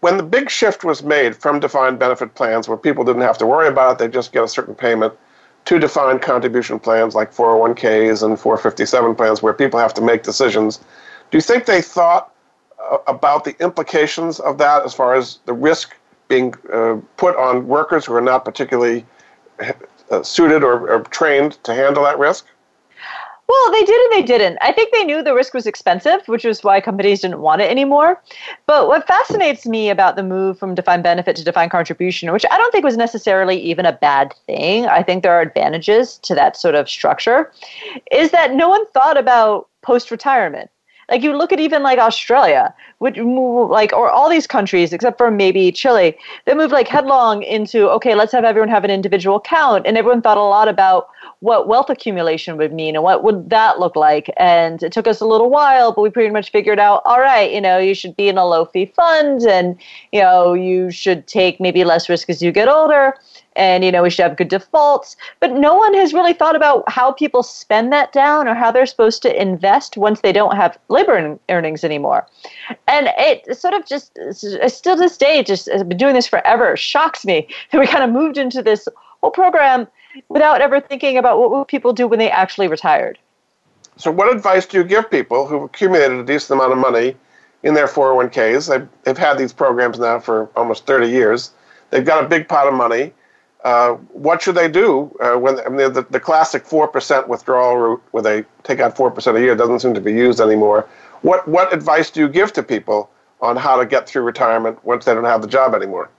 When 0.00 0.18
the 0.18 0.22
big 0.22 0.50
shift 0.50 0.84
was 0.84 1.02
made 1.02 1.34
from 1.34 1.60
defined 1.60 1.98
benefit 1.98 2.34
plans, 2.34 2.68
where 2.68 2.76
people 2.76 3.04
didn't 3.04 3.22
have 3.22 3.38
to 3.38 3.46
worry 3.46 3.68
about 3.68 3.92
it, 3.92 3.98
they 3.98 4.08
just 4.08 4.32
get 4.32 4.44
a 4.44 4.48
certain 4.48 4.74
payment, 4.74 5.14
to 5.64 5.78
defined 5.78 6.20
contribution 6.20 6.78
plans 6.78 7.14
like 7.14 7.32
401ks 7.32 8.22
and 8.22 8.38
457 8.38 9.14
plans, 9.14 9.42
where 9.42 9.54
people 9.54 9.80
have 9.80 9.94
to 9.94 10.02
make 10.02 10.22
decisions, 10.22 10.78
do 11.30 11.38
you 11.38 11.40
think 11.40 11.64
they 11.64 11.80
thought 11.80 12.33
about 13.06 13.44
the 13.44 13.56
implications 13.62 14.40
of 14.40 14.58
that 14.58 14.84
as 14.84 14.94
far 14.94 15.14
as 15.14 15.38
the 15.46 15.52
risk 15.52 15.96
being 16.28 16.54
uh, 16.72 16.96
put 17.16 17.36
on 17.36 17.66
workers 17.66 18.06
who 18.06 18.14
are 18.14 18.20
not 18.20 18.44
particularly 18.44 19.04
uh, 20.10 20.22
suited 20.22 20.62
or, 20.62 20.90
or, 20.90 21.00
trained 21.04 21.62
to 21.64 21.74
handle 21.74 22.04
that 22.04 22.18
risk? 22.18 22.46
Well, 23.46 23.72
they 23.72 23.84
did 23.84 24.00
and 24.00 24.12
they 24.12 24.26
didn't. 24.26 24.58
I 24.62 24.72
think 24.72 24.92
they 24.92 25.04
knew 25.04 25.22
the 25.22 25.34
risk 25.34 25.52
was 25.52 25.66
expensive, 25.66 26.26
which 26.26 26.46
is 26.46 26.64
why 26.64 26.80
companies 26.80 27.20
didn't 27.20 27.40
want 27.40 27.60
it 27.60 27.70
anymore. 27.70 28.20
But 28.66 28.88
what 28.88 29.06
fascinates 29.06 29.66
me 29.66 29.90
about 29.90 30.16
the 30.16 30.22
move 30.22 30.58
from 30.58 30.74
defined 30.74 31.02
benefit 31.02 31.36
to 31.36 31.44
defined 31.44 31.70
contribution, 31.70 32.32
which 32.32 32.46
I 32.50 32.56
don't 32.56 32.72
think 32.72 32.84
was 32.84 32.96
necessarily 32.96 33.58
even 33.60 33.84
a 33.84 33.92
bad 33.92 34.34
thing, 34.46 34.86
I 34.86 35.02
think 35.02 35.22
there 35.22 35.32
are 35.32 35.42
advantages 35.42 36.16
to 36.18 36.34
that 36.34 36.56
sort 36.56 36.74
of 36.74 36.88
structure, 36.88 37.52
is 38.10 38.30
that 38.30 38.54
no 38.54 38.68
one 38.70 38.86
thought 38.88 39.18
about 39.18 39.68
post 39.82 40.10
retirement. 40.10 40.70
Like 41.10 41.22
you 41.22 41.36
look 41.36 41.52
at 41.52 41.60
even 41.60 41.82
like 41.82 41.98
Australia, 41.98 42.74
which 42.98 43.16
move 43.16 43.70
like 43.70 43.92
or 43.92 44.10
all 44.10 44.30
these 44.30 44.46
countries 44.46 44.92
except 44.92 45.18
for 45.18 45.30
maybe 45.30 45.70
Chile, 45.72 46.16
they 46.46 46.54
moved 46.54 46.72
like 46.72 46.88
headlong 46.88 47.42
into 47.42 47.88
okay, 47.90 48.14
let's 48.14 48.32
have 48.32 48.44
everyone 48.44 48.68
have 48.68 48.84
an 48.84 48.90
individual 48.90 49.36
account, 49.36 49.86
and 49.86 49.96
everyone 49.96 50.22
thought 50.22 50.36
a 50.38 50.42
lot 50.42 50.68
about 50.68 51.08
what 51.40 51.68
wealth 51.68 51.90
accumulation 51.90 52.56
would 52.56 52.72
mean 52.72 52.94
and 52.94 53.04
what 53.04 53.22
would 53.22 53.50
that 53.50 53.78
look 53.78 53.96
like. 53.96 54.30
And 54.36 54.82
it 54.82 54.92
took 54.92 55.06
us 55.06 55.20
a 55.20 55.26
little 55.26 55.50
while, 55.50 55.92
but 55.92 56.00
we 56.00 56.10
pretty 56.10 56.30
much 56.30 56.50
figured 56.50 56.78
out, 56.78 57.02
all 57.04 57.20
right, 57.20 57.52
you 57.52 57.60
know, 57.60 57.78
you 57.78 57.94
should 57.94 58.16
be 58.16 58.28
in 58.28 58.38
a 58.38 58.46
low 58.46 58.64
fee 58.64 58.86
fund, 58.86 59.42
and 59.42 59.76
you 60.12 60.20
know, 60.20 60.54
you 60.54 60.90
should 60.90 61.26
take 61.26 61.60
maybe 61.60 61.84
less 61.84 62.08
risk 62.08 62.30
as 62.30 62.42
you 62.42 62.52
get 62.52 62.68
older 62.68 63.14
and 63.56 63.84
you 63.84 63.92
know 63.92 64.02
we 64.02 64.10
should 64.10 64.22
have 64.22 64.36
good 64.36 64.48
defaults. 64.48 65.16
But 65.40 65.52
no 65.52 65.74
one 65.74 65.94
has 65.94 66.14
really 66.14 66.32
thought 66.32 66.56
about 66.56 66.84
how 66.88 67.12
people 67.12 67.42
spend 67.42 67.92
that 67.92 68.12
down 68.12 68.48
or 68.48 68.54
how 68.54 68.70
they're 68.70 68.86
supposed 68.86 69.22
to 69.22 69.40
invest 69.40 69.96
once 69.96 70.20
they 70.20 70.32
don't 70.32 70.56
have 70.56 70.78
labor 70.88 71.38
earnings 71.48 71.84
anymore. 71.84 72.26
And 72.88 73.10
it 73.18 73.56
sort 73.56 73.74
of 73.74 73.86
just 73.86 74.18
still 74.68 74.96
to 74.96 75.00
this 75.00 75.16
day 75.16 75.42
just 75.42 75.66
has 75.66 75.82
been 75.82 75.98
doing 75.98 76.14
this 76.14 76.26
forever. 76.26 76.76
Shocks 76.76 77.24
me 77.24 77.48
that 77.72 77.80
we 77.80 77.86
kind 77.86 78.04
of 78.04 78.10
moved 78.10 78.38
into 78.38 78.62
this 78.62 78.88
whole 79.20 79.30
program 79.30 79.86
without 80.28 80.60
ever 80.60 80.80
thinking 80.80 81.18
about 81.18 81.38
what 81.38 81.50
would 81.50 81.68
people 81.68 81.92
do 81.92 82.06
when 82.06 82.18
they 82.18 82.30
actually 82.30 82.68
retired. 82.68 83.18
So 83.96 84.10
what 84.10 84.34
advice 84.34 84.66
do 84.66 84.78
you 84.78 84.84
give 84.84 85.10
people 85.10 85.46
who've 85.46 85.62
accumulated 85.62 86.18
a 86.18 86.24
decent 86.24 86.58
amount 86.58 86.72
of 86.72 86.78
money 86.78 87.16
in 87.62 87.74
their 87.74 87.86
401ks 87.86 88.68
they've, 88.68 88.88
they've 89.04 89.16
had 89.16 89.38
these 89.38 89.52
programs 89.52 89.98
now 89.98 90.18
for 90.18 90.50
almost 90.56 90.86
30 90.86 91.08
years. 91.08 91.52
They've 91.90 92.04
got 92.04 92.24
a 92.24 92.28
big 92.28 92.48
pot 92.48 92.66
of 92.66 92.74
money 92.74 93.12
uh, 93.64 93.94
what 94.12 94.42
should 94.42 94.54
they 94.54 94.68
do 94.68 95.14
uh, 95.20 95.36
when 95.36 95.58
I 95.60 95.70
mean, 95.70 95.92
the, 95.92 96.02
the 96.10 96.20
classic 96.20 96.64
4% 96.66 97.28
withdrawal 97.28 97.76
route 97.76 98.02
where 98.10 98.22
they 98.22 98.44
take 98.62 98.80
out 98.80 98.94
4% 98.94 99.36
a 99.36 99.40
year 99.40 99.54
doesn't 99.54 99.80
seem 99.80 99.94
to 99.94 100.00
be 100.00 100.12
used 100.12 100.40
anymore? 100.40 100.86
What, 101.22 101.48
what 101.48 101.72
advice 101.72 102.10
do 102.10 102.20
you 102.20 102.28
give 102.28 102.52
to 102.52 102.62
people 102.62 103.10
on 103.40 103.56
how 103.56 103.76
to 103.78 103.86
get 103.86 104.06
through 104.06 104.22
retirement 104.22 104.84
once 104.84 105.06
they 105.06 105.14
don't 105.14 105.24
have 105.24 105.40
the 105.40 105.48
job 105.48 105.74
anymore? 105.74 106.10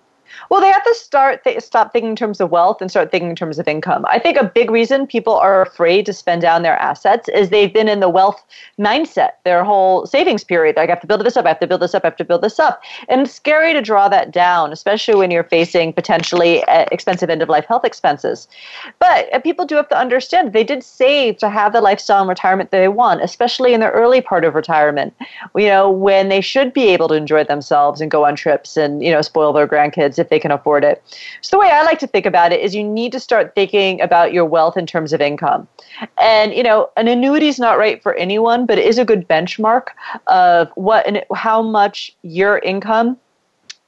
Well, 0.50 0.62
they 0.62 0.70
have 0.70 0.84
to 0.84 0.96
start 0.96 1.44
th- 1.44 1.62
stop 1.62 1.94
thinking 1.94 2.12
in 2.12 2.16
terms 2.16 2.40
of 2.42 2.52
wealth 2.52 2.82
and 2.82 2.90
start 2.90 3.12
thinking 3.12 3.30
in 3.30 3.36
terms 3.36 3.60
of 3.60 3.68
income. 3.68 4.06
I 4.08 4.20
think 4.20 4.38
a 4.38 4.44
big 4.44 4.72
reason 4.72 5.08
people 5.08 5.34
are 5.34 5.62
afraid 5.62 6.06
to 6.08 6.14
spend 6.14 6.42
down 6.42 6.64
their 6.64 6.78
assets 6.78 7.30
is 7.30 7.50
they've 7.50 7.74
been 7.74 7.88
in 7.88 8.00
the 8.00 8.10
wealth 8.10 8.44
mindset 8.80 9.32
their 9.44 9.64
whole 9.64 10.06
savings 10.06 10.44
period. 10.44 10.76
Like, 10.76 10.90
I 10.90 10.94
have 10.94 11.02
to 11.02 11.08
build 11.08 11.24
this 11.26 11.38
up, 11.38 11.46
I 11.46 11.50
have 11.50 11.60
to 11.60 11.68
build 11.68 11.82
this 11.82 11.94
up, 11.94 12.04
I 12.04 12.08
have 12.08 12.18
to 12.18 12.26
build 12.26 12.42
this 12.42 12.60
up. 12.60 12.82
And 13.10 13.22
it's 13.22 13.34
scary 13.34 13.74
to 13.74 13.82
draw 13.82 14.10
that 14.10 14.32
down, 14.32 14.72
especially 14.72 15.16
when 15.16 15.32
you're 15.32 15.44
facing 15.44 15.94
potentially 15.94 16.64
uh, 16.66 16.86
expensive 16.92 17.30
end 17.30 17.42
of 17.42 17.50
life 17.50 17.66
health 17.66 17.86
expenses. 17.86 18.48
But 19.00 19.34
uh, 19.34 19.40
people 19.40 19.66
do 19.66 19.76
have 19.76 19.90
to 19.90 19.98
understand 19.98 20.54
they 20.54 20.64
did 20.64 20.84
save 20.84 21.38
to 21.38 21.50
have 21.50 21.74
the 21.74 21.82
lifestyle 21.82 22.22
and 22.22 22.30
retirement 22.30 22.72
that 22.72 22.80
they 22.80 22.88
want, 22.88 23.22
especially 23.22 23.74
in 23.74 23.80
the 23.80 23.92
early 23.92 24.22
part 24.22 24.46
of 24.46 24.56
retirement, 24.56 25.14
you 25.56 25.68
know, 25.68 25.90
when 25.90 26.30
they 26.30 26.42
should 26.42 26.74
be 26.74 26.88
able 26.90 27.08
to 27.08 27.16
enjoy 27.16 27.44
themselves 27.44 28.02
and 28.02 28.12
go 28.12 28.26
on 28.26 28.36
trips 28.36 28.78
and, 28.78 29.04
you 29.04 29.12
know, 29.12 29.22
spoil 29.22 29.54
their 29.54 29.68
grandkids 29.68 30.15
if 30.20 30.30
they 30.30 30.40
can 30.40 30.52
afford 30.52 30.84
it. 30.84 31.04
So 31.42 31.58
the 31.58 31.62
way 31.62 31.70
I 31.70 31.84
like 31.84 32.00
to 32.00 32.08
think 32.08 32.26
about 32.26 32.52
it 32.52 32.62
is 32.62 32.76
you 32.76 32.84
need 32.84 33.12
to 33.12 33.20
start 33.20 33.54
thinking 33.56 34.02
about 34.02 34.34
your 34.34 34.46
wealth 34.46 34.78
in 34.78 34.86
terms 34.86 35.14
of 35.14 35.22
income. 35.22 35.68
And 36.20 36.54
you 36.54 36.64
know, 36.64 36.90
an 36.98 37.08
annuity 37.08 37.48
is 37.48 37.60
not 37.60 37.78
right 37.78 38.02
for 38.02 38.14
anyone, 38.16 38.66
but 38.66 38.78
it 38.78 38.86
is 38.86 38.98
a 38.98 39.06
good 39.06 39.28
benchmark 39.28 39.88
of 40.28 40.70
what 40.76 41.06
and 41.08 41.24
how 41.34 41.62
much 41.62 42.16
your 42.24 42.60
income 42.60 43.18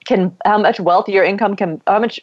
can 0.07 0.35
how 0.45 0.57
much 0.57 0.79
wealth 0.79 1.09
your 1.09 1.23
income 1.23 1.55
can 1.55 1.81
how 1.85 1.99
much 1.99 2.19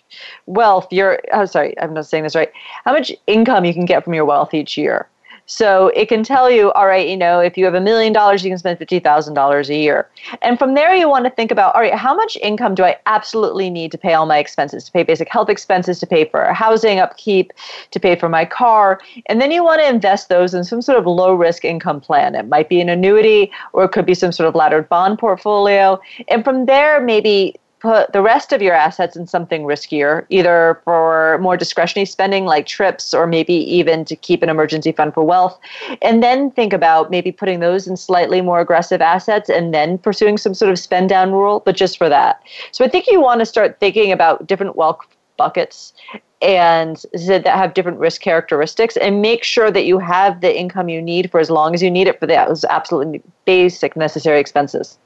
wealth 0.46 0.90
your 0.90 1.20
oh 1.32 1.44
sorry 1.44 1.78
i'm 1.78 1.92
not 1.92 2.06
saying 2.06 2.24
this 2.24 2.34
right 2.34 2.50
how 2.84 2.92
much 2.92 3.12
income 3.26 3.64
you 3.66 3.74
can 3.74 3.84
get 3.84 4.02
from 4.02 4.14
your 4.14 4.24
wealth 4.24 4.54
each 4.54 4.78
year 4.78 5.06
So 5.46 5.88
it 5.88 6.08
can 6.08 6.22
tell 6.22 6.50
you, 6.50 6.72
all 6.72 6.86
right, 6.86 7.06
you 7.06 7.16
know, 7.16 7.40
if 7.40 7.58
you 7.58 7.64
have 7.66 7.74
a 7.74 7.80
million 7.80 8.12
dollars, 8.12 8.42
you 8.42 8.50
can 8.50 8.58
spend 8.58 8.78
$50,000 8.78 9.68
a 9.68 9.76
year. 9.76 10.08
And 10.40 10.58
from 10.58 10.74
there, 10.74 10.94
you 10.94 11.08
want 11.08 11.24
to 11.24 11.30
think 11.30 11.50
about, 11.50 11.74
all 11.74 11.82
right, 11.82 11.94
how 11.94 12.14
much 12.14 12.36
income 12.36 12.74
do 12.74 12.82
I 12.82 12.96
absolutely 13.06 13.68
need 13.68 13.92
to 13.92 13.98
pay 13.98 14.14
all 14.14 14.24
my 14.24 14.38
expenses, 14.38 14.84
to 14.84 14.92
pay 14.92 15.02
basic 15.02 15.28
health 15.28 15.50
expenses, 15.50 16.00
to 16.00 16.06
pay 16.06 16.24
for 16.24 16.44
housing 16.52 16.98
upkeep, 16.98 17.52
to 17.90 18.00
pay 18.00 18.16
for 18.16 18.28
my 18.28 18.44
car? 18.44 19.00
And 19.26 19.40
then 19.40 19.50
you 19.50 19.62
want 19.62 19.82
to 19.82 19.88
invest 19.88 20.28
those 20.28 20.54
in 20.54 20.64
some 20.64 20.80
sort 20.80 20.98
of 20.98 21.06
low 21.06 21.34
risk 21.34 21.64
income 21.64 22.00
plan. 22.00 22.34
It 22.34 22.48
might 22.48 22.68
be 22.68 22.80
an 22.80 22.88
annuity 22.88 23.50
or 23.72 23.84
it 23.84 23.92
could 23.92 24.06
be 24.06 24.14
some 24.14 24.32
sort 24.32 24.48
of 24.48 24.54
laddered 24.54 24.88
bond 24.88 25.18
portfolio. 25.18 26.00
And 26.28 26.42
from 26.42 26.66
there, 26.66 27.00
maybe 27.00 27.54
put 27.84 28.10
the 28.14 28.22
rest 28.22 28.50
of 28.54 28.62
your 28.62 28.72
assets 28.72 29.14
in 29.14 29.26
something 29.26 29.64
riskier, 29.64 30.24
either 30.30 30.80
for 30.84 31.38
more 31.42 31.54
discretionary 31.54 32.06
spending 32.06 32.46
like 32.46 32.64
trips 32.66 33.12
or 33.12 33.26
maybe 33.26 33.52
even 33.52 34.06
to 34.06 34.16
keep 34.16 34.42
an 34.42 34.48
emergency 34.48 34.90
fund 34.90 35.12
for 35.12 35.22
wealth. 35.22 35.58
And 36.00 36.22
then 36.22 36.50
think 36.50 36.72
about 36.72 37.10
maybe 37.10 37.30
putting 37.30 37.60
those 37.60 37.86
in 37.86 37.98
slightly 37.98 38.40
more 38.40 38.58
aggressive 38.58 39.02
assets 39.02 39.50
and 39.50 39.74
then 39.74 39.98
pursuing 39.98 40.38
some 40.38 40.54
sort 40.54 40.72
of 40.72 40.78
spend 40.78 41.10
down 41.10 41.32
rule, 41.32 41.60
but 41.60 41.76
just 41.76 41.98
for 41.98 42.08
that. 42.08 42.42
So 42.72 42.86
I 42.86 42.88
think 42.88 43.06
you 43.06 43.20
want 43.20 43.40
to 43.40 43.46
start 43.46 43.78
thinking 43.80 44.10
about 44.10 44.46
different 44.46 44.76
wealth 44.76 45.00
buckets 45.36 45.92
and 46.40 47.04
that 47.12 47.46
have 47.46 47.74
different 47.74 47.98
risk 47.98 48.22
characteristics 48.22 48.96
and 48.96 49.20
make 49.20 49.44
sure 49.44 49.70
that 49.70 49.84
you 49.84 49.98
have 49.98 50.40
the 50.40 50.58
income 50.58 50.88
you 50.88 51.02
need 51.02 51.30
for 51.30 51.38
as 51.38 51.50
long 51.50 51.74
as 51.74 51.82
you 51.82 51.90
need 51.90 52.08
it 52.08 52.18
for 52.18 52.26
those 52.26 52.64
absolutely 52.64 53.20
basic 53.44 53.94
necessary 53.94 54.40
expenses. 54.40 54.96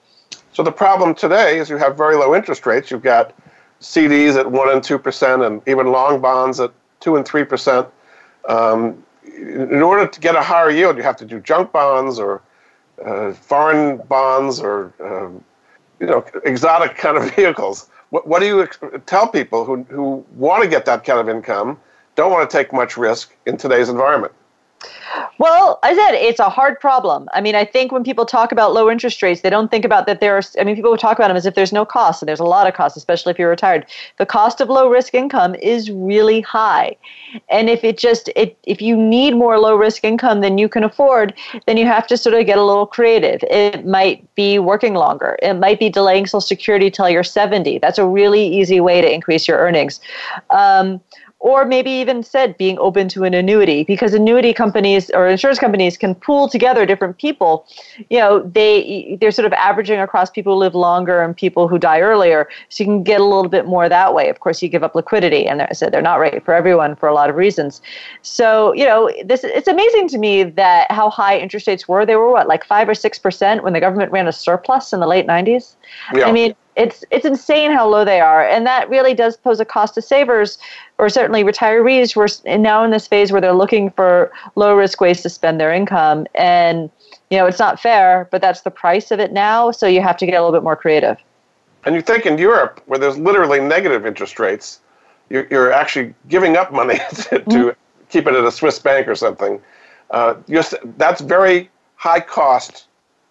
So 0.58 0.64
the 0.64 0.72
problem 0.72 1.14
today 1.14 1.60
is 1.60 1.70
you 1.70 1.76
have 1.76 1.96
very 1.96 2.16
low 2.16 2.34
interest 2.34 2.66
rates. 2.66 2.90
You've 2.90 3.04
got 3.04 3.32
CDs 3.80 4.34
at 4.34 4.50
one 4.50 4.68
and 4.68 4.82
two 4.82 4.98
percent, 4.98 5.42
and 5.42 5.62
even 5.68 5.92
long 5.92 6.20
bonds 6.20 6.58
at 6.58 6.72
two 6.98 7.14
and 7.14 7.24
three 7.24 7.44
percent. 7.44 7.86
Um, 8.48 9.04
in 9.24 9.82
order 9.82 10.04
to 10.04 10.18
get 10.18 10.34
a 10.34 10.42
higher 10.42 10.68
yield, 10.68 10.96
you 10.96 11.04
have 11.04 11.16
to 11.18 11.24
do 11.24 11.38
junk 11.38 11.70
bonds 11.70 12.18
or 12.18 12.42
uh, 13.06 13.34
foreign 13.34 13.98
bonds 14.08 14.58
or 14.58 14.92
um, 14.98 15.44
you 16.00 16.08
know 16.08 16.24
exotic 16.44 16.96
kind 16.96 17.16
of 17.16 17.32
vehicles. 17.36 17.88
What, 18.10 18.26
what 18.26 18.40
do 18.40 18.46
you 18.46 18.64
ex- 18.64 18.80
tell 19.06 19.28
people 19.28 19.64
who 19.64 19.84
who 19.84 20.26
want 20.34 20.64
to 20.64 20.68
get 20.68 20.86
that 20.86 21.04
kind 21.04 21.20
of 21.20 21.28
income, 21.28 21.78
don't 22.16 22.32
want 22.32 22.50
to 22.50 22.56
take 22.56 22.72
much 22.72 22.96
risk 22.96 23.32
in 23.46 23.58
today's 23.58 23.88
environment? 23.88 24.32
Well, 25.38 25.78
I 25.82 25.94
said 25.94 26.12
it's 26.14 26.40
a 26.40 26.48
hard 26.48 26.80
problem. 26.80 27.28
I 27.32 27.40
mean, 27.40 27.54
I 27.54 27.64
think 27.64 27.92
when 27.92 28.02
people 28.02 28.26
talk 28.26 28.50
about 28.52 28.72
low 28.72 28.90
interest 28.90 29.22
rates, 29.22 29.40
they 29.40 29.50
don't 29.50 29.70
think 29.70 29.84
about 29.84 30.06
that 30.06 30.20
there 30.20 30.36
are, 30.36 30.42
I 30.58 30.64
mean, 30.64 30.74
people 30.74 30.96
talk 30.96 31.18
about 31.18 31.28
them 31.28 31.36
as 31.36 31.46
if 31.46 31.54
there's 31.54 31.72
no 31.72 31.84
cost, 31.84 32.22
and 32.22 32.28
there's 32.28 32.40
a 32.40 32.44
lot 32.44 32.66
of 32.66 32.74
cost, 32.74 32.96
especially 32.96 33.30
if 33.30 33.38
you're 33.38 33.48
retired. 33.48 33.86
The 34.18 34.26
cost 34.26 34.60
of 34.60 34.68
low 34.68 34.88
risk 34.88 35.14
income 35.14 35.54
is 35.56 35.90
really 35.90 36.40
high. 36.40 36.96
And 37.48 37.68
if 37.68 37.84
it 37.84 37.98
just, 37.98 38.30
it, 38.34 38.56
if 38.64 38.82
you 38.82 38.96
need 38.96 39.34
more 39.34 39.58
low 39.58 39.76
risk 39.76 40.04
income 40.04 40.40
than 40.40 40.58
you 40.58 40.68
can 40.68 40.82
afford, 40.82 41.34
then 41.66 41.76
you 41.76 41.86
have 41.86 42.06
to 42.08 42.16
sort 42.16 42.34
of 42.34 42.46
get 42.46 42.58
a 42.58 42.64
little 42.64 42.86
creative. 42.86 43.42
It 43.44 43.86
might 43.86 44.34
be 44.34 44.58
working 44.58 44.94
longer, 44.94 45.38
it 45.42 45.54
might 45.54 45.78
be 45.78 45.88
delaying 45.88 46.26
Social 46.26 46.40
Security 46.40 46.90
till 46.90 47.08
you're 47.08 47.24
70. 47.24 47.78
That's 47.78 47.98
a 47.98 48.06
really 48.06 48.46
easy 48.46 48.80
way 48.80 49.00
to 49.00 49.12
increase 49.12 49.46
your 49.46 49.58
earnings. 49.58 50.00
Um, 50.50 51.00
or 51.40 51.64
maybe 51.64 51.90
even 51.90 52.22
said 52.22 52.56
being 52.58 52.78
open 52.78 53.08
to 53.08 53.24
an 53.24 53.32
annuity 53.32 53.84
because 53.84 54.12
annuity 54.12 54.52
companies 54.52 55.08
or 55.10 55.28
insurance 55.28 55.58
companies 55.58 55.96
can 55.96 56.14
pool 56.14 56.48
together 56.48 56.84
different 56.84 57.16
people. 57.18 57.66
You 58.10 58.18
know 58.18 58.40
they 58.40 59.16
they're 59.20 59.30
sort 59.30 59.46
of 59.46 59.52
averaging 59.52 60.00
across 60.00 60.30
people 60.30 60.54
who 60.54 60.58
live 60.58 60.74
longer 60.74 61.22
and 61.22 61.36
people 61.36 61.68
who 61.68 61.78
die 61.78 62.00
earlier. 62.00 62.48
So 62.68 62.82
you 62.82 62.86
can 62.86 63.02
get 63.02 63.20
a 63.20 63.24
little 63.24 63.48
bit 63.48 63.66
more 63.66 63.88
that 63.88 64.14
way. 64.14 64.28
Of 64.28 64.40
course 64.40 64.62
you 64.62 64.68
give 64.68 64.82
up 64.82 64.94
liquidity 64.94 65.46
and 65.46 65.62
I 65.62 65.72
said 65.72 65.92
they're 65.92 66.02
not 66.02 66.18
right 66.18 66.44
for 66.44 66.54
everyone 66.54 66.96
for 66.96 67.08
a 67.08 67.14
lot 67.14 67.30
of 67.30 67.36
reasons. 67.36 67.80
So 68.22 68.72
you 68.72 68.84
know 68.84 69.10
this 69.24 69.44
it's 69.44 69.68
amazing 69.68 70.08
to 70.08 70.18
me 70.18 70.42
that 70.42 70.90
how 70.90 71.08
high 71.08 71.38
interest 71.38 71.66
rates 71.66 71.86
were. 71.86 72.04
They 72.04 72.16
were 72.16 72.32
what 72.32 72.48
like 72.48 72.64
5 72.64 72.88
or 72.88 72.94
6% 72.94 73.62
when 73.62 73.72
the 73.72 73.80
government 73.80 74.10
ran 74.10 74.26
a 74.26 74.32
surplus 74.32 74.92
in 74.92 75.00
the 75.00 75.06
late 75.06 75.26
90s 75.26 75.76
yeah. 76.14 76.26
i 76.26 76.32
mean 76.32 76.54
it's 76.78 77.04
it's 77.10 77.26
insane 77.26 77.72
how 77.72 77.88
low 77.88 78.04
they 78.04 78.20
are, 78.20 78.48
and 78.48 78.64
that 78.66 78.88
really 78.88 79.12
does 79.12 79.36
pose 79.36 79.58
a 79.58 79.64
cost 79.64 79.94
to 79.94 80.02
savers, 80.02 80.58
or 80.96 81.08
certainly 81.08 81.42
retirees. 81.42 82.14
We're 82.14 82.56
now 82.56 82.84
in 82.84 82.92
this 82.92 83.06
phase 83.08 83.32
where 83.32 83.40
they're 83.40 83.52
looking 83.52 83.90
for 83.90 84.30
low 84.54 84.76
risk 84.76 85.00
ways 85.00 85.20
to 85.22 85.28
spend 85.28 85.60
their 85.60 85.72
income, 85.72 86.26
and 86.36 86.88
you 87.30 87.36
know 87.36 87.46
it's 87.46 87.58
not 87.58 87.80
fair, 87.80 88.28
but 88.30 88.40
that's 88.40 88.62
the 88.62 88.70
price 88.70 89.10
of 89.10 89.18
it 89.18 89.32
now. 89.32 89.72
So 89.72 89.86
you 89.86 90.00
have 90.00 90.16
to 90.18 90.26
get 90.26 90.34
a 90.34 90.40
little 90.40 90.52
bit 90.52 90.62
more 90.62 90.76
creative. 90.76 91.18
And 91.84 91.94
you 91.94 92.00
think 92.00 92.26
in 92.26 92.38
Europe, 92.38 92.80
where 92.86 92.98
there's 92.98 93.18
literally 93.18 93.60
negative 93.60 94.06
interest 94.06 94.38
rates, 94.38 94.80
you're, 95.30 95.46
you're 95.50 95.72
actually 95.72 96.14
giving 96.28 96.56
up 96.56 96.72
money 96.72 96.94
to, 97.10 97.40
mm-hmm. 97.40 97.68
keep 98.08 98.26
it 98.26 98.34
at 98.34 98.44
a 98.44 98.52
Swiss 98.52 98.78
bank 98.78 99.08
or 99.08 99.14
something. 99.14 99.60
Uh, 100.10 100.34
that's 100.96 101.20
very 101.20 101.70
high 101.96 102.20
cost, 102.20 102.86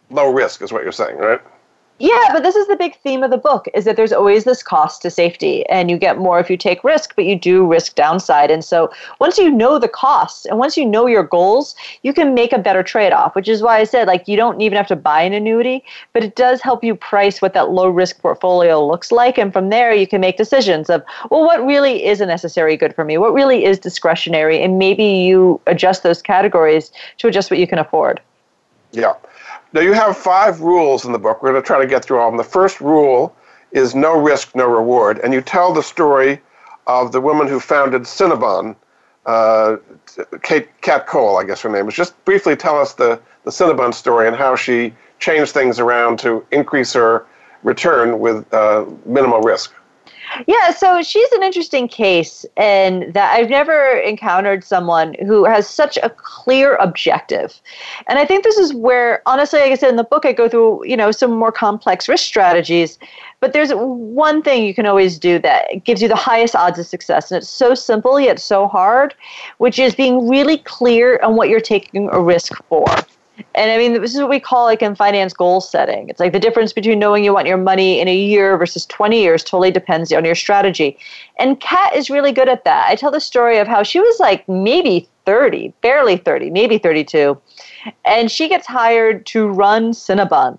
low 0.09 0.31
risk, 0.31 0.61
is 0.61 0.71
what 0.71 0.83
you're 0.83 0.91
saying, 0.91 1.17
right? 1.17 1.41
Yeah, 1.99 2.29
but 2.31 2.43
this 2.43 2.55
is 2.55 2.67
the 2.67 2.75
big 2.75 2.95
theme 2.97 3.23
of 3.23 3.31
the 3.31 3.37
book 3.37 3.67
is 3.73 3.85
that 3.85 3.95
there's 3.95 4.13
always 4.13 4.43
this 4.43 4.61
cost 4.61 5.01
to 5.01 5.09
safety 5.09 5.65
and 5.67 5.89
you 5.89 5.97
get 5.97 6.19
more 6.19 6.39
if 6.39 6.47
you 6.47 6.55
take 6.55 6.83
risk, 6.83 7.15
but 7.15 7.25
you 7.25 7.35
do 7.35 7.65
risk 7.65 7.95
downside. 7.95 8.51
And 8.51 8.63
so 8.63 8.91
once 9.19 9.39
you 9.39 9.49
know 9.49 9.79
the 9.79 9.87
costs 9.87 10.45
and 10.45 10.59
once 10.59 10.77
you 10.77 10.85
know 10.85 11.07
your 11.07 11.23
goals, 11.23 11.75
you 12.03 12.13
can 12.13 12.35
make 12.35 12.53
a 12.53 12.59
better 12.59 12.83
trade-off, 12.83 13.33
which 13.35 13.47
is 13.47 13.63
why 13.63 13.79
I 13.79 13.83
said 13.83 14.07
like 14.07 14.27
you 14.27 14.37
don't 14.37 14.61
even 14.61 14.77
have 14.77 14.87
to 14.87 14.95
buy 14.95 15.23
an 15.23 15.33
annuity, 15.33 15.83
but 16.13 16.23
it 16.23 16.35
does 16.35 16.61
help 16.61 16.83
you 16.83 16.93
price 16.93 17.41
what 17.41 17.55
that 17.55 17.71
low 17.71 17.89
risk 17.89 18.21
portfolio 18.21 18.85
looks 18.85 19.11
like 19.11 19.39
and 19.39 19.51
from 19.51 19.69
there 19.69 19.91
you 19.91 20.05
can 20.05 20.21
make 20.21 20.37
decisions 20.37 20.91
of 20.91 21.03
well 21.31 21.43
what 21.43 21.65
really 21.65 22.05
is 22.05 22.21
a 22.21 22.27
necessary 22.27 22.77
good 22.77 22.93
for 22.93 23.05
me? 23.05 23.17
What 23.17 23.33
really 23.33 23.65
is 23.65 23.79
discretionary 23.79 24.61
and 24.61 24.77
maybe 24.77 25.03
you 25.03 25.59
adjust 25.65 26.03
those 26.03 26.21
categories 26.21 26.91
to 27.17 27.27
adjust 27.27 27.49
what 27.49 27.59
you 27.59 27.65
can 27.65 27.79
afford. 27.79 28.21
Yeah. 28.91 29.13
Now, 29.73 29.81
you 29.81 29.93
have 29.93 30.17
five 30.17 30.61
rules 30.61 31.05
in 31.05 31.11
the 31.11 31.19
book. 31.19 31.43
We're 31.43 31.51
going 31.51 31.61
to 31.61 31.65
try 31.65 31.79
to 31.79 31.87
get 31.87 32.03
through 32.05 32.19
all 32.19 32.29
of 32.29 32.33
them. 32.33 32.37
The 32.37 32.43
first 32.43 32.79
rule 32.79 33.35
is 33.71 33.93
no 33.93 34.17
risk, 34.19 34.55
no 34.55 34.65
reward. 34.65 35.19
And 35.23 35.33
you 35.33 35.41
tell 35.41 35.73
the 35.73 35.83
story 35.83 36.41
of 36.87 37.11
the 37.11 37.19
woman 37.19 37.47
who 37.47 37.59
founded 37.59 38.03
Cinnabon, 38.03 38.75
uh, 39.25 39.77
Kate 40.41 40.69
Kat 40.81 41.05
Cole, 41.05 41.37
I 41.37 41.43
guess 41.43 41.61
her 41.61 41.69
name 41.69 41.87
is. 41.89 41.93
Just 41.93 42.23
briefly 42.23 42.55
tell 42.55 42.79
us 42.79 42.93
the, 42.93 43.19
the 43.43 43.51
Cinnabon 43.51 43.93
story 43.93 44.27
and 44.27 44.35
how 44.35 44.55
she 44.55 44.93
changed 45.19 45.51
things 45.51 45.79
around 45.79 46.17
to 46.19 46.45
increase 46.51 46.93
her 46.93 47.25
return 47.63 48.19
with 48.19 48.51
uh, 48.53 48.85
minimal 49.05 49.41
risk. 49.41 49.73
Yeah, 50.45 50.71
so 50.71 51.01
she's 51.01 51.31
an 51.31 51.43
interesting 51.43 51.87
case, 51.87 52.45
and 52.57 53.13
that 53.13 53.33
I've 53.33 53.49
never 53.49 53.97
encountered 53.97 54.63
someone 54.63 55.15
who 55.25 55.45
has 55.45 55.67
such 55.67 55.97
a 55.97 56.09
clear 56.09 56.75
objective. 56.75 57.59
And 58.07 58.19
I 58.19 58.25
think 58.25 58.43
this 58.43 58.57
is 58.57 58.73
where, 58.73 59.21
honestly, 59.25 59.59
like 59.59 59.71
I 59.71 59.75
said 59.75 59.89
in 59.89 59.95
the 59.95 60.03
book, 60.03 60.25
I 60.25 60.33
go 60.33 60.47
through 60.47 60.85
you 60.85 60.95
know 60.95 61.11
some 61.11 61.31
more 61.31 61.51
complex 61.51 62.07
risk 62.07 62.25
strategies. 62.25 62.99
But 63.39 63.53
there's 63.53 63.71
one 63.71 64.41
thing 64.41 64.65
you 64.65 64.73
can 64.73 64.85
always 64.85 65.19
do 65.19 65.37
that 65.39 65.83
gives 65.83 66.01
you 66.01 66.07
the 66.07 66.15
highest 66.15 66.55
odds 66.55 66.79
of 66.79 66.85
success, 66.85 67.31
and 67.31 67.37
it's 67.37 67.49
so 67.49 67.73
simple 67.73 68.19
yet 68.19 68.39
so 68.39 68.67
hard, 68.67 69.15
which 69.57 69.79
is 69.79 69.95
being 69.95 70.27
really 70.27 70.57
clear 70.59 71.19
on 71.23 71.35
what 71.35 71.49
you're 71.49 71.59
taking 71.59 72.09
a 72.11 72.21
risk 72.21 72.53
for. 72.67 72.85
And 73.55 73.71
I 73.71 73.77
mean, 73.77 73.93
this 74.01 74.13
is 74.13 74.19
what 74.19 74.29
we 74.29 74.39
call 74.39 74.65
like 74.65 74.81
in 74.81 74.95
finance 74.95 75.33
goal 75.33 75.61
setting. 75.61 76.09
It's 76.09 76.19
like 76.19 76.33
the 76.33 76.39
difference 76.39 76.73
between 76.73 76.99
knowing 76.99 77.23
you 77.23 77.33
want 77.33 77.47
your 77.47 77.57
money 77.57 77.99
in 77.99 78.07
a 78.07 78.15
year 78.15 78.57
versus 78.57 78.85
20 78.85 79.21
years 79.21 79.43
totally 79.43 79.71
depends 79.71 80.11
on 80.11 80.25
your 80.25 80.35
strategy. 80.35 80.97
And 81.39 81.59
Kat 81.59 81.95
is 81.95 82.09
really 82.09 82.31
good 82.31 82.49
at 82.49 82.63
that. 82.63 82.87
I 82.87 82.95
tell 82.95 83.11
the 83.11 83.19
story 83.19 83.57
of 83.59 83.67
how 83.67 83.83
she 83.83 83.99
was 83.99 84.19
like 84.19 84.47
maybe 84.49 85.07
30, 85.25 85.73
barely 85.81 86.17
30, 86.17 86.49
maybe 86.49 86.77
32. 86.77 87.39
And 88.05 88.31
she 88.31 88.49
gets 88.49 88.65
hired 88.65 89.25
to 89.27 89.47
run 89.47 89.91
Cinnabon. 89.91 90.57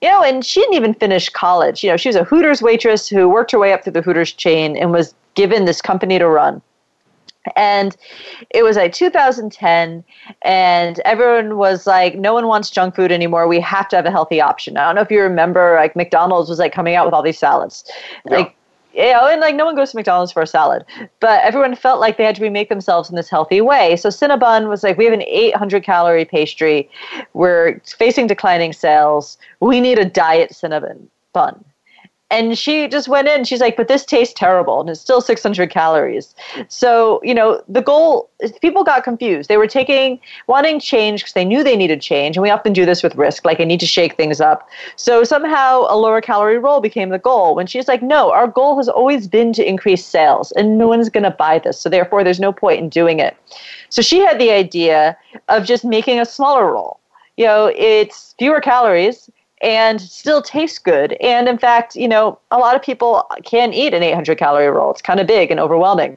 You 0.00 0.08
know, 0.08 0.22
and 0.22 0.44
she 0.44 0.60
didn't 0.60 0.76
even 0.76 0.94
finish 0.94 1.28
college. 1.28 1.84
You 1.84 1.90
know, 1.90 1.96
she 1.96 2.08
was 2.08 2.16
a 2.16 2.24
Hooters 2.24 2.62
waitress 2.62 3.06
who 3.06 3.28
worked 3.28 3.50
her 3.50 3.58
way 3.58 3.72
up 3.72 3.84
through 3.84 3.92
the 3.92 4.02
Hooters 4.02 4.32
chain 4.32 4.76
and 4.76 4.92
was 4.92 5.14
given 5.34 5.66
this 5.66 5.82
company 5.82 6.18
to 6.18 6.26
run. 6.26 6.62
And 7.56 7.96
it 8.50 8.62
was 8.62 8.76
like 8.76 8.92
2010, 8.92 10.04
and 10.42 11.00
everyone 11.04 11.56
was 11.56 11.86
like, 11.86 12.16
no 12.16 12.34
one 12.34 12.46
wants 12.46 12.70
junk 12.70 12.94
food 12.94 13.10
anymore. 13.10 13.48
We 13.48 13.60
have 13.60 13.88
to 13.88 13.96
have 13.96 14.04
a 14.04 14.10
healthy 14.10 14.40
option. 14.40 14.76
I 14.76 14.84
don't 14.84 14.94
know 14.94 15.00
if 15.00 15.10
you 15.10 15.22
remember, 15.22 15.76
like 15.76 15.96
McDonald's 15.96 16.50
was 16.50 16.58
like 16.58 16.72
coming 16.72 16.96
out 16.96 17.06
with 17.06 17.14
all 17.14 17.22
these 17.22 17.38
salads. 17.38 17.90
Yeah. 18.26 18.36
Like, 18.36 18.56
you 18.92 19.04
oh, 19.04 19.12
know, 19.12 19.28
and 19.28 19.40
like 19.40 19.54
no 19.54 19.64
one 19.64 19.76
goes 19.76 19.92
to 19.92 19.96
McDonald's 19.96 20.32
for 20.32 20.42
a 20.42 20.46
salad, 20.46 20.84
but 21.20 21.42
everyone 21.44 21.76
felt 21.76 22.00
like 22.00 22.16
they 22.18 22.24
had 22.24 22.34
to 22.36 22.42
remake 22.42 22.68
themselves 22.68 23.08
in 23.08 23.16
this 23.16 23.30
healthy 23.30 23.60
way. 23.60 23.96
So 23.96 24.08
Cinnabon 24.08 24.68
was 24.68 24.82
like, 24.82 24.98
we 24.98 25.04
have 25.04 25.14
an 25.14 25.22
800 25.22 25.84
calorie 25.84 26.24
pastry. 26.24 26.90
We're 27.32 27.80
facing 27.84 28.26
declining 28.26 28.72
sales. 28.72 29.38
We 29.60 29.80
need 29.80 29.98
a 29.98 30.04
diet 30.04 30.50
Cinnabon 30.50 31.06
bun. 31.32 31.64
And 32.30 32.56
she 32.58 32.88
just 32.88 33.08
went 33.08 33.28
in. 33.28 33.44
She's 33.44 33.60
like, 33.60 33.76
but 33.76 33.88
this 33.88 34.04
tastes 34.04 34.34
terrible, 34.34 34.80
and 34.80 34.90
it's 34.90 35.00
still 35.00 35.20
600 35.20 35.70
calories. 35.70 36.34
So 36.68 37.20
you 37.22 37.34
know, 37.34 37.62
the 37.68 37.82
goal 37.82 38.30
people 38.60 38.84
got 38.84 39.04
confused. 39.04 39.48
They 39.48 39.56
were 39.56 39.66
taking 39.66 40.20
wanting 40.46 40.80
change 40.80 41.22
because 41.22 41.34
they 41.34 41.44
knew 41.44 41.62
they 41.62 41.76
needed 41.76 42.00
change, 42.00 42.36
and 42.36 42.42
we 42.42 42.50
often 42.50 42.72
do 42.72 42.86
this 42.86 43.02
with 43.02 43.14
risk, 43.14 43.44
like 43.44 43.60
I 43.60 43.64
need 43.64 43.80
to 43.80 43.86
shake 43.86 44.16
things 44.16 44.40
up. 44.40 44.68
So 44.96 45.24
somehow 45.24 45.86
a 45.88 45.96
lower 45.96 46.20
calorie 46.20 46.58
roll 46.58 46.80
became 46.80 47.10
the 47.10 47.18
goal. 47.18 47.54
When 47.54 47.66
she's 47.66 47.88
like, 47.88 48.02
no, 48.02 48.30
our 48.32 48.46
goal 48.46 48.76
has 48.76 48.88
always 48.88 49.28
been 49.28 49.52
to 49.54 49.68
increase 49.68 50.04
sales, 50.04 50.52
and 50.52 50.78
no 50.78 50.88
one's 50.88 51.08
going 51.08 51.24
to 51.24 51.30
buy 51.30 51.58
this. 51.58 51.80
So 51.80 51.88
therefore, 51.88 52.24
there's 52.24 52.40
no 52.40 52.52
point 52.52 52.80
in 52.80 52.88
doing 52.88 53.18
it. 53.18 53.36
So 53.88 54.02
she 54.02 54.20
had 54.20 54.38
the 54.38 54.50
idea 54.50 55.16
of 55.48 55.64
just 55.64 55.84
making 55.84 56.20
a 56.20 56.24
smaller 56.24 56.72
roll. 56.72 57.00
You 57.36 57.46
know, 57.46 57.72
it's 57.74 58.34
fewer 58.38 58.60
calories 58.60 59.30
and 59.60 60.00
still 60.00 60.42
tastes 60.42 60.78
good. 60.78 61.12
And 61.20 61.48
in 61.48 61.58
fact, 61.58 61.94
you 61.96 62.08
know, 62.08 62.38
a 62.50 62.58
lot 62.58 62.76
of 62.76 62.82
people 62.82 63.24
can 63.44 63.72
eat 63.72 63.94
an 63.94 64.02
800 64.02 64.38
calorie 64.38 64.68
roll. 64.68 64.90
It's 64.90 65.02
kind 65.02 65.20
of 65.20 65.26
big 65.26 65.50
and 65.50 65.60
overwhelming. 65.60 66.16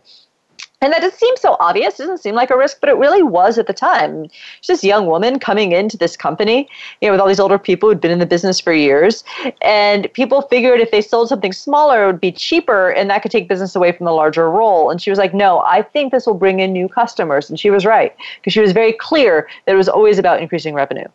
And 0.83 0.91
that 0.91 1.01
just 1.01 1.17
seems 1.17 1.39
so 1.39 1.55
obvious. 1.61 1.97
It 1.97 2.03
doesn't 2.03 2.17
seem 2.17 2.35
like 2.35 2.49
a 2.49 2.57
risk, 2.57 2.81
but 2.81 2.89
it 2.89 2.97
really 2.97 3.23
was 3.23 3.57
at 3.57 3.67
the 3.67 3.73
time. 3.73 4.27
She's 4.59 4.67
this 4.67 4.83
young 4.83 5.05
woman 5.05 5.39
coming 5.39 5.71
into 5.71 5.95
this 5.95 6.17
company, 6.17 6.67
you 6.99 7.07
know, 7.07 7.13
with 7.13 7.21
all 7.21 7.27
these 7.29 7.39
older 7.39 7.57
people 7.57 7.87
who'd 7.87 8.01
been 8.01 8.11
in 8.11 8.19
the 8.19 8.25
business 8.25 8.59
for 8.59 8.73
years. 8.73 9.23
And 9.61 10.11
people 10.11 10.41
figured 10.41 10.81
if 10.81 10.91
they 10.91 10.99
sold 10.99 11.29
something 11.29 11.53
smaller, 11.53 12.03
it 12.03 12.07
would 12.07 12.19
be 12.19 12.33
cheaper 12.33 12.89
and 12.89 13.09
that 13.09 13.21
could 13.21 13.31
take 13.31 13.47
business 13.47 13.77
away 13.77 13.93
from 13.93 14.05
the 14.05 14.11
larger 14.11 14.51
roll. 14.51 14.89
And 14.89 15.01
she 15.01 15.09
was 15.09 15.17
like, 15.17 15.33
no, 15.33 15.59
I 15.59 15.83
think 15.83 16.11
this 16.11 16.25
will 16.25 16.33
bring 16.33 16.59
in 16.59 16.73
new 16.73 16.89
customers. 16.89 17.49
And 17.49 17.57
she 17.57 17.69
was 17.69 17.85
right 17.85 18.13
because 18.41 18.51
she 18.51 18.59
was 18.59 18.73
very 18.73 18.91
clear 18.91 19.47
that 19.65 19.75
it 19.75 19.77
was 19.77 19.87
always 19.87 20.19
about 20.19 20.41
increasing 20.41 20.73
revenue. 20.73 21.07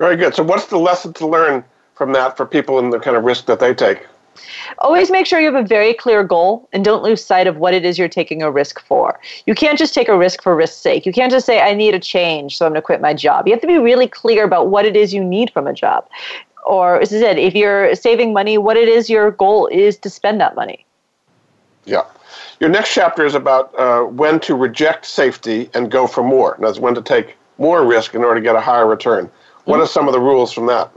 Very 0.00 0.16
good. 0.16 0.34
So, 0.34 0.42
what's 0.42 0.66
the 0.66 0.78
lesson 0.78 1.12
to 1.12 1.26
learn 1.26 1.62
from 1.94 2.12
that 2.14 2.34
for 2.36 2.46
people 2.46 2.78
and 2.78 2.90
the 2.90 2.98
kind 2.98 3.16
of 3.16 3.22
risk 3.22 3.44
that 3.46 3.60
they 3.60 3.74
take? 3.74 4.06
Always 4.78 5.10
make 5.10 5.26
sure 5.26 5.40
you 5.40 5.52
have 5.52 5.62
a 5.62 5.68
very 5.68 5.92
clear 5.92 6.24
goal 6.24 6.66
and 6.72 6.82
don't 6.82 7.02
lose 7.02 7.22
sight 7.22 7.46
of 7.46 7.58
what 7.58 7.74
it 7.74 7.84
is 7.84 7.98
you're 7.98 8.08
taking 8.08 8.42
a 8.42 8.50
risk 8.50 8.80
for. 8.80 9.20
You 9.44 9.54
can't 9.54 9.76
just 9.76 9.92
take 9.92 10.08
a 10.08 10.16
risk 10.16 10.42
for 10.42 10.56
risk's 10.56 10.78
sake. 10.78 11.04
You 11.04 11.12
can't 11.12 11.30
just 11.30 11.44
say, 11.44 11.60
I 11.60 11.74
need 11.74 11.94
a 11.94 11.98
change, 11.98 12.56
so 12.56 12.64
I'm 12.64 12.72
going 12.72 12.80
to 12.80 12.86
quit 12.86 13.02
my 13.02 13.12
job. 13.12 13.46
You 13.46 13.52
have 13.52 13.60
to 13.60 13.66
be 13.66 13.76
really 13.76 14.08
clear 14.08 14.44
about 14.44 14.68
what 14.68 14.86
it 14.86 14.96
is 14.96 15.12
you 15.12 15.22
need 15.22 15.52
from 15.52 15.66
a 15.66 15.74
job. 15.74 16.08
Or, 16.64 17.00
as 17.00 17.12
I 17.12 17.20
said, 17.20 17.38
if 17.38 17.54
you're 17.54 17.94
saving 17.94 18.32
money, 18.32 18.56
what 18.56 18.78
it 18.78 18.88
is 18.88 19.10
your 19.10 19.32
goal 19.32 19.66
is 19.66 19.98
to 19.98 20.08
spend 20.08 20.40
that 20.40 20.54
money. 20.54 20.86
Yeah. 21.84 22.04
Your 22.60 22.70
next 22.70 22.94
chapter 22.94 23.26
is 23.26 23.34
about 23.34 23.78
uh, 23.78 24.04
when 24.04 24.40
to 24.40 24.54
reject 24.54 25.04
safety 25.04 25.68
and 25.74 25.90
go 25.90 26.06
for 26.06 26.22
more. 26.22 26.54
And 26.54 26.64
That's 26.64 26.78
when 26.78 26.94
to 26.94 27.02
take 27.02 27.36
more 27.58 27.84
risk 27.84 28.14
in 28.14 28.24
order 28.24 28.40
to 28.40 28.42
get 28.42 28.56
a 28.56 28.60
higher 28.60 28.86
return. 28.86 29.30
What 29.64 29.80
are 29.80 29.86
some 29.86 30.08
of 30.08 30.14
the 30.14 30.20
rules 30.20 30.52
from 30.52 30.66
that? 30.66 30.90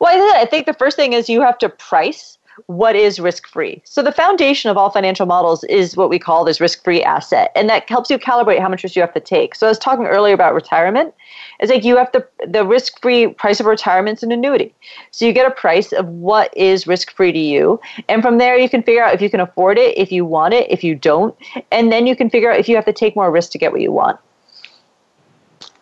Well, 0.00 0.36
I 0.36 0.44
think 0.44 0.66
the 0.66 0.74
first 0.74 0.96
thing 0.96 1.12
is 1.12 1.28
you 1.28 1.40
have 1.40 1.58
to 1.58 1.68
price 1.68 2.38
what 2.66 2.96
is 2.96 3.20
risk 3.20 3.48
free. 3.48 3.80
So 3.84 4.02
the 4.02 4.12
foundation 4.12 4.70
of 4.70 4.76
all 4.76 4.90
financial 4.90 5.26
models 5.26 5.64
is 5.64 5.96
what 5.96 6.10
we 6.10 6.18
call 6.18 6.44
this 6.44 6.60
risk 6.60 6.82
free 6.82 7.02
asset, 7.02 7.52
and 7.54 7.68
that 7.68 7.88
helps 7.88 8.10
you 8.10 8.18
calibrate 8.18 8.60
how 8.60 8.68
much 8.68 8.82
risk 8.82 8.96
you 8.96 9.02
have 9.02 9.14
to 9.14 9.20
take. 9.20 9.54
So 9.54 9.66
I 9.66 9.70
was 9.70 9.78
talking 9.78 10.06
earlier 10.06 10.34
about 10.34 10.54
retirement. 10.54 11.14
It's 11.60 11.70
like 11.70 11.84
you 11.84 11.96
have 11.96 12.10
to 12.12 12.26
the 12.46 12.64
risk 12.64 13.00
free 13.00 13.28
price 13.28 13.60
of 13.60 13.66
retirement 13.66 14.18
is 14.18 14.22
an 14.22 14.32
annuity. 14.32 14.74
So 15.10 15.24
you 15.24 15.32
get 15.32 15.46
a 15.46 15.54
price 15.54 15.92
of 15.92 16.08
what 16.08 16.56
is 16.56 16.86
risk 16.86 17.12
free 17.12 17.32
to 17.32 17.38
you, 17.38 17.80
and 18.08 18.22
from 18.22 18.38
there 18.38 18.58
you 18.58 18.68
can 18.68 18.82
figure 18.82 19.02
out 19.02 19.14
if 19.14 19.22
you 19.22 19.30
can 19.30 19.40
afford 19.40 19.78
it, 19.78 19.96
if 19.96 20.10
you 20.10 20.24
want 20.24 20.54
it, 20.54 20.70
if 20.70 20.82
you 20.82 20.94
don't, 20.94 21.36
and 21.70 21.92
then 21.92 22.06
you 22.06 22.16
can 22.16 22.28
figure 22.28 22.50
out 22.50 22.58
if 22.58 22.68
you 22.68 22.74
have 22.74 22.86
to 22.86 22.92
take 22.92 23.16
more 23.16 23.30
risk 23.30 23.52
to 23.52 23.58
get 23.58 23.72
what 23.72 23.80
you 23.80 23.92
want. 23.92 24.18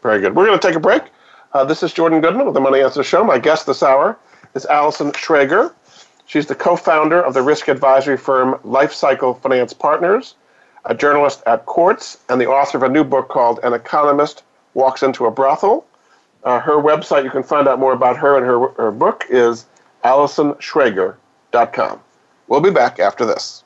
Very 0.02 0.20
good. 0.20 0.36
We're 0.36 0.46
going 0.46 0.58
to 0.58 0.66
take 0.66 0.76
a 0.76 0.80
break. 0.80 1.02
Uh, 1.56 1.64
this 1.64 1.82
is 1.82 1.90
Jordan 1.90 2.20
Goodman 2.20 2.44
with 2.44 2.52
the 2.52 2.60
Money 2.60 2.82
Answer 2.82 3.02
Show. 3.02 3.24
My 3.24 3.38
guest 3.38 3.64
this 3.64 3.82
hour 3.82 4.18
is 4.54 4.66
Allison 4.66 5.10
Schrager. 5.12 5.72
She's 6.26 6.44
the 6.44 6.54
co 6.54 6.76
founder 6.76 7.18
of 7.22 7.32
the 7.32 7.40
risk 7.40 7.68
advisory 7.68 8.18
firm 8.18 8.60
Life 8.62 8.92
Cycle 8.92 9.32
Finance 9.32 9.72
Partners, 9.72 10.34
a 10.84 10.94
journalist 10.94 11.42
at 11.46 11.64
Quartz, 11.64 12.18
and 12.28 12.38
the 12.38 12.46
author 12.46 12.76
of 12.76 12.82
a 12.82 12.90
new 12.90 13.04
book 13.04 13.30
called 13.30 13.58
An 13.62 13.72
Economist 13.72 14.42
Walks 14.74 15.02
Into 15.02 15.24
a 15.24 15.30
Brothel. 15.30 15.86
Uh, 16.44 16.60
her 16.60 16.74
website, 16.74 17.24
you 17.24 17.30
can 17.30 17.42
find 17.42 17.66
out 17.66 17.78
more 17.78 17.94
about 17.94 18.18
her 18.18 18.36
and 18.36 18.44
her, 18.44 18.68
her 18.72 18.92
book, 18.92 19.24
is 19.30 19.64
AllisonSchrager.com. 20.04 22.00
We'll 22.48 22.60
be 22.60 22.70
back 22.70 22.98
after 22.98 23.24
this. 23.24 23.64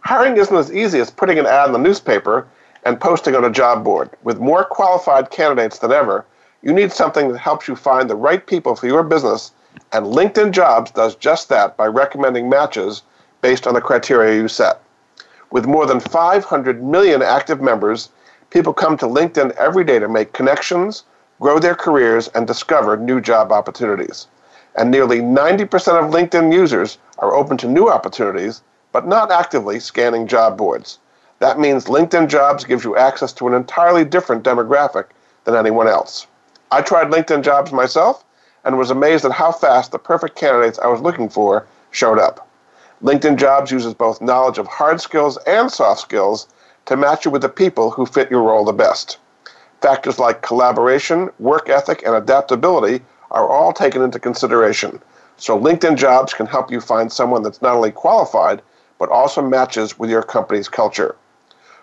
Hiring 0.00 0.38
isn't 0.38 0.56
as 0.56 0.72
easy 0.72 0.98
as 0.98 1.10
putting 1.10 1.38
an 1.38 1.44
ad 1.44 1.66
in 1.66 1.74
the 1.74 1.78
newspaper 1.78 2.48
and 2.84 3.00
posting 3.00 3.34
on 3.34 3.44
a 3.44 3.50
job 3.50 3.84
board. 3.84 4.10
With 4.22 4.40
more 4.40 4.64
qualified 4.64 5.30
candidates 5.30 5.78
than 5.78 5.92
ever, 5.92 6.24
you 6.62 6.72
need 6.72 6.92
something 6.92 7.32
that 7.32 7.38
helps 7.38 7.68
you 7.68 7.76
find 7.76 8.08
the 8.08 8.16
right 8.16 8.46
people 8.46 8.76
for 8.76 8.86
your 8.86 9.02
business, 9.02 9.52
and 9.92 10.06
LinkedIn 10.06 10.52
Jobs 10.52 10.90
does 10.90 11.14
just 11.16 11.48
that 11.48 11.76
by 11.76 11.86
recommending 11.86 12.48
matches 12.48 13.02
based 13.40 13.66
on 13.66 13.74
the 13.74 13.80
criteria 13.80 14.40
you 14.40 14.48
set. 14.48 14.80
With 15.50 15.66
more 15.66 15.86
than 15.86 16.00
500 16.00 16.82
million 16.82 17.22
active 17.22 17.60
members, 17.60 18.08
people 18.50 18.72
come 18.72 18.96
to 18.98 19.06
LinkedIn 19.06 19.52
every 19.56 19.84
day 19.84 19.98
to 19.98 20.08
make 20.08 20.32
connections, 20.32 21.04
grow 21.40 21.58
their 21.58 21.74
careers, 21.74 22.28
and 22.28 22.46
discover 22.46 22.96
new 22.96 23.20
job 23.20 23.52
opportunities. 23.52 24.28
And 24.76 24.90
nearly 24.90 25.20
90% 25.20 25.62
of 26.02 26.10
LinkedIn 26.10 26.52
users 26.52 26.98
are 27.18 27.34
open 27.34 27.56
to 27.58 27.68
new 27.68 27.90
opportunities, 27.90 28.62
but 28.92 29.06
not 29.06 29.30
actively 29.30 29.80
scanning 29.80 30.26
job 30.26 30.56
boards. 30.56 30.98
That 31.42 31.58
means 31.58 31.86
LinkedIn 31.86 32.28
Jobs 32.28 32.62
gives 32.62 32.84
you 32.84 32.96
access 32.96 33.32
to 33.32 33.48
an 33.48 33.54
entirely 33.54 34.04
different 34.04 34.44
demographic 34.44 35.06
than 35.42 35.56
anyone 35.56 35.88
else. 35.88 36.28
I 36.70 36.82
tried 36.82 37.10
LinkedIn 37.10 37.42
Jobs 37.42 37.72
myself 37.72 38.24
and 38.64 38.78
was 38.78 38.92
amazed 38.92 39.24
at 39.24 39.32
how 39.32 39.50
fast 39.50 39.90
the 39.90 39.98
perfect 39.98 40.36
candidates 40.36 40.78
I 40.78 40.86
was 40.86 41.00
looking 41.00 41.28
for 41.28 41.66
showed 41.90 42.20
up. 42.20 42.48
LinkedIn 43.02 43.38
Jobs 43.38 43.72
uses 43.72 43.92
both 43.92 44.22
knowledge 44.22 44.58
of 44.58 44.68
hard 44.68 45.00
skills 45.00 45.36
and 45.44 45.68
soft 45.68 46.00
skills 46.00 46.46
to 46.86 46.96
match 46.96 47.24
you 47.24 47.32
with 47.32 47.42
the 47.42 47.48
people 47.48 47.90
who 47.90 48.06
fit 48.06 48.30
your 48.30 48.44
role 48.44 48.64
the 48.64 48.72
best. 48.72 49.18
Factors 49.80 50.20
like 50.20 50.42
collaboration, 50.42 51.28
work 51.40 51.68
ethic, 51.68 52.04
and 52.06 52.14
adaptability 52.14 53.02
are 53.32 53.48
all 53.48 53.72
taken 53.72 54.00
into 54.00 54.20
consideration. 54.20 55.02
So 55.38 55.58
LinkedIn 55.58 55.96
Jobs 55.96 56.34
can 56.34 56.46
help 56.46 56.70
you 56.70 56.80
find 56.80 57.10
someone 57.10 57.42
that's 57.42 57.60
not 57.60 57.74
only 57.74 57.90
qualified, 57.90 58.62
but 59.00 59.08
also 59.08 59.42
matches 59.42 59.98
with 59.98 60.08
your 60.08 60.22
company's 60.22 60.68
culture. 60.68 61.16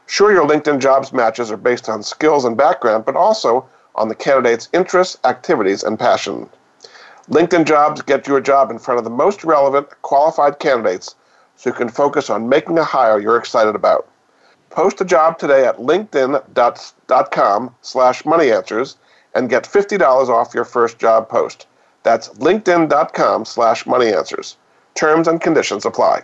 Sure, 0.10 0.32
your 0.32 0.48
LinkedIn 0.48 0.80
jobs 0.80 1.13
matches 1.13 1.52
are 1.52 1.56
based 1.56 1.88
on 1.88 2.02
skills 2.02 2.43
and 2.43 2.58
background, 2.58 3.06
but 3.06 3.15
also 3.15 3.69
on 3.93 4.08
the 4.08 4.15
candidate's 4.15 4.67
interests, 4.74 5.19
activities, 5.24 5.84
and 5.84 6.00
passion. 6.00 6.50
LinkedIn 7.30 7.63
jobs 7.63 8.02
get 8.02 8.28
you 8.28 8.36
a 8.36 8.41
job 8.41 8.72
in 8.72 8.80
front 8.80 8.98
of 8.98 9.04
the 9.04 9.12
most 9.12 9.43
relevant, 9.43 9.88
qualified 10.02 10.58
candidates 10.58 11.13
so 11.56 11.69
you 11.69 11.76
can 11.76 11.89
focus 11.89 12.28
on 12.32 12.50
making 12.50 12.80
a 12.80 12.84
hire 12.84 13.19
you're 13.19 13.38
excited 13.38 13.76
about. 13.76 14.08
Post 14.72 15.00
a 15.00 15.06
job 15.06 15.38
today 15.38 15.63
at 15.67 15.78
linkedin.com 15.78 17.76
slash 17.82 18.24
moneyanswers 18.24 18.95
and 19.36 19.48
get 19.48 19.63
$50 19.63 20.02
off 20.28 20.56
your 20.56 20.65
first 20.65 20.98
job 20.98 21.30
post. 21.30 21.67
That's 22.02 22.30
linkedin.com 22.30 23.45
slash 23.45 23.84
moneyanswers. 23.84 24.56
Terms 24.95 25.28
and 25.28 25.39
conditions 25.39 25.86
apply. 25.86 26.24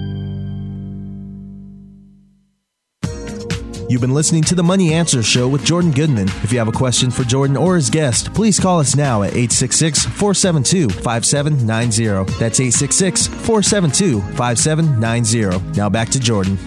You've 3.91 3.99
been 3.99 4.13
listening 4.13 4.43
to 4.43 4.55
the 4.55 4.63
Money 4.63 4.93
Answer 4.93 5.21
Show 5.21 5.49
with 5.49 5.65
Jordan 5.65 5.91
Goodman. 5.91 6.29
If 6.43 6.53
you 6.53 6.59
have 6.59 6.69
a 6.69 6.71
question 6.71 7.11
for 7.11 7.25
Jordan 7.25 7.57
or 7.57 7.75
his 7.75 7.89
guest, 7.89 8.33
please 8.33 8.57
call 8.57 8.79
us 8.79 8.95
now 8.95 9.23
at 9.23 9.31
866 9.31 10.05
472 10.05 10.87
5790. 10.87 12.39
That's 12.39 12.61
866 12.61 13.27
472 13.27 14.21
5790. 14.37 15.77
Now 15.77 15.89
back 15.89 16.07
to 16.07 16.21
Jordan. 16.21 16.57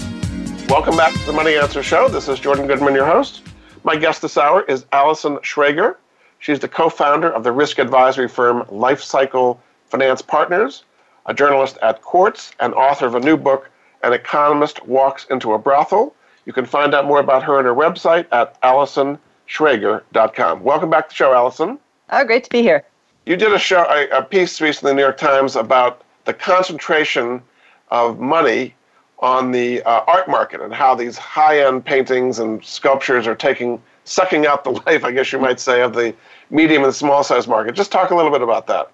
Welcome 0.69 0.99
back 0.99 1.15
to 1.15 1.25
the 1.25 1.33
Money 1.33 1.57
Answer 1.57 1.83
Show. 1.83 2.11
This 2.11 2.29
is 2.29 2.39
Jordan 2.39 2.67
Goodman, 2.67 2.95
your 2.95 3.07
host. 3.07 3.41
My 3.85 3.97
guest 3.97 4.21
this 4.21 4.37
hour 4.37 4.61
is 4.65 4.85
Allison 4.93 5.39
Schrager. 5.39 5.97
She's 6.41 6.61
the 6.61 6.69
co 6.69 6.91
founder 6.91 7.31
of 7.31 7.43
the 7.43 7.53
risk 7.53 7.79
advisory 7.79 8.29
firm 8.29 8.67
Life 8.71 9.03
Cycle 9.03 9.59
Finance 9.87 10.21
Partners, 10.21 10.85
a 11.25 11.33
journalist 11.33 11.79
at 11.81 12.03
Quartz, 12.03 12.53
and 12.61 12.75
author 12.75 13.07
of 13.07 13.15
a 13.15 13.21
new 13.21 13.39
book, 13.39 13.71
An 14.03 14.13
Economist 14.13 14.87
Walks 14.87 15.25
into 15.31 15.55
a 15.55 15.59
Brothel 15.59 16.15
you 16.47 16.53
can 16.53 16.67
find 16.67 16.95
out 16.95 17.07
more 17.07 17.21
about 17.21 17.43
her 17.45 17.59
on 17.59 17.65
her 17.65 17.75
website 17.75 18.27
at 18.33 18.61
AllisonSchrager.com. 18.63 20.63
Welcome 20.63 20.91
back 20.91 21.09
to 21.09 21.13
the 21.13 21.15
show, 21.15 21.33
Allison. 21.33 21.79
Oh, 22.11 22.25
great 22.25 22.45
to 22.45 22.51
be 22.51 22.63
here. 22.63 22.85
You 23.27 23.37
did 23.37 23.53
a 23.53 23.59
show, 23.59 23.85
a, 23.85 24.19
a 24.19 24.23
piece 24.23 24.61
recently 24.61 24.91
in 24.91 24.97
the 24.97 25.01
New 25.01 25.07
York 25.07 25.17
Times 25.17 25.57
about 25.57 26.03
the 26.27 26.35
concentration 26.35 27.43
of 27.91 28.21
money 28.21 28.75
on 29.21 29.53
the 29.53 29.83
uh, 29.83 30.05
art 30.07 30.29
market 30.29 30.61
and 30.61 30.75
how 30.75 30.95
these 30.95 31.17
high-end 31.17 31.85
paintings 31.85 32.39
and 32.39 32.63
sculptures 32.65 33.27
are 33.27 33.35
taking, 33.35 33.81
sucking 34.05 34.47
out 34.47 34.65
the 34.65 34.71
life, 34.87 35.05
I 35.05 35.13
guess 35.13 35.33
you 35.33 35.39
might 35.39 35.61
say, 35.61 35.81
of 35.81 35.95
the 35.95 36.15
medium 36.51 36.85
and 36.85 36.95
small 36.95 37.25
size 37.25 37.49
market. 37.49 37.75
Just 37.75 37.91
talk 37.91 38.11
a 38.11 38.15
little 38.15 38.31
bit 38.31 38.43
about 38.43 38.67
that. 38.67 38.91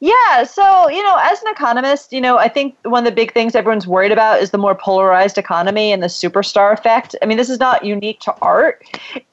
Yeah, 0.00 0.44
so, 0.44 0.88
you 0.88 1.02
know, 1.02 1.18
as 1.22 1.40
an 1.42 1.48
economist, 1.50 2.12
you 2.12 2.20
know, 2.20 2.36
I 2.36 2.48
think 2.48 2.76
one 2.82 3.06
of 3.06 3.10
the 3.10 3.14
big 3.14 3.32
things 3.32 3.54
everyone's 3.54 3.86
worried 3.86 4.12
about 4.12 4.40
is 4.40 4.50
the 4.50 4.58
more 4.58 4.74
polarized 4.74 5.38
economy 5.38 5.92
and 5.92 6.02
the 6.02 6.08
superstar 6.08 6.72
effect. 6.72 7.14
I 7.22 7.26
mean, 7.26 7.36
this 7.36 7.48
is 7.48 7.60
not 7.60 7.84
unique 7.84 8.20
to 8.20 8.34
art 8.42 8.84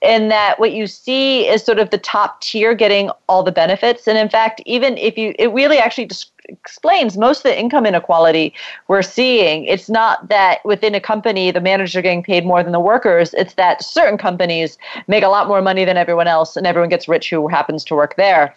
in 0.01 0.29
that 0.29 0.59
what 0.59 0.71
you 0.71 0.87
see 0.87 1.47
is 1.47 1.63
sort 1.63 1.79
of 1.79 1.89
the 1.89 1.97
top 1.97 2.41
tier 2.41 2.75
getting 2.75 3.09
all 3.27 3.43
the 3.43 3.51
benefits. 3.51 4.07
And 4.07 4.17
in 4.17 4.29
fact, 4.29 4.61
even 4.65 4.97
if 4.97 5.17
you, 5.17 5.33
it 5.39 5.51
really 5.51 5.77
actually 5.77 6.05
just 6.05 6.31
explains 6.51 7.17
most 7.17 7.39
of 7.39 7.43
the 7.43 7.59
income 7.59 7.85
inequality 7.85 8.53
we're 8.87 9.01
seeing. 9.01 9.65
It's 9.65 9.89
not 9.89 10.29
that 10.29 10.63
within 10.65 10.93
a 10.95 11.01
company 11.01 11.51
the 11.51 11.61
managers 11.61 11.95
are 11.95 12.01
getting 12.01 12.23
paid 12.23 12.45
more 12.45 12.63
than 12.63 12.71
the 12.71 12.79
workers. 12.79 13.33
It's 13.33 13.55
that 13.55 13.83
certain 13.83 14.17
companies 14.17 14.77
make 15.07 15.23
a 15.23 15.29
lot 15.29 15.47
more 15.47 15.61
money 15.61 15.85
than 15.85 15.97
everyone 15.97 16.27
else, 16.27 16.55
and 16.57 16.67
everyone 16.67 16.89
gets 16.89 17.07
rich 17.07 17.29
who 17.29 17.47
happens 17.47 17.83
to 17.85 17.95
work 17.95 18.15
there. 18.15 18.53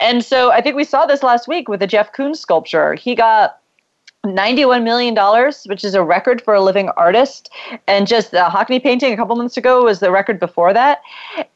And 0.00 0.24
so 0.24 0.50
I 0.50 0.60
think 0.60 0.76
we 0.76 0.84
saw 0.84 1.06
this 1.06 1.22
last 1.22 1.48
week 1.48 1.68
with 1.68 1.80
the 1.80 1.86
Jeff 1.86 2.12
Koons 2.12 2.36
sculpture. 2.36 2.94
He 2.94 3.14
got 3.14 3.58
$91 4.26 4.82
million, 4.82 5.14
which 5.66 5.84
is 5.84 5.94
a 5.94 6.02
record 6.02 6.42
for 6.42 6.54
a 6.54 6.62
living 6.62 6.88
artist. 6.90 7.50
And 7.86 8.06
just 8.06 8.30
the 8.30 8.38
Hockney 8.38 8.82
painting 8.82 9.12
a 9.12 9.16
couple 9.16 9.36
months 9.36 9.56
ago 9.56 9.84
was 9.84 10.00
the 10.00 10.10
record 10.10 10.38
before 10.38 10.72
that. 10.72 11.00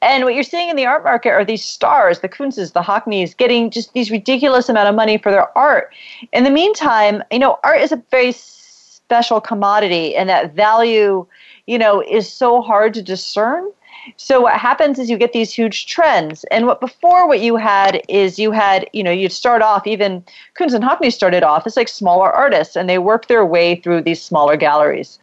And 0.02 0.24
what 0.24 0.35
you're 0.35 0.42
seeing 0.42 0.68
in 0.68 0.76
the 0.76 0.87
art 0.87 1.04
market 1.04 1.30
are 1.30 1.44
these 1.44 1.64
stars, 1.64 2.20
the 2.20 2.28
Koonses, 2.28 2.72
the 2.72 2.83
Hockneys, 2.83 3.35
getting 3.35 3.70
just 3.70 3.92
these 3.92 4.11
ridiculous 4.11 4.68
amount 4.68 4.88
of 4.88 4.94
money 4.94 5.18
for 5.18 5.30
their 5.30 5.56
art. 5.56 5.92
In 6.33 6.44
the 6.44 6.50
meantime, 6.50 7.22
you 7.30 7.38
know, 7.38 7.59
art 7.64 7.80
is 7.80 7.92
a 7.92 8.02
very 8.11 8.33
special 8.33 9.40
commodity 9.40 10.14
and 10.14 10.28
that 10.28 10.54
value, 10.54 11.26
you 11.66 11.78
know, 11.78 12.00
is 12.00 12.33
so 12.33 12.62
hard 12.62 12.94
to 12.94 13.02
discern. 13.02 13.70
So 14.16 14.40
what 14.40 14.54
happens 14.54 14.98
is 14.98 15.10
you 15.10 15.18
get 15.18 15.32
these 15.32 15.52
huge 15.52 15.86
trends. 15.86 16.44
And 16.44 16.66
what 16.66 16.80
before 16.80 17.26
what 17.28 17.40
you 17.40 17.56
had 17.56 18.02
is 18.08 18.38
you 18.38 18.50
had, 18.50 18.88
you 18.92 19.02
know, 19.02 19.10
you'd 19.10 19.32
start 19.32 19.62
off 19.62 19.86
even 19.86 20.24
Koons 20.58 20.74
and 20.74 20.84
Hockney 20.84 21.12
started 21.12 21.42
off 21.42 21.66
as 21.66 21.76
like 21.76 21.88
smaller 21.88 22.30
artists 22.30 22.76
and 22.76 22.88
they 22.88 22.98
work 22.98 23.28
their 23.28 23.44
way 23.44 23.76
through 23.76 24.02
these 24.02 24.22
smaller 24.22 24.56
galleries. 24.56 25.18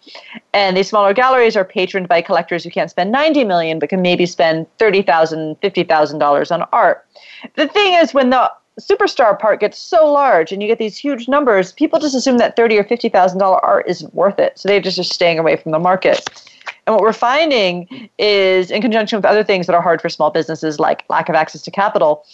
And 0.53 0.77
these 0.77 0.89
smaller 0.89 1.13
galleries 1.13 1.55
are 1.55 1.65
patroned 1.65 2.07
by 2.07 2.21
collectors 2.21 2.63
who 2.63 2.69
can't 2.69 2.89
spend 2.89 3.11
90 3.11 3.43
million 3.43 3.79
but 3.79 3.89
can 3.89 4.01
maybe 4.01 4.25
spend 4.25 4.67
$30,000, 4.77 5.59
$50,000 5.59 6.51
on 6.51 6.67
art. 6.71 7.05
The 7.55 7.67
thing 7.67 7.93
is 7.93 8.13
when 8.13 8.29
the 8.29 8.51
superstar 8.79 9.37
part 9.37 9.59
gets 9.59 9.79
so 9.79 10.11
large 10.11 10.51
and 10.51 10.61
you 10.61 10.67
get 10.67 10.77
these 10.77 10.97
huge 10.97 11.27
numbers, 11.27 11.71
people 11.71 11.99
just 11.99 12.15
assume 12.15 12.37
that 12.37 12.55
thirty 12.55 12.77
or 12.77 12.83
fifty 12.83 13.09
thousand 13.09 13.39
dollar 13.39 13.63
art 13.65 13.87
isn't 13.87 14.13
worth 14.13 14.39
it. 14.39 14.57
So 14.57 14.69
they're 14.69 14.79
just, 14.79 14.97
just 14.97 15.13
staying 15.13 15.39
away 15.39 15.55
from 15.55 15.71
the 15.71 15.79
market. 15.79 16.29
And 16.87 16.95
what 16.95 17.03
we're 17.03 17.11
finding 17.11 18.09
is, 18.17 18.71
in 18.71 18.81
conjunction 18.81 19.17
with 19.17 19.25
other 19.25 19.43
things 19.43 19.67
that 19.67 19.75
are 19.75 19.81
hard 19.81 20.01
for 20.01 20.07
small 20.07 20.31
businesses, 20.31 20.79
like 20.79 21.03
lack 21.09 21.27
of 21.27 21.35
access 21.35 21.61
to 21.63 21.71
capital, 21.71 22.25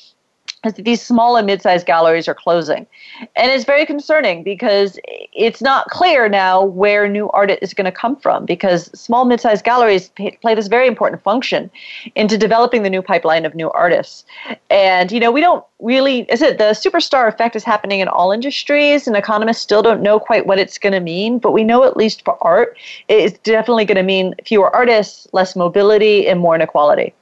is 0.64 0.74
that 0.74 0.84
these 0.86 1.02
small 1.02 1.36
and 1.36 1.46
mid-sized 1.46 1.86
galleries 1.86 2.28
are 2.28 2.34
closing. 2.34 2.88
And 3.36 3.52
it's 3.52 3.66
very 3.66 3.86
concerning 3.86 4.44
because 4.44 4.98
it's 5.34 5.62
not 5.62 5.88
clear 5.88 6.30
now 6.30 6.64
where 6.64 7.08
new 7.08 7.30
art 7.32 7.52
is 7.62 7.74
going 7.74 7.86
to 7.86 7.92
come 7.92 8.16
from 8.16 8.46
because 8.46 8.86
small 9.00 9.26
mid-sized 9.26 9.66
galleries 9.66 10.10
play 10.42 10.56
this 10.56 10.68
very 10.68 10.88
important 10.88 11.22
function 11.22 11.70
into 12.16 12.38
developing 12.38 12.84
the 12.84 12.90
new 12.90 13.02
pipeline 13.02 13.46
of 13.46 13.56
new 13.56 13.70
artists. 13.72 14.26
And 14.70 15.12
you 15.12 15.20
know, 15.20 15.32
we 15.32 15.42
don't 15.42 15.64
really 15.80 16.22
is 16.32 16.42
it 16.42 16.58
the 16.58 16.72
superstar 16.72 17.28
effect 17.28 17.58
is 17.58 17.64
happening 17.64 18.00
in 18.00 18.08
all 18.08 18.32
industries 18.32 19.06
and 19.06 19.18
economists 19.18 19.62
still 19.62 19.82
don't 19.82 20.02
know 20.02 20.18
quite 20.18 20.46
what 20.48 20.58
it's 20.58 20.78
going 20.78 20.94
to 20.94 21.02
mean, 21.02 21.40
but 21.40 21.52
we 21.52 21.64
know 21.64 21.84
at 21.84 21.98
least 21.98 22.24
for 22.24 22.38
art 22.42 22.78
it's 23.10 23.38
definitely 23.40 23.84
going 23.84 23.98
to 23.98 24.04
mean 24.04 24.34
fewer 24.46 24.74
artists, 24.74 25.28
less 25.34 25.56
mobility 25.56 26.28
and 26.28 26.40
more 26.40 26.56
inequality 26.56 27.14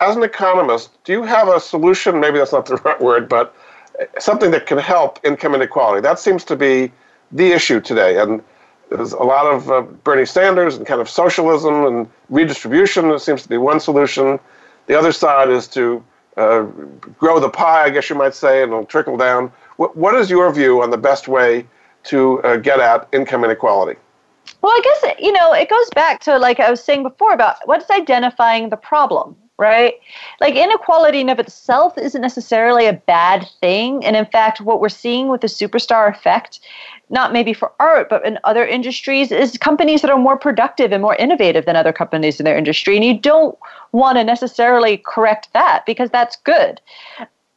as 0.00 0.16
an 0.16 0.22
economist, 0.22 0.90
do 1.04 1.12
you 1.12 1.22
have 1.22 1.48
a 1.48 1.60
solution? 1.60 2.20
Maybe 2.20 2.38
that's 2.38 2.52
not 2.52 2.66
the 2.66 2.76
right 2.84 3.00
word, 3.00 3.28
but 3.28 3.54
something 4.18 4.50
that 4.50 4.66
can 4.66 4.78
help 4.78 5.18
income 5.24 5.54
inequality. 5.54 6.00
That 6.00 6.18
seems 6.18 6.44
to 6.44 6.56
be 6.56 6.92
the 7.32 7.52
issue 7.52 7.80
today. 7.80 8.20
And 8.20 8.42
there's 8.90 9.12
a 9.12 9.22
lot 9.22 9.46
of 9.46 9.70
uh, 9.70 9.80
Bernie 9.80 10.26
Sanders 10.26 10.76
and 10.76 10.86
kind 10.86 11.00
of 11.00 11.08
socialism 11.08 11.86
and 11.86 12.08
redistribution. 12.28 13.10
It 13.10 13.20
seems 13.20 13.42
to 13.42 13.48
be 13.48 13.56
one 13.56 13.80
solution. 13.80 14.38
The 14.86 14.96
other 14.96 15.12
side 15.12 15.48
is 15.48 15.66
to 15.68 16.04
uh, 16.36 16.62
grow 17.18 17.40
the 17.40 17.48
pie, 17.48 17.84
I 17.84 17.90
guess 17.90 18.08
you 18.10 18.16
might 18.16 18.34
say, 18.34 18.62
and 18.62 18.72
it'll 18.72 18.84
trickle 18.84 19.16
down. 19.16 19.50
What, 19.76 19.96
what 19.96 20.14
is 20.14 20.30
your 20.30 20.52
view 20.52 20.82
on 20.82 20.90
the 20.90 20.98
best 20.98 21.26
way 21.26 21.66
to 22.04 22.42
uh, 22.42 22.56
get 22.56 22.78
at 22.78 23.08
income 23.12 23.44
inequality? 23.44 23.98
Well, 24.62 24.72
I 24.72 24.80
guess, 24.84 25.14
you 25.18 25.32
know, 25.32 25.52
it 25.52 25.68
goes 25.68 25.90
back 25.94 26.20
to, 26.20 26.38
like 26.38 26.60
I 26.60 26.70
was 26.70 26.82
saying 26.82 27.02
before, 27.02 27.32
about 27.32 27.56
what's 27.64 27.90
identifying 27.90 28.68
the 28.68 28.76
problem 28.76 29.36
right? 29.58 29.94
Like 30.40 30.54
inequality 30.54 31.20
in 31.20 31.28
of 31.28 31.38
itself 31.38 31.96
isn't 31.96 32.20
necessarily 32.20 32.86
a 32.86 32.92
bad 32.92 33.48
thing. 33.60 34.04
And 34.04 34.14
in 34.14 34.26
fact, 34.26 34.60
what 34.60 34.80
we're 34.80 34.88
seeing 34.88 35.28
with 35.28 35.40
the 35.40 35.46
superstar 35.46 36.10
effect, 36.10 36.60
not 37.08 37.32
maybe 37.32 37.54
for 37.54 37.72
art, 37.80 38.08
but 38.08 38.24
in 38.26 38.38
other 38.44 38.66
industries, 38.66 39.32
is 39.32 39.56
companies 39.56 40.02
that 40.02 40.10
are 40.10 40.18
more 40.18 40.38
productive 40.38 40.92
and 40.92 41.00
more 41.00 41.16
innovative 41.16 41.64
than 41.64 41.76
other 41.76 41.92
companies 41.92 42.38
in 42.38 42.44
their 42.44 42.58
industry. 42.58 42.96
And 42.96 43.04
you 43.04 43.18
don't 43.18 43.58
want 43.92 44.18
to 44.18 44.24
necessarily 44.24 44.98
correct 44.98 45.48
that 45.54 45.84
because 45.86 46.10
that's 46.10 46.36
good. 46.36 46.80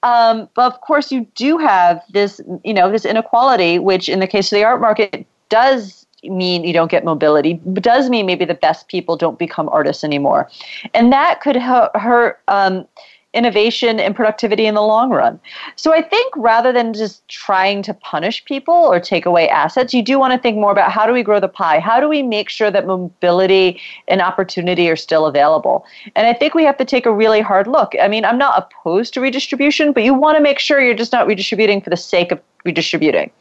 Um, 0.01 0.47
but 0.55 0.73
of 0.73 0.79
course, 0.79 1.11
you 1.11 1.27
do 1.35 1.57
have 1.57 2.01
this, 2.13 2.39
you 2.63 2.73
know, 2.73 2.89
this 2.89 3.03
inequality, 3.03 3.79
which 3.79 4.07
in 4.07 4.21
the 4.21 4.27
case 4.27 4.49
of 4.51 4.55
the 4.55 4.63
art 4.63 4.79
market 4.79 5.27
does 5.49 6.05
mean 6.23 6.63
you 6.63 6.73
don't 6.73 6.91
get 6.91 7.05
mobility 7.05 7.61
it 7.65 7.83
does 7.83 8.09
mean 8.09 8.25
maybe 8.25 8.45
the 8.45 8.53
best 8.53 8.87
people 8.87 9.15
don't 9.15 9.39
become 9.39 9.69
artists 9.69 10.03
anymore. 10.03 10.49
And 10.93 11.11
that 11.13 11.41
could 11.41 11.55
hurt 11.55 12.39
um, 12.47 12.87
innovation 13.33 13.99
and 13.99 14.15
productivity 14.15 14.65
in 14.65 14.73
the 14.73 14.81
long 14.81 15.11
run. 15.11 15.39
So 15.75 15.93
I 15.93 16.01
think 16.01 16.33
rather 16.35 16.73
than 16.73 16.93
just 16.93 17.27
trying 17.27 17.83
to 17.83 17.93
punish 17.93 18.43
people 18.45 18.73
or 18.73 18.99
take 18.99 19.25
away 19.25 19.47
assets, 19.49 19.93
you 19.93 20.01
do 20.01 20.17
want 20.17 20.33
to 20.33 20.39
think 20.39 20.57
more 20.57 20.71
about 20.71 20.91
how 20.91 21.05
do 21.05 21.13
we 21.13 21.21
grow 21.21 21.39
the 21.39 21.47
pie? 21.47 21.79
How 21.79 21.99
do 21.99 22.09
we 22.09 22.23
make 22.23 22.49
sure 22.49 22.71
that 22.71 22.87
mobility 22.87 23.79
and 24.07 24.21
opportunity 24.21 24.89
are 24.89 24.95
still 24.95 25.27
available? 25.27 25.85
And 26.15 26.25
I 26.25 26.33
think 26.33 26.55
we 26.55 26.63
have 26.63 26.77
to 26.77 26.85
take 26.85 27.05
a 27.05 27.13
really 27.13 27.41
hard 27.41 27.67
look. 27.67 27.93
I 28.01 28.07
mean, 28.07 28.25
I'm 28.25 28.39
not 28.39 28.57
opposed 28.57 29.13
to 29.13 29.21
redistribution, 29.21 29.93
but 29.93 30.03
you 30.03 30.13
want 30.15 30.37
to 30.37 30.41
make 30.41 30.57
sure 30.57 30.81
you're 30.81 30.95
just 30.95 31.11
not 31.11 31.27
redistributing 31.27 31.81
for 31.81 31.91
the 31.91 31.97
sake 31.97 32.31
of 32.31 32.41
redistributing. 32.65 33.31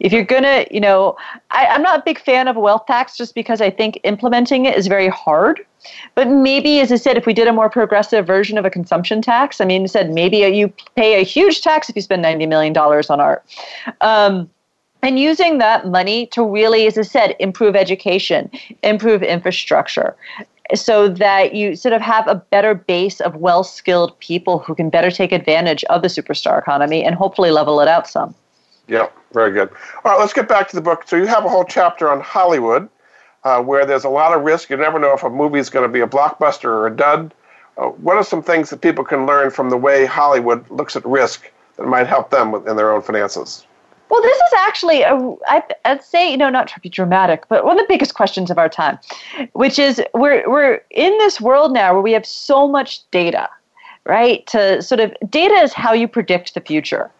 If 0.00 0.12
you're 0.12 0.24
going 0.24 0.42
to, 0.42 0.66
you 0.70 0.80
know, 0.80 1.16
I, 1.50 1.66
I'm 1.66 1.82
not 1.82 2.00
a 2.00 2.02
big 2.02 2.18
fan 2.18 2.48
of 2.48 2.56
wealth 2.56 2.86
tax 2.86 3.16
just 3.16 3.34
because 3.34 3.60
I 3.60 3.70
think 3.70 4.00
implementing 4.04 4.64
it 4.64 4.76
is 4.76 4.86
very 4.86 5.08
hard. 5.08 5.64
But 6.14 6.28
maybe, 6.28 6.80
as 6.80 6.90
I 6.92 6.96
said, 6.96 7.16
if 7.16 7.26
we 7.26 7.34
did 7.34 7.48
a 7.48 7.52
more 7.52 7.68
progressive 7.68 8.26
version 8.26 8.58
of 8.58 8.64
a 8.64 8.70
consumption 8.70 9.22
tax, 9.22 9.60
I 9.60 9.64
mean, 9.64 9.86
said 9.88 10.10
maybe 10.10 10.38
you 10.38 10.72
pay 10.96 11.20
a 11.20 11.24
huge 11.24 11.62
tax 11.62 11.88
if 11.88 11.96
you 11.96 12.02
spend 12.02 12.24
$90 12.24 12.48
million 12.48 12.76
on 12.76 13.20
art. 13.20 13.44
Um, 14.00 14.50
and 15.02 15.18
using 15.18 15.58
that 15.58 15.86
money 15.86 16.26
to 16.28 16.42
really, 16.42 16.86
as 16.86 16.96
I 16.96 17.02
said, 17.02 17.36
improve 17.38 17.76
education, 17.76 18.50
improve 18.82 19.22
infrastructure, 19.22 20.16
so 20.74 21.08
that 21.08 21.54
you 21.54 21.76
sort 21.76 21.92
of 21.92 22.00
have 22.00 22.26
a 22.26 22.36
better 22.36 22.74
base 22.74 23.20
of 23.20 23.36
well 23.36 23.64
skilled 23.64 24.18
people 24.20 24.60
who 24.60 24.74
can 24.74 24.88
better 24.88 25.10
take 25.10 25.30
advantage 25.30 25.84
of 25.84 26.00
the 26.00 26.08
superstar 26.08 26.58
economy 26.58 27.04
and 27.04 27.14
hopefully 27.14 27.50
level 27.50 27.80
it 27.80 27.88
out 27.88 28.08
some. 28.08 28.34
Yeah, 28.88 29.08
very 29.32 29.52
good. 29.52 29.70
All 30.04 30.12
right, 30.12 30.18
let's 30.18 30.32
get 30.32 30.48
back 30.48 30.68
to 30.68 30.76
the 30.76 30.82
book. 30.82 31.04
So 31.06 31.16
you 31.16 31.26
have 31.26 31.44
a 31.44 31.48
whole 31.48 31.64
chapter 31.64 32.10
on 32.10 32.20
Hollywood, 32.20 32.88
uh, 33.44 33.62
where 33.62 33.84
there's 33.86 34.04
a 34.04 34.08
lot 34.08 34.36
of 34.36 34.42
risk. 34.42 34.70
You 34.70 34.76
never 34.76 34.98
know 34.98 35.14
if 35.14 35.22
a 35.22 35.30
movie 35.30 35.58
is 35.58 35.70
going 35.70 35.86
to 35.86 35.92
be 35.92 36.00
a 36.00 36.06
blockbuster 36.06 36.64
or 36.64 36.86
a 36.86 36.96
dud. 36.96 37.32
Uh, 37.76 37.88
what 37.88 38.16
are 38.16 38.24
some 38.24 38.42
things 38.42 38.70
that 38.70 38.80
people 38.80 39.04
can 39.04 39.26
learn 39.26 39.50
from 39.50 39.70
the 39.70 39.76
way 39.76 40.06
Hollywood 40.06 40.68
looks 40.70 40.96
at 40.96 41.04
risk 41.04 41.50
that 41.76 41.86
might 41.86 42.06
help 42.06 42.30
them 42.30 42.54
in 42.66 42.76
their 42.76 42.92
own 42.92 43.02
finances? 43.02 43.66
Well, 44.10 44.22
this 44.22 44.36
is 44.36 44.52
actually, 44.58 45.04
I'd 45.04 46.04
say, 46.04 46.30
you 46.30 46.36
know, 46.36 46.50
not 46.50 46.68
to 46.68 46.78
be 46.80 46.88
dramatic, 46.88 47.48
but 47.48 47.64
one 47.64 47.80
of 47.80 47.86
the 47.86 47.92
biggest 47.92 48.14
questions 48.14 48.50
of 48.50 48.58
our 48.58 48.68
time, 48.68 48.98
which 49.54 49.78
is 49.78 50.00
we're, 50.12 50.48
we're 50.48 50.80
in 50.90 51.16
this 51.18 51.40
world 51.40 51.72
now 51.72 51.92
where 51.94 52.02
we 52.02 52.12
have 52.12 52.26
so 52.26 52.68
much 52.68 53.10
data, 53.10 53.48
right? 54.06 54.46
To 54.48 54.82
sort 54.82 55.00
of, 55.00 55.14
data 55.28 55.54
is 55.54 55.72
how 55.72 55.92
you 55.92 56.08
predict 56.08 56.54
the 56.54 56.60
future 56.60 57.10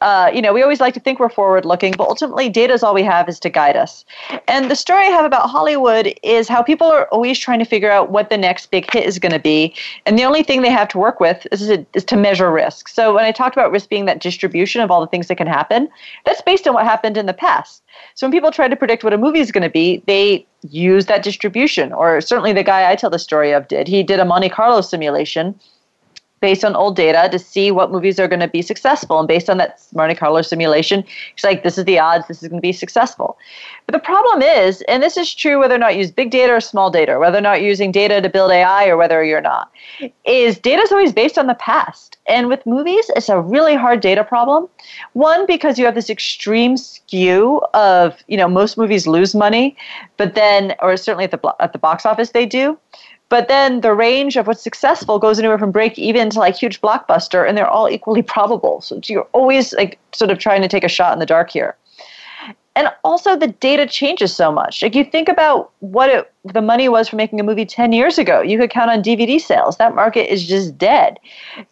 uh, 0.00 0.30
you 0.34 0.42
know, 0.42 0.52
we 0.52 0.62
always 0.62 0.80
like 0.80 0.94
to 0.94 1.00
think 1.00 1.18
we're 1.18 1.28
forward 1.28 1.64
looking, 1.64 1.92
but 1.92 2.08
ultimately, 2.08 2.48
data 2.48 2.72
is 2.72 2.82
all 2.82 2.94
we 2.94 3.02
have 3.02 3.28
is 3.28 3.38
to 3.40 3.48
guide 3.48 3.76
us. 3.76 4.04
And 4.48 4.70
the 4.70 4.76
story 4.76 5.06
I 5.06 5.10
have 5.10 5.24
about 5.24 5.48
Hollywood 5.48 6.12
is 6.22 6.48
how 6.48 6.62
people 6.62 6.86
are 6.86 7.06
always 7.06 7.38
trying 7.38 7.58
to 7.58 7.64
figure 7.64 7.90
out 7.90 8.10
what 8.10 8.30
the 8.30 8.38
next 8.38 8.70
big 8.70 8.92
hit 8.92 9.04
is 9.04 9.18
going 9.18 9.32
to 9.32 9.38
be. 9.38 9.74
And 10.06 10.18
the 10.18 10.24
only 10.24 10.42
thing 10.42 10.62
they 10.62 10.70
have 10.70 10.88
to 10.88 10.98
work 10.98 11.20
with 11.20 11.46
is, 11.52 11.70
is 11.70 12.04
to 12.04 12.16
measure 12.16 12.50
risk. 12.50 12.88
So 12.88 13.14
when 13.14 13.24
I 13.24 13.32
talked 13.32 13.56
about 13.56 13.70
risk 13.70 13.88
being 13.88 14.04
that 14.06 14.20
distribution 14.20 14.80
of 14.80 14.90
all 14.90 15.00
the 15.00 15.06
things 15.06 15.28
that 15.28 15.36
can 15.36 15.46
happen, 15.46 15.88
that's 16.26 16.42
based 16.42 16.66
on 16.66 16.74
what 16.74 16.84
happened 16.84 17.16
in 17.16 17.26
the 17.26 17.34
past. 17.34 17.82
So 18.14 18.26
when 18.26 18.32
people 18.32 18.50
try 18.50 18.68
to 18.68 18.76
predict 18.76 19.04
what 19.04 19.14
a 19.14 19.18
movie 19.18 19.40
is 19.40 19.52
going 19.52 19.62
to 19.62 19.70
be, 19.70 20.02
they 20.06 20.46
use 20.68 21.06
that 21.06 21.22
distribution. 21.22 21.92
Or 21.92 22.20
certainly 22.20 22.52
the 22.52 22.62
guy 22.62 22.90
I 22.90 22.96
tell 22.96 23.10
the 23.10 23.18
story 23.18 23.52
of 23.52 23.68
did. 23.68 23.88
He 23.88 24.02
did 24.02 24.20
a 24.20 24.24
Monte 24.24 24.50
Carlo 24.50 24.80
simulation 24.80 25.58
based 26.42 26.64
on 26.64 26.76
old 26.76 26.96
data 26.96 27.28
to 27.30 27.38
see 27.38 27.70
what 27.70 27.90
movies 27.90 28.20
are 28.20 28.28
going 28.28 28.40
to 28.40 28.48
be 28.48 28.60
successful. 28.60 29.18
And 29.18 29.28
based 29.28 29.48
on 29.48 29.56
that 29.58 29.80
Monte 29.94 30.16
Carlo 30.16 30.42
simulation, 30.42 31.04
he's 31.34 31.44
like, 31.44 31.62
this 31.62 31.78
is 31.78 31.86
the 31.86 31.98
odds, 31.98 32.28
this 32.28 32.42
is 32.42 32.48
going 32.48 32.60
to 32.60 32.68
be 32.68 32.72
successful. 32.72 33.38
But 33.86 33.94
the 33.94 34.00
problem 34.00 34.42
is, 34.42 34.82
and 34.82 35.02
this 35.02 35.16
is 35.16 35.34
true 35.34 35.58
whether 35.60 35.74
or 35.74 35.78
not 35.78 35.94
you 35.94 36.00
use 36.00 36.10
big 36.10 36.30
data 36.30 36.52
or 36.52 36.60
small 36.60 36.90
data, 36.90 37.18
whether 37.18 37.38
or 37.38 37.40
not 37.40 37.60
you're 37.60 37.70
using 37.70 37.92
data 37.92 38.20
to 38.20 38.28
build 38.28 38.50
AI 38.50 38.88
or 38.88 38.96
whether 38.96 39.24
you're 39.24 39.40
not, 39.40 39.70
is 40.24 40.58
data 40.58 40.82
is 40.82 40.92
always 40.92 41.12
based 41.12 41.38
on 41.38 41.46
the 41.46 41.54
past. 41.54 42.18
And 42.28 42.48
with 42.48 42.66
movies, 42.66 43.10
it's 43.16 43.28
a 43.28 43.40
really 43.40 43.74
hard 43.74 44.00
data 44.00 44.24
problem. 44.24 44.68
One, 45.12 45.46
because 45.46 45.78
you 45.78 45.84
have 45.84 45.94
this 45.94 46.10
extreme 46.10 46.76
skew 46.76 47.62
of, 47.72 48.22
you 48.26 48.36
know, 48.36 48.48
most 48.48 48.76
movies 48.76 49.06
lose 49.06 49.34
money, 49.34 49.76
but 50.16 50.34
then, 50.34 50.74
or 50.80 50.96
certainly 50.96 51.24
at 51.24 51.30
the, 51.30 51.54
at 51.60 51.72
the 51.72 51.78
box 51.78 52.04
office 52.04 52.30
they 52.30 52.46
do. 52.46 52.78
But 53.32 53.48
then 53.48 53.80
the 53.80 53.94
range 53.94 54.36
of 54.36 54.46
what's 54.46 54.62
successful 54.62 55.18
goes 55.18 55.38
anywhere 55.38 55.56
from 55.56 55.70
break 55.70 55.98
even 55.98 56.28
to 56.28 56.38
like 56.38 56.54
huge 56.54 56.82
blockbuster, 56.82 57.48
and 57.48 57.56
they're 57.56 57.66
all 57.66 57.88
equally 57.88 58.20
probable. 58.20 58.82
So 58.82 59.00
you're 59.06 59.26
always 59.32 59.72
like 59.72 59.98
sort 60.12 60.30
of 60.30 60.38
trying 60.38 60.60
to 60.60 60.68
take 60.68 60.84
a 60.84 60.88
shot 60.88 61.14
in 61.14 61.18
the 61.18 61.24
dark 61.24 61.48
here 61.48 61.74
and 62.74 62.88
also 63.04 63.36
the 63.36 63.48
data 63.48 63.86
changes 63.86 64.34
so 64.34 64.50
much. 64.50 64.82
Like 64.82 64.94
you 64.94 65.04
think 65.04 65.28
about 65.28 65.70
what 65.80 66.08
it, 66.08 66.32
the 66.44 66.62
money 66.62 66.88
was 66.88 67.08
for 67.08 67.16
making 67.16 67.38
a 67.38 67.42
movie 67.42 67.66
10 67.66 67.92
years 67.92 68.18
ago. 68.18 68.40
You 68.40 68.58
could 68.58 68.70
count 68.70 68.90
on 68.90 69.02
DVD 69.02 69.40
sales. 69.40 69.76
That 69.76 69.94
market 69.94 70.32
is 70.32 70.46
just 70.46 70.78
dead. 70.78 71.18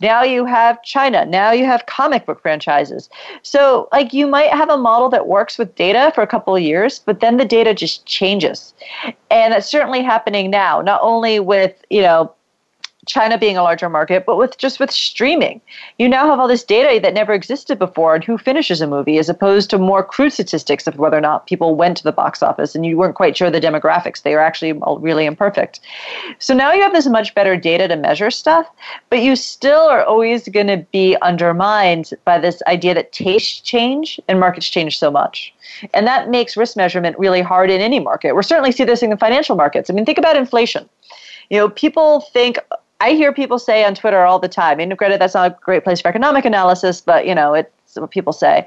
Now 0.00 0.22
you 0.22 0.44
have 0.44 0.82
China. 0.82 1.24
Now 1.24 1.52
you 1.52 1.64
have 1.64 1.86
comic 1.86 2.26
book 2.26 2.42
franchises. 2.42 3.08
So 3.42 3.88
like 3.92 4.12
you 4.12 4.26
might 4.26 4.52
have 4.52 4.68
a 4.68 4.76
model 4.76 5.08
that 5.08 5.26
works 5.26 5.56
with 5.56 5.74
data 5.74 6.12
for 6.14 6.22
a 6.22 6.26
couple 6.26 6.54
of 6.54 6.62
years, 6.62 6.98
but 6.98 7.20
then 7.20 7.38
the 7.38 7.46
data 7.46 7.72
just 7.72 8.04
changes. 8.04 8.74
And 9.30 9.54
it's 9.54 9.70
certainly 9.70 10.02
happening 10.02 10.50
now, 10.50 10.82
not 10.82 11.00
only 11.02 11.40
with, 11.40 11.82
you 11.88 12.02
know, 12.02 12.32
China 13.06 13.38
being 13.38 13.56
a 13.56 13.62
larger 13.62 13.88
market, 13.88 14.26
but 14.26 14.36
with 14.36 14.58
just 14.58 14.78
with 14.78 14.90
streaming, 14.90 15.60
you 15.98 16.08
now 16.08 16.28
have 16.28 16.38
all 16.38 16.48
this 16.48 16.62
data 16.62 17.00
that 17.00 17.14
never 17.14 17.32
existed 17.32 17.78
before 17.78 18.14
and 18.14 18.22
who 18.22 18.36
finishes 18.36 18.80
a 18.80 18.86
movie, 18.86 19.18
as 19.18 19.28
opposed 19.28 19.70
to 19.70 19.78
more 19.78 20.04
crude 20.04 20.32
statistics 20.32 20.86
of 20.86 20.96
whether 20.98 21.16
or 21.16 21.20
not 21.22 21.46
people 21.46 21.74
went 21.74 21.96
to 21.96 22.04
the 22.04 22.12
box 22.12 22.42
office, 22.42 22.74
and 22.74 22.84
you 22.84 22.98
weren't 22.98 23.14
quite 23.14 23.36
sure 23.36 23.50
the 23.50 23.60
demographics. 23.60 24.22
They 24.22 24.34
are 24.34 24.40
actually 24.40 24.72
really 24.98 25.24
imperfect. 25.24 25.80
So 26.38 26.52
now 26.52 26.72
you 26.72 26.82
have 26.82 26.92
this 26.92 27.06
much 27.06 27.34
better 27.34 27.56
data 27.56 27.88
to 27.88 27.96
measure 27.96 28.30
stuff, 28.30 28.66
but 29.08 29.22
you 29.22 29.34
still 29.34 29.80
are 29.80 30.04
always 30.04 30.46
going 30.48 30.66
to 30.66 30.84
be 30.92 31.16
undermined 31.22 32.12
by 32.24 32.38
this 32.38 32.62
idea 32.66 32.94
that 32.94 33.12
tastes 33.12 33.60
change 33.60 34.20
and 34.28 34.38
markets 34.38 34.68
change 34.68 34.98
so 34.98 35.10
much. 35.10 35.54
And 35.94 36.06
that 36.06 36.28
makes 36.28 36.56
risk 36.56 36.76
measurement 36.76 37.18
really 37.18 37.40
hard 37.40 37.70
in 37.70 37.80
any 37.80 37.98
market. 37.98 38.36
We 38.36 38.42
certainly 38.42 38.72
see 38.72 38.84
this 38.84 39.02
in 39.02 39.10
the 39.10 39.16
financial 39.16 39.56
markets. 39.56 39.88
I 39.88 39.94
mean, 39.94 40.04
think 40.04 40.18
about 40.18 40.36
inflation. 40.36 40.88
You 41.48 41.58
know, 41.58 41.68
people 41.68 42.20
think 42.32 42.58
I 43.00 43.12
hear 43.12 43.32
people 43.32 43.58
say 43.58 43.84
on 43.84 43.94
Twitter 43.94 44.24
all 44.24 44.38
the 44.38 44.48
time, 44.48 44.78
and 44.78 44.96
granted, 44.96 45.20
that's 45.20 45.34
not 45.34 45.52
a 45.52 45.56
great 45.62 45.84
place 45.84 46.00
for 46.00 46.08
economic 46.08 46.44
analysis, 46.44 47.00
but 47.00 47.26
you 47.26 47.34
know, 47.34 47.54
it's 47.54 47.96
what 47.96 48.10
people 48.10 48.32
say. 48.32 48.66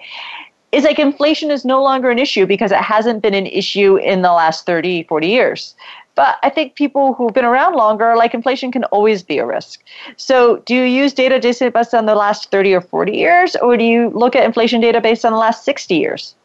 Is 0.72 0.86
like 0.86 0.98
inflation 0.98 1.52
is 1.52 1.64
no 1.64 1.84
longer 1.84 2.10
an 2.10 2.18
issue 2.18 2.48
because 2.48 2.72
it 2.72 2.80
hasn't 2.80 3.22
been 3.22 3.36
an 3.36 3.46
issue 3.46 3.96
in 3.98 4.24
the 4.24 4.32
last 4.32 4.66
30, 4.66 5.04
40 5.04 5.28
years. 5.28 5.76
But 6.16 6.40
I 6.42 6.50
think 6.50 6.74
people 6.74 7.14
who've 7.14 7.34
been 7.34 7.46
around 7.46 7.76
longer, 7.76 8.06
are 8.06 8.18
like 8.18 8.34
inflation 8.34 8.72
can 8.72 8.84
always 8.86 9.22
be 9.22 9.38
a 9.38 9.46
risk. 9.46 9.84
So 10.18 10.58
do 10.66 10.74
you 10.76 10.84
use 10.84 11.14
data 11.14 11.40
based 11.40 11.94
on 11.94 12.08
the 12.08 12.16
last 12.16 12.50
30 12.50 12.74
or 12.74 12.82
40 12.82 13.12
years, 13.12 13.56
or 13.58 13.78
do 13.78 13.84
you 13.84 14.10
look 14.10 14.36
at 14.36 14.46
inflation 14.46 14.82
data 14.82 15.00
based 15.00 15.26
on 15.26 15.32
the 15.32 15.38
last 15.38 15.64
60 15.64 15.96
years? 15.96 16.36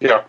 Yeah. 0.00 0.24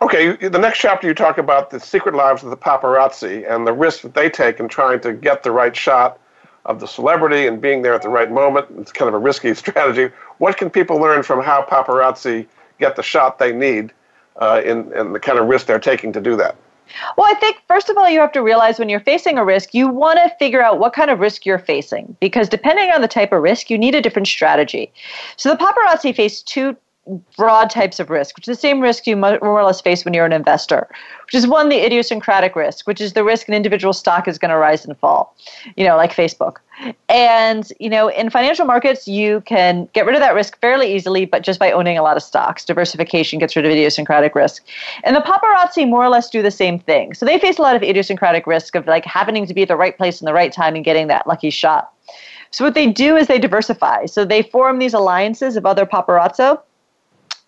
Okay, 0.00 0.36
the 0.36 0.58
next 0.58 0.78
chapter 0.78 1.08
you 1.08 1.14
talk 1.14 1.38
about 1.38 1.70
the 1.70 1.80
secret 1.80 2.14
lives 2.14 2.44
of 2.44 2.50
the 2.50 2.56
paparazzi 2.56 3.50
and 3.50 3.66
the 3.66 3.72
risk 3.72 4.02
that 4.02 4.14
they 4.14 4.28
take 4.28 4.60
in 4.60 4.68
trying 4.68 5.00
to 5.00 5.12
get 5.12 5.42
the 5.42 5.50
right 5.50 5.74
shot 5.74 6.20
of 6.66 6.80
the 6.80 6.86
celebrity 6.86 7.46
and 7.46 7.60
being 7.60 7.82
there 7.82 7.94
at 7.94 8.02
the 8.02 8.08
right 8.08 8.30
moment. 8.30 8.66
It's 8.78 8.92
kind 8.92 9.08
of 9.08 9.14
a 9.14 9.18
risky 9.18 9.54
strategy. 9.64 10.12
What 10.38 10.56
can 10.56 10.70
people 10.70 10.98
learn 10.98 11.22
from 11.22 11.42
how 11.42 11.62
paparazzi 11.62 12.46
get 12.78 12.96
the 12.96 13.02
shot 13.02 13.38
they 13.38 13.52
need 13.52 13.92
uh, 14.36 14.60
in, 14.64 14.92
in 14.92 15.12
the 15.12 15.20
kind 15.20 15.38
of 15.38 15.46
risk 15.46 15.66
they're 15.66 15.78
taking 15.78 16.12
to 16.12 16.20
do 16.20 16.36
that? 16.36 16.56
Well, 17.16 17.26
I 17.28 17.34
think 17.34 17.56
first 17.66 17.88
of 17.88 17.96
all, 17.96 18.08
you 18.08 18.20
have 18.20 18.32
to 18.32 18.42
realize 18.42 18.78
when 18.78 18.88
you're 18.88 19.00
facing 19.00 19.38
a 19.38 19.44
risk, 19.44 19.74
you 19.74 19.88
want 19.88 20.18
to 20.18 20.32
figure 20.38 20.62
out 20.62 20.78
what 20.78 20.92
kind 20.92 21.10
of 21.10 21.18
risk 21.18 21.44
you're 21.44 21.58
facing 21.58 22.16
because 22.20 22.48
depending 22.48 22.90
on 22.90 23.00
the 23.00 23.08
type 23.08 23.32
of 23.32 23.42
risk, 23.42 23.70
you 23.70 23.78
need 23.78 23.94
a 23.94 24.00
different 24.00 24.28
strategy. 24.28 24.92
So 25.36 25.50
the 25.50 25.56
paparazzi 25.56 26.14
face 26.14 26.42
two 26.42 26.76
broad 27.36 27.70
types 27.70 28.00
of 28.00 28.10
risk, 28.10 28.36
which 28.36 28.48
is 28.48 28.56
the 28.56 28.60
same 28.60 28.80
risk 28.80 29.06
you 29.06 29.16
more 29.16 29.38
or 29.38 29.64
less 29.64 29.80
face 29.80 30.04
when 30.04 30.12
you're 30.12 30.26
an 30.26 30.32
investor, 30.32 30.88
which 31.24 31.34
is 31.34 31.46
one, 31.46 31.68
the 31.68 31.84
idiosyncratic 31.84 32.56
risk, 32.56 32.86
which 32.86 33.00
is 33.00 33.12
the 33.12 33.22
risk 33.22 33.48
an 33.48 33.54
individual 33.54 33.92
stock 33.92 34.26
is 34.26 34.38
going 34.38 34.50
to 34.50 34.56
rise 34.56 34.84
and 34.84 34.96
fall, 34.98 35.34
you 35.76 35.84
know, 35.84 35.96
like 35.96 36.12
Facebook. 36.12 36.56
And, 37.08 37.72
you 37.80 37.88
know, 37.88 38.08
in 38.08 38.28
financial 38.28 38.66
markets, 38.66 39.08
you 39.08 39.40
can 39.42 39.88
get 39.92 40.04
rid 40.04 40.14
of 40.14 40.20
that 40.20 40.34
risk 40.34 40.60
fairly 40.60 40.94
easily, 40.94 41.24
but 41.24 41.42
just 41.42 41.58
by 41.58 41.72
owning 41.72 41.96
a 41.96 42.02
lot 42.02 42.16
of 42.16 42.22
stocks. 42.22 42.64
Diversification 42.64 43.38
gets 43.38 43.56
rid 43.56 43.64
of 43.64 43.70
idiosyncratic 43.70 44.34
risk. 44.34 44.64
And 45.04 45.16
the 45.16 45.20
paparazzi 45.20 45.88
more 45.88 46.04
or 46.04 46.08
less 46.08 46.28
do 46.28 46.42
the 46.42 46.50
same 46.50 46.78
thing. 46.78 47.14
So 47.14 47.24
they 47.24 47.38
face 47.38 47.58
a 47.58 47.62
lot 47.62 47.76
of 47.76 47.82
idiosyncratic 47.82 48.46
risk 48.46 48.74
of 48.74 48.86
like 48.86 49.04
happening 49.04 49.46
to 49.46 49.54
be 49.54 49.62
at 49.62 49.68
the 49.68 49.76
right 49.76 49.96
place 49.96 50.20
in 50.20 50.26
the 50.26 50.34
right 50.34 50.52
time 50.52 50.74
and 50.74 50.84
getting 50.84 51.06
that 51.06 51.26
lucky 51.26 51.50
shot. 51.50 51.92
So 52.50 52.64
what 52.64 52.74
they 52.74 52.90
do 52.90 53.16
is 53.16 53.26
they 53.26 53.38
diversify. 53.38 54.06
So 54.06 54.24
they 54.24 54.42
form 54.42 54.78
these 54.78 54.94
alliances 54.94 55.56
of 55.56 55.66
other 55.66 55.84
paparazzo 55.84 56.60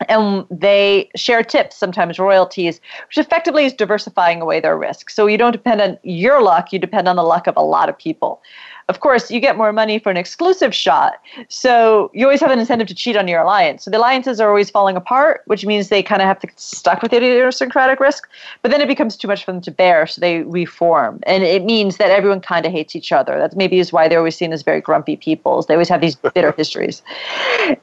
and 0.09 0.47
they 0.51 1.11
share 1.17 1.43
tips, 1.43 1.77
sometimes 1.77 2.19
royalties, 2.19 2.81
which 3.09 3.19
effectively 3.19 3.65
is 3.65 3.73
diversifying 3.73 4.41
away 4.41 4.61
their 4.61 4.79
risk. 4.79 5.11
So 5.11 5.27
you 5.27 5.37
don't 5.37 5.53
depend 5.53 5.81
on 5.81 5.99
your 6.03 6.43
luck, 6.43 6.73
you 6.73 6.79
depend 6.79 7.09
on 7.09 7.17
the 7.17 7.25
luck 7.25 7.47
of 7.47 7.57
a 7.57 7.63
lot 7.63 7.89
of 7.89 7.99
people 7.99 8.41
of 8.89 9.01
course, 9.01 9.30
you 9.30 9.39
get 9.39 9.59
more 9.59 9.70
money 9.70 9.99
for 9.99 10.11
an 10.11 10.16
exclusive 10.16 10.74
shot. 10.74 11.20
So 11.49 12.11
you 12.14 12.24
always 12.24 12.41
have 12.41 12.51
an 12.51 12.59
incentive 12.59 12.86
to 12.89 12.95
cheat 12.95 13.16
on 13.16 13.28
your 13.28 13.41
alliance. 13.41 13.84
So 13.84 13.91
the 13.91 13.99
alliances 13.99 14.41
are 14.41 14.49
always 14.49 14.70
falling 14.70 14.97
apart, 14.97 15.43
which 15.45 15.66
means 15.66 15.91
they 15.91 16.03
kind 16.03 16.22
of 16.22 16.26
have 16.26 16.41
to 16.41 16.49
stuck 16.57 17.03
with 17.03 17.11
the 17.11 17.18
idiosyncratic 17.18 18.01
risk. 18.01 18.26
But 18.62 18.70
then 18.70 18.80
it 18.80 18.89
becomes 18.89 19.18
too 19.18 19.28
much 19.28 19.45
for 19.45 19.53
them 19.53 19.61
to 19.61 19.70
bear, 19.70 20.07
so 20.07 20.22
they 20.22 20.43
reform. 20.43 21.20
And 21.24 21.43
it 21.43 21.64
means 21.64 21.99
that 21.99 22.11
everyone 22.11 22.41
kind 22.41 22.64
of 22.64 22.72
hates 22.72 22.97
each 22.97 23.12
other. 23.12 23.36
That 23.39 23.55
maybe 23.55 23.78
is 23.78 23.93
why 23.93 24.09
they're 24.09 24.20
always 24.20 24.36
seen 24.36 24.55
as 24.55 24.62
very 24.62 24.80
grumpy 24.80 25.16
peoples. 25.16 25.66
They 25.66 25.74
always 25.74 25.91
have 25.91 26.01
these 26.01 26.16
bitter 26.16 26.53
histories. 26.57 27.03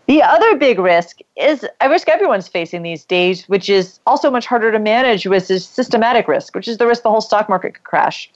The 0.08 0.24
other 0.24 0.56
big 0.58 0.80
risk 0.80 1.20
is 1.36 1.68
a 1.82 1.90
risk 1.90 2.10
everyone's 2.10 2.48
facing 2.48 2.82
these 2.82 3.06
days, 3.06 3.48
which 3.48 3.70
is 3.70 4.00
also 4.08 4.32
much 4.32 4.48
harder 4.48 4.72
to 4.72 4.80
manage, 4.80 5.28
which 5.28 5.52
is 5.52 5.68
systematic 5.68 6.28
risk, 6.28 6.56
which 6.56 6.68
is 6.68 6.80
the 6.80 6.88
risk 6.88 7.04
the 7.04 7.12
whole 7.12 7.22
stock 7.22 7.48
market 7.48 7.76
could 7.76 7.84
crash 7.84 8.32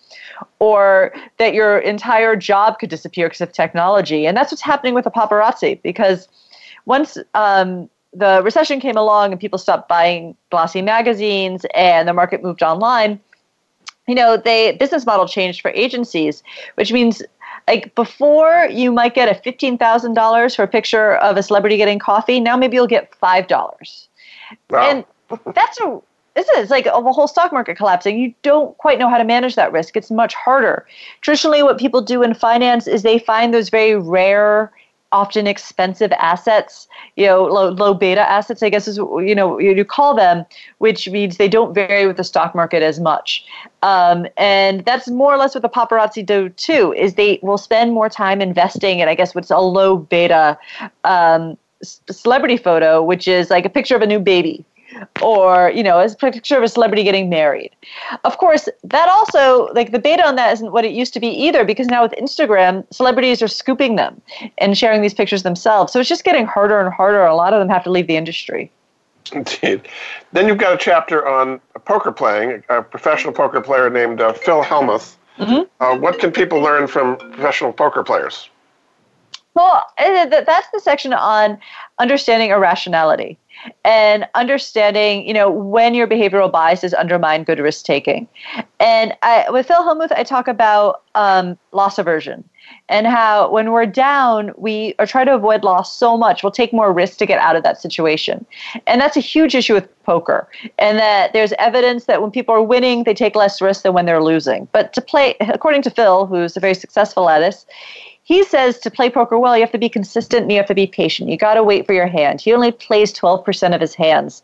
or 0.60 1.14
that 1.38 1.54
your 1.54 1.80
entire 1.80 2.36
job 2.36 2.59
could 2.80 2.90
disappear 2.90 3.28
because 3.28 3.42
of 3.42 3.52
technology. 3.52 4.26
And 4.26 4.36
that's 4.36 4.52
what's 4.52 4.62
happening 4.62 4.94
with 4.94 5.06
the 5.06 5.12
paparazzi 5.12 5.82
because 5.82 6.28
once 6.86 7.18
um, 7.34 7.90
the 8.14 8.42
recession 8.44 8.80
came 8.80 8.98
along 8.98 9.32
and 9.32 9.40
people 9.40 9.60
stopped 9.60 9.88
buying 9.88 10.36
glossy 10.50 10.82
magazines 10.82 11.66
and 11.74 12.08
the 12.08 12.14
market 12.14 12.44
moved 12.44 12.64
online, 12.64 13.20
you 14.08 14.16
know, 14.16 14.38
they 14.38 14.72
business 14.74 15.06
model 15.06 15.28
changed 15.28 15.62
for 15.62 15.72
agencies, 15.72 16.44
which 16.76 16.92
means 16.92 17.22
like 17.68 17.94
before 17.96 18.68
you 18.72 18.92
might 18.92 19.14
get 19.14 19.30
a 19.30 19.40
$15,000 19.40 20.56
for 20.56 20.64
a 20.64 20.68
picture 20.68 21.16
of 21.18 21.38
a 21.38 21.44
celebrity 21.44 21.78
getting 21.78 22.00
coffee, 22.00 22.40
now 22.40 22.58
maybe 22.58 22.76
you'll 22.76 22.88
get 22.88 23.12
$5. 23.22 24.08
Wow. 24.70 24.90
And 24.90 25.06
that's 25.54 25.80
a 25.80 26.02
this 26.40 26.58
is 26.58 26.70
like 26.70 26.86
a 26.86 26.92
whole 26.92 27.28
stock 27.28 27.52
market 27.52 27.76
collapsing. 27.76 28.18
You 28.18 28.34
don't 28.44 28.78
quite 28.78 28.98
know 28.98 29.10
how 29.10 29.18
to 29.18 29.24
manage 29.24 29.56
that 29.56 29.72
risk. 29.72 29.98
It's 29.98 30.10
much 30.10 30.34
harder. 30.34 30.86
Traditionally, 31.22 31.64
what 31.64 31.78
people 31.78 32.02
do 32.02 32.24
in 32.24 32.34
finance 32.34 32.88
is 32.88 33.04
they 33.04 33.20
find 33.20 33.54
those 33.54 33.70
very 33.70 33.96
rare 33.96 34.72
often 35.12 35.48
expensive 35.48 36.12
assets, 36.14 36.88
you 37.16 37.26
know, 37.26 37.44
low, 37.46 37.70
low 37.70 37.96
beta 37.96 38.22
assets, 38.22 38.62
I 38.62 38.70
guess 38.70 38.88
is, 38.88 38.98
you 38.98 39.34
know, 39.34 39.60
you 39.60 39.84
call 39.84 40.16
them, 40.16 40.46
which 40.78 41.10
means 41.10 41.38
they 41.38 41.48
don't 41.48 41.74
vary 41.74 42.06
with 42.06 42.18
the 42.18 42.24
stock 42.24 42.54
market 42.54 42.84
as 42.84 43.00
much. 43.00 43.44
Um, 43.82 44.28
and 44.38 44.86
that's 44.86 45.10
more 45.10 45.34
or 45.34 45.38
less 45.38 45.56
what 45.56 45.64
the 45.64 45.70
paparazzi 45.70 46.24
do 46.24 46.50
too, 46.50 46.94
is 46.96 47.16
they 47.16 47.40
will 47.42 47.58
spend 47.58 47.94
more 47.94 48.08
time 48.08 48.40
investing 48.40 49.00
in, 49.00 49.10
I 49.10 49.16
guess, 49.16 49.34
what's 49.34 49.50
a 49.50 49.58
low 49.58 49.98
beta 49.98 50.60
um, 51.04 51.58
celebrity 51.82 52.58
photo, 52.58 53.02
which 53.02 53.28
is 53.28 53.50
like 53.50 53.66
a 53.66 53.70
picture 53.70 53.96
of 53.96 54.04
a 54.04 54.08
new 54.08 54.20
baby 54.20 54.64
or 55.22 55.72
you 55.72 55.84
know 55.84 56.00
a 56.00 56.10
picture 56.16 56.58
of 56.58 56.64
a 56.64 56.68
celebrity 56.68 57.04
getting 57.04 57.30
married. 57.30 57.72
Of 58.24 58.38
course 58.38 58.68
that 58.84 59.10
also 59.10 59.68
like 59.74 59.92
the 59.92 60.00
beta 60.00 60.26
on 60.26 60.36
that 60.36 60.54
isn't 60.54 60.72
what 60.72 60.86
it 60.86 60.92
used 60.92 61.14
to 61.14 61.20
be 61.20 61.28
either 61.28 61.64
because 61.64 61.88
now 61.88 62.04
with 62.04 62.14
instagram 62.14 62.86
celebrities 62.94 63.42
are 63.42 63.48
scooping 63.48 63.96
them 63.96 64.22
and 64.58 64.78
sharing 64.78 65.02
these 65.02 65.14
pictures 65.14 65.44
themselves. 65.44 65.94
So 65.94 66.00
it's 66.00 66.10
just 66.10 66.24
getting 66.24 66.46
harder 66.46 66.80
and 66.80 66.94
harder. 66.94 67.24
A 67.26 67.36
lot 67.36 67.54
of 67.54 67.60
them 67.60 67.70
have 67.70 67.84
to 67.84 67.92
leave 67.92 68.08
the 68.08 68.18
industry. 68.18 68.72
Indeed. 69.32 69.88
Then 70.32 70.48
you've 70.48 70.58
got 70.58 70.74
a 70.74 70.78
chapter 70.78 71.28
on 71.28 71.60
poker 71.86 72.12
playing 72.12 72.64
a 72.70 72.82
professional 72.82 73.34
poker 73.34 73.62
player 73.62 73.90
named 73.90 74.22
uh, 74.22 74.34
phil 74.34 74.64
hellmuth 74.64 75.16
mm-hmm. 75.38 75.84
uh, 75.84 75.98
what 75.98 76.20
can 76.20 76.32
people 76.32 76.60
learn 76.60 76.88
from 76.88 77.18
professional 77.18 77.72
poker 77.72 78.04
players? 78.04 78.50
Well, 79.56 79.84
that's 79.98 80.68
the 80.72 80.80
section 80.80 81.12
on 81.12 81.60
understanding 81.98 82.52
irrationality 82.52 83.38
and 83.84 84.28
understanding, 84.36 85.28
you 85.28 85.34
know, 85.34 85.50
when 85.50 85.94
your 85.94 86.08
behavioral 86.08 86.52
biases 86.52 86.94
undermine 86.94 87.44
good 87.44 87.60
risk 87.60 87.86
taking. 87.86 88.28
And 88.80 89.14
I, 89.22 89.50
with 89.50 89.68
Phil 89.68 89.84
Hellmuth, 89.84 90.12
I 90.12 90.24
talk 90.24 90.48
about 90.48 91.04
um, 91.16 91.58
loss 91.72 91.98
aversion 91.98 92.44
and 92.88 93.06
how 93.06 93.52
when 93.52 93.72
we're 93.72 93.86
down, 93.86 94.52
we 94.58 94.96
are 95.00 95.06
trying 95.06 95.28
to 95.28 95.36
avoid 95.36 95.64
loss 95.64 95.96
so 95.96 96.18
much, 96.18 96.44
we'll 96.44 96.52
take 96.52 96.74
more 96.74 96.92
risk 96.92 97.18
to 97.20 97.26
get 97.26 97.40
out 97.40 97.56
of 97.56 97.64
that 97.64 97.80
situation. 97.82 98.46
And 98.88 99.00
that's 99.00 99.18
a 99.18 99.22
huge 99.22 99.56
issue 99.56 99.74
with 99.74 100.04
poker. 100.04 100.48
And 100.80 100.98
that 100.98 101.34
there's 101.34 101.54
evidence 101.60 102.06
that 102.06 102.22
when 102.22 102.32
people 102.32 102.54
are 102.56 102.64
winning, 102.64 103.04
they 103.04 103.14
take 103.14 103.36
less 103.36 103.62
risk 103.62 103.84
than 103.84 103.94
when 103.94 104.06
they're 104.06 104.24
losing. 104.24 104.68
But 104.72 104.94
to 104.94 105.02
play, 105.02 105.36
according 105.40 105.84
to 105.84 105.90
Phil, 105.90 106.26
who's 106.26 106.58
a 106.58 106.60
very 106.60 106.74
successful 106.74 107.30
at 107.30 107.40
this, 107.40 107.66
he 108.30 108.44
says 108.44 108.78
to 108.78 108.92
play 108.92 109.10
poker 109.10 109.40
well, 109.40 109.58
you 109.58 109.64
have 109.64 109.72
to 109.72 109.80
be 109.80 109.90
consistent 109.90 110.44
and 110.44 110.52
you 110.52 110.58
have 110.58 110.68
to 110.68 110.76
be 110.76 110.86
patient. 110.86 111.32
You 111.32 111.36
got 111.36 111.56
to 111.56 111.64
wait 111.64 111.88
for 111.88 111.94
your 111.94 112.06
hand. 112.06 112.40
He 112.40 112.54
only 112.54 112.72
plays 112.72 113.12
12% 113.12 113.74
of 113.74 113.82
his 113.82 113.96
hands, 113.96 114.44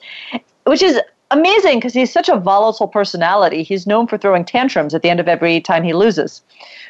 which 0.64 0.82
is 0.82 1.00
amazing 1.30 1.78
because 1.78 1.94
he's 1.94 2.12
such 2.12 2.28
a 2.28 2.36
volatile 2.36 2.88
personality. 2.88 3.62
He's 3.62 3.86
known 3.86 4.08
for 4.08 4.18
throwing 4.18 4.44
tantrums 4.44 4.96
at 4.96 5.04
the 5.04 5.10
end 5.12 5.20
of 5.20 5.28
every 5.28 5.62
time 5.62 5.84
he 5.84 5.94
loses. 5.94 6.42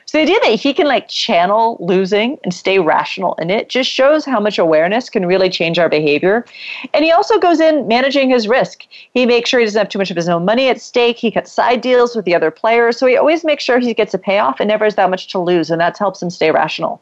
So 0.07 0.19
the 0.19 0.23
idea 0.23 0.37
that 0.43 0.59
he 0.59 0.73
can 0.73 0.85
like 0.85 1.09
channel 1.09 1.77
losing 1.79 2.37
and 2.43 2.53
stay 2.53 2.77
rational 2.77 3.33
in 3.35 3.49
it 3.49 3.69
just 3.69 3.89
shows 3.89 4.23
how 4.23 4.39
much 4.39 4.59
awareness 4.59 5.09
can 5.09 5.25
really 5.25 5.49
change 5.49 5.79
our 5.79 5.89
behavior. 5.89 6.45
And 6.93 7.03
he 7.03 7.11
also 7.11 7.39
goes 7.39 7.59
in 7.59 7.87
managing 7.87 8.29
his 8.29 8.47
risk. 8.47 8.85
He 9.13 9.25
makes 9.25 9.49
sure 9.49 9.59
he 9.59 9.65
doesn't 9.65 9.79
have 9.79 9.89
too 9.89 9.97
much 9.97 10.11
of 10.11 10.15
his 10.15 10.29
own 10.29 10.45
money 10.45 10.69
at 10.69 10.79
stake. 10.79 11.17
He 11.17 11.31
cuts 11.31 11.51
side 11.51 11.81
deals 11.81 12.15
with 12.15 12.25
the 12.25 12.35
other 12.35 12.51
players. 12.51 12.97
So 12.97 13.07
he 13.07 13.17
always 13.17 13.43
makes 13.43 13.63
sure 13.63 13.79
he 13.79 13.95
gets 13.95 14.13
a 14.13 14.19
payoff 14.19 14.59
and 14.59 14.67
never 14.67 14.85
has 14.85 14.95
that 14.95 15.09
much 15.09 15.27
to 15.29 15.39
lose. 15.39 15.71
And 15.71 15.81
that 15.81 15.97
helps 15.97 16.21
him 16.21 16.29
stay 16.29 16.51
rational. 16.51 17.01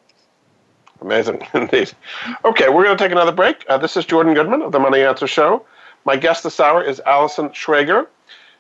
Amazing 1.02 1.46
indeed. 1.54 1.92
Okay, 2.46 2.70
we're 2.70 2.86
going 2.86 2.98
to 2.98 3.04
take 3.04 3.12
another 3.12 3.34
break. 3.34 3.66
Uh, 3.68 3.78
this 3.78 3.98
is 3.98 4.06
Jordan 4.06 4.34
Goodman 4.34 4.62
of 4.62 4.72
the 4.72 4.80
Money 4.80 5.02
Answer 5.02 5.28
Show. 5.28 5.66
My 6.06 6.16
guest 6.16 6.44
this 6.44 6.60
hour 6.60 6.82
is 6.82 7.02
Allison 7.06 7.50
Schrager. 7.50 8.08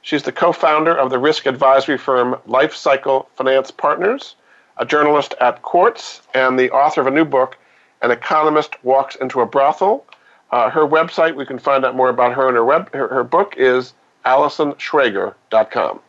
She's 0.04 0.24
the 0.24 0.34
co 0.34 0.51
founder 0.51 0.93
of 0.93 1.10
the 1.10 1.18
risk 1.18 1.45
advisory 1.45 1.97
firm 1.97 2.36
Life 2.45 2.76
Cycle 2.76 3.30
Finance 3.36 3.72
Partners, 3.72 4.36
a 4.78 4.86
journalist 4.86 5.34
at 5.39 5.62
Quartz, 5.62 6.22
and 6.34 6.60
the 6.60 6.70
author 6.72 6.99
of 6.99 7.08
a 7.08 7.12
new 7.12 7.24
book, 7.24 7.58
An 8.01 8.12
Economist 8.12 8.76
Walks 8.84 9.16
into 9.16 9.39
a 9.39 9.45
Brothel. 9.45 10.06
Uh, 10.51 10.70
her 10.70 10.86
website, 10.86 11.36
we 11.36 11.45
can 11.45 11.58
find 11.58 11.86
out 11.86 11.95
more 11.95 12.10
about 12.10 12.34
her 12.34 12.47
and 12.47 12.58
her, 12.58 12.66
web, 12.66 12.93
her, 12.93 13.08
her 13.08 13.24
book 13.24 13.56
is 13.58 13.93
AllisonSchrager.com. 14.26 16.01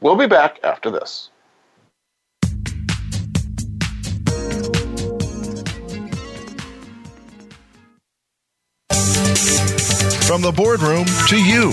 We'll 0.00 0.16
be 0.16 0.26
back 0.26 0.60
after 0.62 0.90
this. 0.92 1.30
From 10.28 10.42
the 10.42 10.52
boardroom 10.54 11.06
to 11.26 11.36
you. 11.36 11.72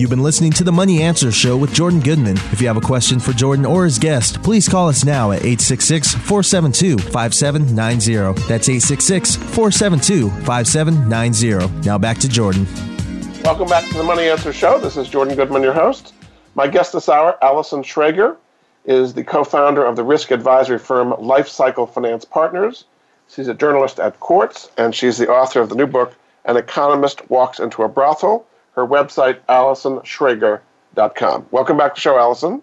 You've 0.00 0.08
been 0.08 0.22
listening 0.22 0.52
to 0.52 0.64
the 0.64 0.72
Money 0.72 1.02
Answer 1.02 1.30
Show 1.30 1.58
with 1.58 1.74
Jordan 1.74 2.00
Goodman. 2.00 2.38
If 2.52 2.62
you 2.62 2.68
have 2.68 2.78
a 2.78 2.80
question 2.80 3.20
for 3.20 3.34
Jordan 3.34 3.66
or 3.66 3.84
his 3.84 3.98
guest, 3.98 4.42
please 4.42 4.66
call 4.66 4.88
us 4.88 5.04
now 5.04 5.30
at 5.30 5.40
866 5.40 6.14
472 6.14 6.96
5790. 6.96 8.40
That's 8.48 8.70
866 8.70 9.36
472 9.36 10.30
5790. 10.46 11.86
Now 11.86 11.98
back 11.98 12.16
to 12.16 12.30
Jordan. 12.30 12.66
Welcome 13.44 13.68
back 13.68 13.86
to 13.90 13.98
the 13.98 14.02
Money 14.02 14.30
Answer 14.30 14.54
Show. 14.54 14.78
This 14.78 14.96
is 14.96 15.06
Jordan 15.06 15.36
Goodman, 15.36 15.62
your 15.62 15.74
host. 15.74 16.14
My 16.54 16.66
guest 16.66 16.94
this 16.94 17.10
hour, 17.10 17.36
Allison 17.42 17.82
Schrager, 17.82 18.38
is 18.86 19.12
the 19.12 19.22
co 19.22 19.44
founder 19.44 19.84
of 19.84 19.96
the 19.96 20.02
risk 20.02 20.30
advisory 20.30 20.78
firm 20.78 21.14
Life 21.20 21.48
Cycle 21.48 21.86
Finance 21.86 22.24
Partners. 22.24 22.86
She's 23.28 23.48
a 23.48 23.54
journalist 23.54 24.00
at 24.00 24.18
Quartz, 24.18 24.70
and 24.78 24.94
she's 24.94 25.18
the 25.18 25.28
author 25.28 25.60
of 25.60 25.68
the 25.68 25.74
new 25.74 25.86
book, 25.86 26.16
An 26.46 26.56
Economist 26.56 27.28
Walks 27.28 27.60
into 27.60 27.82
a 27.82 27.88
Brothel 27.90 28.46
her 28.72 28.86
website, 28.86 29.40
AllisonSchrager.com. 29.48 31.46
Welcome 31.50 31.76
back 31.76 31.94
to 31.94 31.98
the 31.98 32.00
show, 32.00 32.18
Allison. 32.18 32.62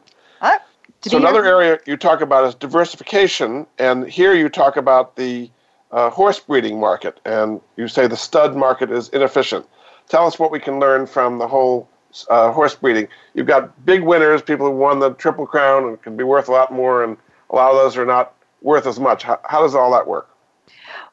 So 1.02 1.18
another 1.18 1.46
area 1.46 1.80
you 1.86 1.96
talk 1.98 2.22
about 2.22 2.46
is 2.46 2.56
diversification, 2.56 3.68
and 3.78 4.08
here 4.08 4.34
you 4.34 4.50
talk 4.50 4.78
about 4.78 5.16
the 5.16 5.50
uh, 5.92 6.10
horse 6.10 6.40
breeding 6.40 6.80
market, 6.80 7.20
and 7.26 7.62
you 7.76 7.88
say 7.88 8.08
the 8.08 8.18
stud 8.18 8.56
market 8.56 8.92
is 8.92 9.10
inefficient. 9.10 9.66
Tell 10.10 10.26
us 10.26 10.40
what 10.40 10.52
we 10.52 10.60
can 10.60 10.80
learn 10.80 11.06
from 11.06 11.38
the 11.38 11.48
whole 11.48 11.88
uh, 12.30 12.52
horse 12.52 12.76
breeding. 12.76 13.08
You've 13.34 13.48
got 13.48 13.86
big 13.86 14.02
winners, 14.04 14.42
people 14.42 14.66
who 14.66 14.76
won 14.76 15.00
the 15.00 15.12
Triple 15.12 15.46
Crown 15.46 15.84
and 15.88 16.02
can 16.02 16.18
be 16.18 16.24
worth 16.24 16.48
a 16.48 16.52
lot 16.52 16.74
more, 16.74 17.04
and 17.04 17.18
a 17.50 17.56
lot 17.56 17.72
of 17.72 17.78
those 17.78 17.96
are 17.98 18.06
not 18.06 18.34
worth 18.62 18.88
as 18.88 19.00
much. 19.00 19.24
How, 19.24 19.40
how 19.46 19.62
does 19.62 19.76
all 19.76 19.92
that 19.92 20.08
work? 20.08 20.30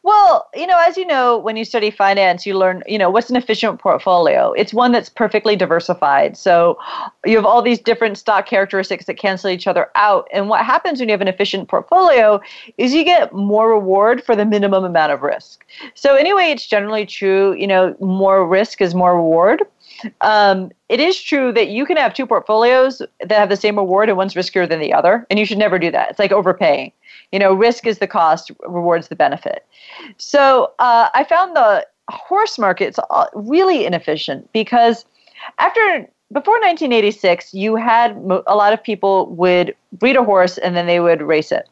Well, 0.05 0.51
you 0.55 0.67
know, 0.67 0.79
as 0.87 0.99
you 0.99 1.07
know, 1.07 1.39
when 1.39 1.57
you 1.57 1.65
study 1.65 1.91
finance, 1.91 2.45
you 2.45 2.59
learn, 2.59 2.83
you 2.87 2.99
know, 2.99 3.09
what's 3.09 3.31
an 3.31 3.37
efficient 3.37 3.81
portfolio? 3.81 4.53
It's 4.53 4.75
one 4.75 4.93
that's 4.93 5.09
perfectly 5.09 5.57
diversified. 5.57 6.37
So 6.37 6.79
you 7.25 7.37
have 7.37 7.47
all 7.47 7.63
these 7.63 7.81
different 7.81 8.19
stock 8.19 8.45
characteristics 8.45 9.07
that 9.07 9.15
cancel 9.15 9.49
each 9.49 9.67
other 9.67 9.91
out. 9.95 10.29
And 10.31 10.51
what 10.51 10.63
happens 10.67 11.01
when 11.01 11.09
you 11.09 11.15
have 11.15 11.23
an 11.23 11.29
efficient 11.29 11.71
portfolio 11.71 12.39
is 12.77 12.93
you 12.93 13.03
get 13.03 13.33
more 13.33 13.71
reward 13.71 14.23
for 14.23 14.37
the 14.37 14.45
minimum 14.45 14.85
amount 14.85 15.11
of 15.11 15.23
risk. 15.23 15.65
So, 15.95 16.17
anyway, 16.17 16.51
it's 16.51 16.67
generally 16.67 17.07
true, 17.07 17.55
you 17.55 17.67
know, 17.67 17.97
more 17.99 18.47
risk 18.47 18.83
is 18.83 18.95
more 18.95 19.17
reward. 19.17 19.63
Um, 20.21 20.71
it 20.91 21.01
is 21.01 21.19
true 21.19 21.51
that 21.53 21.69
you 21.69 21.87
can 21.87 21.97
have 21.97 22.13
two 22.13 22.27
portfolios 22.27 23.01
that 23.21 23.39
have 23.39 23.49
the 23.49 23.57
same 23.57 23.77
reward 23.77 24.11
and 24.11 24.19
one's 24.19 24.35
riskier 24.35 24.69
than 24.69 24.81
the 24.81 24.93
other, 24.93 25.27
and 25.31 25.39
you 25.39 25.47
should 25.47 25.57
never 25.57 25.79
do 25.79 25.91
that. 25.93 26.11
It's 26.11 26.19
like 26.19 26.33
overpaying. 26.33 26.93
You 27.35 27.41
know, 27.41 27.53
risk 27.53 27.85
is 27.85 27.99
the 27.99 28.07
cost, 28.07 28.53
rewards 28.64 29.09
the 29.09 29.16
benefit. 29.16 29.66
So 30.18 30.72
uh, 30.78 31.09
I 31.14 31.24
found 31.24 31.57
the 31.57 31.85
horse 32.09 32.61
markets 32.61 32.97
really 33.35 33.87
inefficient 33.87 34.53
because 34.53 35.05
after 35.59 36.09
before 36.32 36.55
1986, 36.61 37.53
you 37.53 37.74
had 37.74 38.12
a 38.47 38.55
lot 38.55 38.72
of 38.72 38.80
people 38.80 39.26
would 39.35 39.74
breed 39.95 40.14
a 40.14 40.22
horse 40.22 40.59
and 40.59 40.76
then 40.76 40.87
they 40.87 41.01
would 41.01 41.22
race 41.22 41.51
it. 41.51 41.68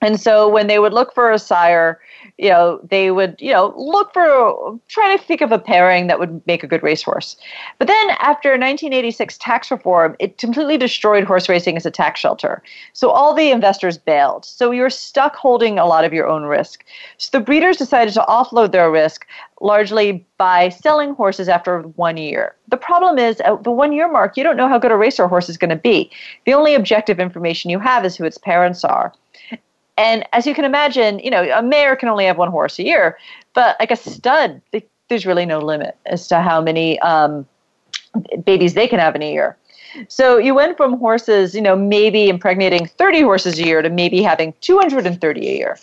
And 0.00 0.20
so 0.20 0.48
when 0.48 0.66
they 0.66 0.80
would 0.80 0.92
look 0.92 1.14
for 1.14 1.30
a 1.30 1.38
sire, 1.38 2.00
you 2.42 2.48
know, 2.48 2.80
they 2.82 3.12
would, 3.12 3.36
you 3.38 3.52
know, 3.52 3.72
look 3.76 4.12
for, 4.12 4.76
try 4.88 5.16
to 5.16 5.22
think 5.22 5.42
of 5.42 5.52
a 5.52 5.60
pairing 5.60 6.08
that 6.08 6.18
would 6.18 6.44
make 6.44 6.64
a 6.64 6.66
good 6.66 6.82
racehorse. 6.82 7.36
But 7.78 7.86
then 7.86 8.10
after 8.18 8.48
1986 8.50 9.38
tax 9.38 9.70
reform, 9.70 10.16
it 10.18 10.38
completely 10.38 10.76
destroyed 10.76 11.22
horse 11.22 11.48
racing 11.48 11.76
as 11.76 11.86
a 11.86 11.90
tax 11.90 12.18
shelter. 12.18 12.60
So 12.94 13.10
all 13.10 13.32
the 13.32 13.52
investors 13.52 13.96
bailed. 13.96 14.44
So 14.44 14.72
you're 14.72 14.90
stuck 14.90 15.36
holding 15.36 15.78
a 15.78 15.86
lot 15.86 16.04
of 16.04 16.12
your 16.12 16.26
own 16.26 16.42
risk. 16.42 16.84
So 17.16 17.38
the 17.38 17.44
breeders 17.44 17.76
decided 17.76 18.12
to 18.14 18.24
offload 18.28 18.72
their 18.72 18.90
risk 18.90 19.24
largely 19.60 20.26
by 20.36 20.68
selling 20.68 21.14
horses 21.14 21.48
after 21.48 21.82
one 21.94 22.16
year. 22.16 22.56
The 22.66 22.76
problem 22.76 23.18
is 23.18 23.38
at 23.42 23.62
the 23.62 23.70
one 23.70 23.92
year 23.92 24.10
mark, 24.10 24.36
you 24.36 24.42
don't 24.42 24.56
know 24.56 24.66
how 24.66 24.80
good 24.80 24.90
a 24.90 24.96
racer 24.96 25.28
horse 25.28 25.48
is 25.48 25.56
going 25.56 25.70
to 25.70 25.76
be. 25.76 26.10
The 26.44 26.54
only 26.54 26.74
objective 26.74 27.20
information 27.20 27.70
you 27.70 27.78
have 27.78 28.04
is 28.04 28.16
who 28.16 28.24
its 28.24 28.38
parents 28.38 28.82
are. 28.82 29.12
And 29.96 30.26
as 30.32 30.46
you 30.46 30.54
can 30.54 30.64
imagine, 30.64 31.18
you 31.18 31.30
know, 31.30 31.42
a 31.42 31.62
mare 31.62 31.96
can 31.96 32.08
only 32.08 32.24
have 32.24 32.38
one 32.38 32.50
horse 32.50 32.78
a 32.78 32.84
year, 32.84 33.18
but 33.54 33.76
like 33.78 33.90
a 33.90 33.96
stud, 33.96 34.62
there's 35.08 35.26
really 35.26 35.46
no 35.46 35.58
limit 35.58 35.96
as 36.06 36.26
to 36.28 36.40
how 36.40 36.60
many 36.60 36.98
um, 37.00 37.46
babies 38.44 38.74
they 38.74 38.88
can 38.88 38.98
have 38.98 39.14
in 39.14 39.22
a 39.22 39.30
year. 39.30 39.56
So 40.08 40.38
you 40.38 40.54
went 40.54 40.76
from 40.78 40.98
horses, 40.98 41.54
you 41.54 41.60
know, 41.60 41.76
maybe 41.76 42.28
impregnating 42.28 42.86
30 42.86 43.20
horses 43.20 43.58
a 43.58 43.64
year 43.64 43.82
to 43.82 43.90
maybe 43.90 44.22
having 44.22 44.54
230 44.62 45.48
a 45.48 45.56
year. 45.56 45.78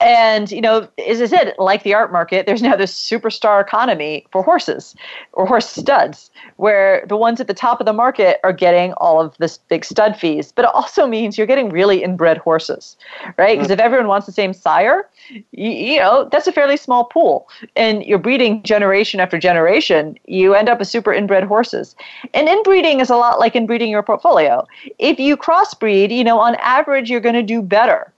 And, 0.00 0.52
you 0.52 0.60
know, 0.60 0.86
as 1.08 1.20
I 1.20 1.26
said, 1.26 1.54
like 1.58 1.82
the 1.82 1.92
art 1.92 2.12
market, 2.12 2.46
there's 2.46 2.62
now 2.62 2.76
this 2.76 2.94
superstar 2.94 3.60
economy 3.60 4.24
for 4.30 4.44
horses 4.44 4.94
or 5.32 5.44
horse 5.44 5.68
studs, 5.68 6.30
where 6.56 7.04
the 7.08 7.16
ones 7.16 7.40
at 7.40 7.48
the 7.48 7.54
top 7.54 7.80
of 7.80 7.86
the 7.86 7.92
market 7.92 8.38
are 8.44 8.52
getting 8.52 8.92
all 8.94 9.20
of 9.20 9.36
this 9.38 9.58
big 9.58 9.84
stud 9.84 10.16
fees. 10.16 10.52
But 10.52 10.66
it 10.66 10.70
also 10.72 11.08
means 11.08 11.36
you're 11.36 11.48
getting 11.48 11.70
really 11.70 12.04
inbred 12.04 12.38
horses, 12.38 12.96
right? 13.38 13.58
Because 13.58 13.70
mm. 13.70 13.74
if 13.74 13.80
everyone 13.80 14.06
wants 14.06 14.26
the 14.26 14.32
same 14.32 14.52
sire, 14.52 15.08
you, 15.30 15.70
you, 15.70 15.98
know, 15.98 16.28
that's 16.30 16.46
a 16.46 16.52
fairly 16.52 16.76
small 16.76 17.04
pool. 17.04 17.48
And 17.74 18.04
you're 18.04 18.18
breeding 18.18 18.62
generation 18.62 19.18
after 19.18 19.36
generation, 19.36 20.16
you 20.26 20.54
end 20.54 20.68
up 20.68 20.78
with 20.78 20.86
super 20.86 21.12
inbred 21.12 21.42
horses. 21.44 21.96
And 22.34 22.48
inbreeding 22.48 23.00
is 23.00 23.10
a 23.10 23.16
lot 23.16 23.40
like 23.40 23.56
inbreeding 23.56 23.90
your 23.90 24.04
portfolio. 24.04 24.64
If 25.00 25.18
you 25.18 25.36
crossbreed, 25.36 26.16
you 26.16 26.22
know, 26.22 26.38
on 26.38 26.54
average, 26.56 27.10
you're 27.10 27.20
going 27.20 27.34
to 27.34 27.42
do 27.42 27.62
better 27.62 28.12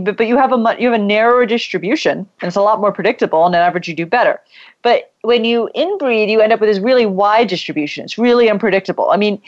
but, 0.00 0.16
but 0.16 0.26
you 0.26 0.36
have 0.36 0.52
a 0.52 0.76
you 0.78 0.90
have 0.90 1.00
a 1.00 1.02
narrower 1.02 1.46
distribution 1.46 2.18
and 2.18 2.48
it's 2.48 2.56
a 2.56 2.62
lot 2.62 2.80
more 2.80 2.92
predictable 2.92 3.44
and 3.46 3.54
on 3.54 3.60
average 3.60 3.88
you 3.88 3.94
do 3.94 4.06
better. 4.06 4.40
But 4.82 5.12
when 5.22 5.44
you 5.44 5.70
inbreed 5.74 6.30
you 6.30 6.40
end 6.40 6.52
up 6.52 6.60
with 6.60 6.68
this 6.68 6.78
really 6.78 7.06
wide 7.06 7.48
distribution. 7.48 8.04
It's 8.04 8.18
really 8.18 8.50
unpredictable. 8.50 9.10
I 9.10 9.16
mean 9.16 9.40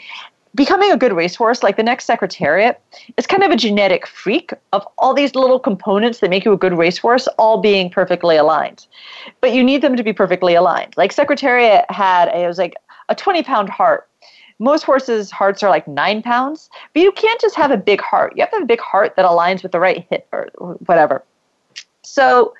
becoming 0.55 0.91
a 0.91 0.97
good 0.97 1.11
racehorse 1.11 1.63
like 1.63 1.75
the 1.75 1.83
next 1.83 2.05
secretariat 2.05 2.79
is 3.17 3.27
kind 3.27 3.43
of 3.43 3.51
a 3.51 3.57
genetic 3.57 4.07
freak 4.07 4.53
of 4.71 4.87
all 4.97 5.13
these 5.13 5.35
little 5.35 5.59
components 5.59 6.19
that 6.19 6.29
make 6.29 6.45
you 6.45 6.53
a 6.53 6.57
good 6.57 6.77
racehorse 6.77 7.27
all 7.37 7.59
being 7.59 7.89
perfectly 7.89 8.37
aligned. 8.37 8.87
But 9.41 9.53
you 9.53 9.63
need 9.63 9.81
them 9.81 9.97
to 9.97 10.03
be 10.03 10.13
perfectly 10.13 10.55
aligned. 10.55 10.95
Like 10.95 11.11
secretariat 11.11 11.85
had 11.89 12.29
a, 12.29 12.43
it 12.43 12.47
was 12.47 12.57
like 12.57 12.75
a 13.09 13.15
20 13.15 13.43
pound 13.43 13.69
heart 13.69 14.07
most 14.59 14.83
horses' 14.83 15.31
hearts 15.31 15.63
are 15.63 15.69
like 15.69 15.87
nine 15.87 16.21
pounds, 16.21 16.69
but 16.93 17.01
you 17.01 17.11
can't 17.11 17.39
just 17.41 17.55
have 17.55 17.71
a 17.71 17.77
big 17.77 18.01
heart. 18.01 18.33
You 18.35 18.41
have 18.41 18.51
to 18.51 18.57
have 18.57 18.63
a 18.63 18.67
big 18.67 18.79
heart 18.79 19.15
that 19.15 19.25
aligns 19.25 19.63
with 19.63 19.71
the 19.71 19.79
right 19.79 20.05
hip 20.09 20.27
or 20.31 20.49
whatever. 20.85 21.23
So, 22.03 22.53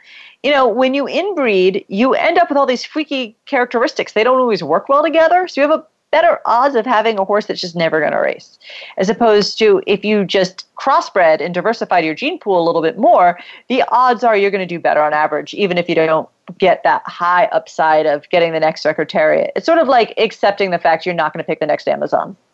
you 0.43 0.52
know, 0.52 0.68
when 0.68 0.93
you 0.93 1.06
inbreed, 1.06 1.86
you 1.88 2.14
end 2.14 2.38
up 2.38 2.50
with 2.50 2.58
all 2.58 2.66
these 2.66 2.84
freaky 2.84 3.36
characteristics. 3.46 4.14
They 4.14 4.24
don't 4.24 4.39
always 4.39 4.64
work 4.64 4.89
well 4.89 5.04
together. 5.04 5.48
So 5.48 5.62
you 5.62 5.70
have 5.70 5.80
a 5.80 5.86
better 6.16 6.39
odds 6.45 6.76
of 6.76 6.86
having 6.86 7.20
a 7.20 7.26
horse 7.26 7.45
that's 7.45 7.59
just 7.59 7.76
never 7.76 7.99
going 7.99 8.13
to 8.13 8.18
race. 8.18 8.57
As 8.95 9.09
opposed 9.09 9.59
to 9.59 9.84
if 9.86 10.05
you 10.05 10.24
just 10.24 10.74
crossbred 10.76 11.41
and 11.41 11.53
diversified 11.53 12.05
your 12.05 12.16
gene 12.16 12.39
pool 12.39 12.57
a 12.57 12.66
little 12.66 12.82
bit 12.82 12.97
more, 12.97 13.38
the 13.68 13.84
odds 13.89 14.24
are 14.24 14.38
you're 14.38 14.49
going 14.49 14.66
to 14.66 14.74
do 14.76 14.80
better 14.80 15.03
on 15.03 15.11
average, 15.11 15.53
even 15.53 15.78
if 15.78 15.89
you 15.89 15.95
don't 15.95 16.30
get 16.57 16.84
that 16.84 17.01
high 17.05 17.47
upside 17.47 18.05
of 18.05 18.30
getting 18.30 18.53
the 18.53 18.61
next 18.61 18.82
secretariat. 18.82 19.51
It's 19.57 19.66
sort 19.66 19.78
of 19.78 19.89
like 19.89 20.13
accepting 20.18 20.72
the 20.72 20.80
fact 20.80 21.05
you're 21.05 21.13
not 21.13 21.34
going 21.34 21.43
to 21.43 21.45
pick 21.45 21.59
the 21.59 21.66
next 21.66 21.88
Amazon. 21.88 22.38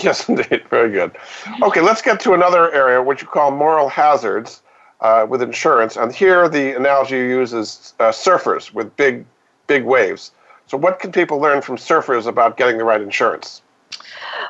Yes, 0.00 0.28
indeed. 0.28 0.62
Very 0.70 0.92
good. 0.92 1.16
Okay, 1.62 1.80
let's 1.80 2.02
get 2.02 2.20
to 2.20 2.34
another 2.34 2.70
area, 2.72 3.02
which 3.02 3.22
you 3.22 3.26
call 3.26 3.50
moral 3.50 3.88
hazards 3.88 4.62
uh, 5.00 5.26
with 5.28 5.42
insurance. 5.42 5.96
And 5.96 6.14
here, 6.14 6.48
the 6.48 6.76
analogy 6.76 7.16
you 7.16 7.24
use 7.24 7.52
is 7.52 7.94
uh, 7.98 8.12
surfers 8.12 8.72
with 8.72 8.94
big, 8.96 9.24
big 9.66 9.84
waves. 9.84 10.30
So, 10.68 10.76
what 10.76 11.00
can 11.00 11.12
people 11.12 11.38
learn 11.38 11.62
from 11.62 11.76
surfers 11.76 12.26
about 12.26 12.56
getting 12.56 12.78
the 12.78 12.84
right 12.84 13.00
insurance? 13.00 13.62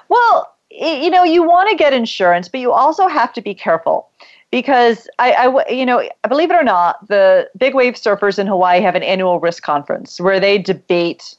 Well, 0.08 0.52
you 0.70 1.10
know, 1.10 1.24
you 1.24 1.42
want 1.42 1.70
to 1.70 1.76
get 1.76 1.92
insurance, 1.92 2.48
but 2.48 2.60
you 2.60 2.72
also 2.72 3.08
have 3.08 3.32
to 3.34 3.40
be 3.40 3.54
careful 3.54 4.08
because 4.50 5.08
I, 5.18 5.32
I, 5.32 5.70
you 5.70 5.86
know, 5.86 6.08
believe 6.28 6.50
it 6.50 6.54
or 6.54 6.62
not, 6.62 7.06
the 7.08 7.48
big 7.56 7.74
wave 7.74 7.94
surfers 7.94 8.38
in 8.38 8.46
Hawaii 8.46 8.80
have 8.80 8.94
an 8.94 9.02
annual 9.02 9.40
risk 9.40 9.62
conference 9.62 10.20
where 10.20 10.40
they 10.40 10.58
debate 10.58 11.36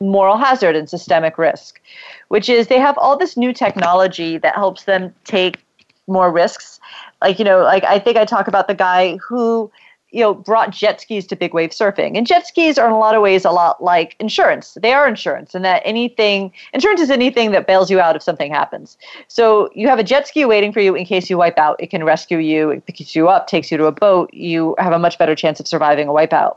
moral 0.00 0.36
hazard 0.36 0.76
and 0.76 0.88
systemic 0.88 1.38
risk, 1.38 1.80
which 2.28 2.48
is 2.48 2.66
they 2.66 2.78
have 2.78 2.98
all 2.98 3.16
this 3.16 3.36
new 3.36 3.52
technology 3.52 4.38
that 4.38 4.54
helps 4.54 4.84
them 4.84 5.14
take 5.24 5.58
more 6.06 6.30
risks. 6.30 6.80
Like, 7.22 7.38
you 7.38 7.44
know, 7.44 7.62
like 7.62 7.84
I 7.84 7.98
think 7.98 8.16
I 8.16 8.24
talk 8.24 8.48
about 8.48 8.68
the 8.68 8.74
guy 8.74 9.16
who 9.16 9.70
you 10.16 10.22
know, 10.22 10.32
brought 10.32 10.70
jet 10.70 10.98
skis 10.98 11.26
to 11.26 11.36
big 11.36 11.52
wave 11.52 11.70
surfing. 11.70 12.16
And 12.16 12.26
jet 12.26 12.46
skis 12.46 12.78
are 12.78 12.86
in 12.86 12.92
a 12.94 12.98
lot 12.98 13.14
of 13.14 13.20
ways 13.20 13.44
a 13.44 13.50
lot 13.50 13.84
like 13.84 14.16
insurance. 14.18 14.78
They 14.80 14.94
are 14.94 15.06
insurance, 15.06 15.54
and 15.54 15.62
that 15.66 15.82
anything, 15.84 16.52
insurance 16.72 17.02
is 17.02 17.10
anything 17.10 17.50
that 17.50 17.66
bails 17.66 17.90
you 17.90 18.00
out 18.00 18.16
if 18.16 18.22
something 18.22 18.50
happens. 18.50 18.96
So 19.28 19.68
you 19.74 19.88
have 19.88 19.98
a 19.98 20.02
jet 20.02 20.26
ski 20.26 20.46
waiting 20.46 20.72
for 20.72 20.80
you 20.80 20.94
in 20.94 21.04
case 21.04 21.28
you 21.28 21.36
wipe 21.36 21.58
out. 21.58 21.76
It 21.80 21.90
can 21.90 22.02
rescue 22.02 22.38
you, 22.38 22.70
it 22.70 22.86
picks 22.86 23.14
you 23.14 23.28
up, 23.28 23.46
takes 23.46 23.70
you 23.70 23.76
to 23.76 23.84
a 23.84 23.92
boat. 23.92 24.32
You 24.32 24.74
have 24.78 24.94
a 24.94 24.98
much 24.98 25.18
better 25.18 25.34
chance 25.34 25.60
of 25.60 25.68
surviving 25.68 26.08
a 26.08 26.12
wipeout. 26.12 26.56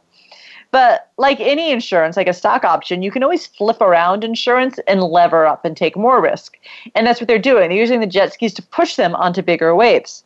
But 0.71 1.09
like 1.17 1.41
any 1.41 1.69
insurance, 1.71 2.15
like 2.15 2.29
a 2.29 2.33
stock 2.33 2.63
option, 2.63 3.01
you 3.01 3.11
can 3.11 3.23
always 3.23 3.45
flip 3.45 3.81
around 3.81 4.23
insurance 4.23 4.79
and 4.87 5.03
lever 5.03 5.45
up 5.45 5.65
and 5.65 5.75
take 5.75 5.97
more 5.97 6.21
risk. 6.21 6.57
And 6.95 7.05
that's 7.05 7.19
what 7.19 7.27
they're 7.27 7.39
doing. 7.39 7.67
They're 7.67 7.77
using 7.77 7.99
the 7.99 8.07
jet 8.07 8.31
skis 8.31 8.53
to 8.53 8.61
push 8.61 8.95
them 8.95 9.15
onto 9.15 9.41
bigger 9.41 9.75
waves. 9.75 10.23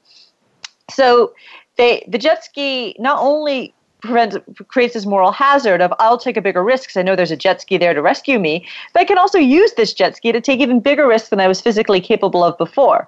So 0.89 1.34
they 1.78 2.03
the 2.07 2.17
jet 2.17 2.43
ski 2.43 2.95
not 2.99 3.19
only 3.19 3.74
prevents 4.01 4.38
creates 4.67 4.93
this 4.93 5.05
moral 5.05 5.32
hazard 5.32 5.82
of 5.82 5.93
I'll 5.99 6.17
take 6.17 6.38
a 6.38 6.41
bigger 6.41 6.63
risk 6.63 6.84
because 6.84 6.97
I 6.97 7.03
know 7.03 7.15
there's 7.15 7.32
a 7.32 7.38
jet 7.38 7.61
ski 7.61 7.78
there 7.78 7.93
to 7.93 8.01
rescue 8.01 8.38
me, 8.39 8.67
but 8.91 9.01
I 9.01 9.05
can 9.05 9.17
also 9.17 9.38
use 9.38 9.74
this 9.74 9.93
jet 9.93 10.15
ski 10.15 10.32
to 10.32 10.41
take 10.41 10.59
even 10.59 10.80
bigger 10.80 11.07
risks 11.07 11.30
than 11.30 11.39
I 11.39 11.47
was 11.47 11.61
physically 11.61 12.01
capable 12.01 12.43
of 12.43 12.57
before. 12.57 13.07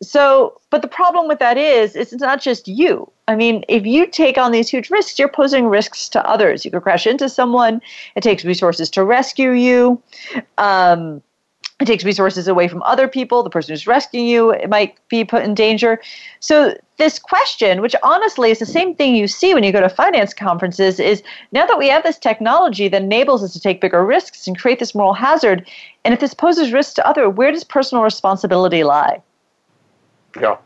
So, 0.00 0.60
but 0.70 0.82
the 0.82 0.88
problem 0.88 1.26
with 1.26 1.40
that 1.40 1.56
is, 1.58 1.96
it's 1.96 2.12
not 2.12 2.40
just 2.40 2.68
you. 2.68 3.10
I 3.26 3.34
mean, 3.34 3.64
if 3.68 3.84
you 3.84 4.06
take 4.06 4.38
on 4.38 4.52
these 4.52 4.68
huge 4.68 4.90
risks, 4.90 5.18
you're 5.18 5.28
posing 5.28 5.66
risks 5.66 6.08
to 6.10 6.24
others. 6.24 6.64
You 6.64 6.70
could 6.70 6.82
crash 6.82 7.06
into 7.06 7.28
someone. 7.28 7.82
It 8.14 8.22
takes 8.22 8.44
resources 8.44 8.90
to 8.90 9.04
rescue 9.04 9.50
you. 9.50 10.00
Um, 10.56 11.20
it 11.80 11.86
takes 11.86 12.04
resources 12.04 12.48
away 12.48 12.66
from 12.66 12.82
other 12.82 13.06
people. 13.06 13.42
The 13.42 13.50
person 13.50 13.72
who's 13.72 13.86
rescuing 13.86 14.26
you 14.26 14.50
it 14.50 14.68
might 14.68 14.96
be 15.08 15.24
put 15.24 15.44
in 15.44 15.54
danger. 15.54 16.00
So 16.40 16.76
this 16.96 17.18
question 17.18 17.80
which 17.80 17.94
honestly 18.02 18.50
is 18.50 18.58
the 18.58 18.66
same 18.66 18.94
thing 18.94 19.14
you 19.14 19.28
see 19.28 19.54
when 19.54 19.62
you 19.62 19.70
go 19.70 19.80
to 19.80 19.88
finance 19.88 20.34
conferences 20.34 20.98
is 20.98 21.22
now 21.52 21.64
that 21.66 21.78
we 21.78 21.88
have 21.88 22.02
this 22.02 22.18
technology 22.18 22.88
that 22.88 23.02
enables 23.02 23.42
us 23.44 23.52
to 23.52 23.60
take 23.60 23.80
bigger 23.80 24.04
risks 24.04 24.48
and 24.48 24.58
create 24.58 24.80
this 24.80 24.94
moral 24.94 25.14
hazard 25.14 25.68
and 26.04 26.12
if 26.12 26.18
this 26.18 26.34
poses 26.34 26.72
risks 26.72 26.94
to 26.94 27.06
other 27.06 27.30
where 27.30 27.52
does 27.52 27.62
personal 27.62 28.02
responsibility 28.02 28.82
lie? 28.82 29.22
Yeah. 30.40 30.56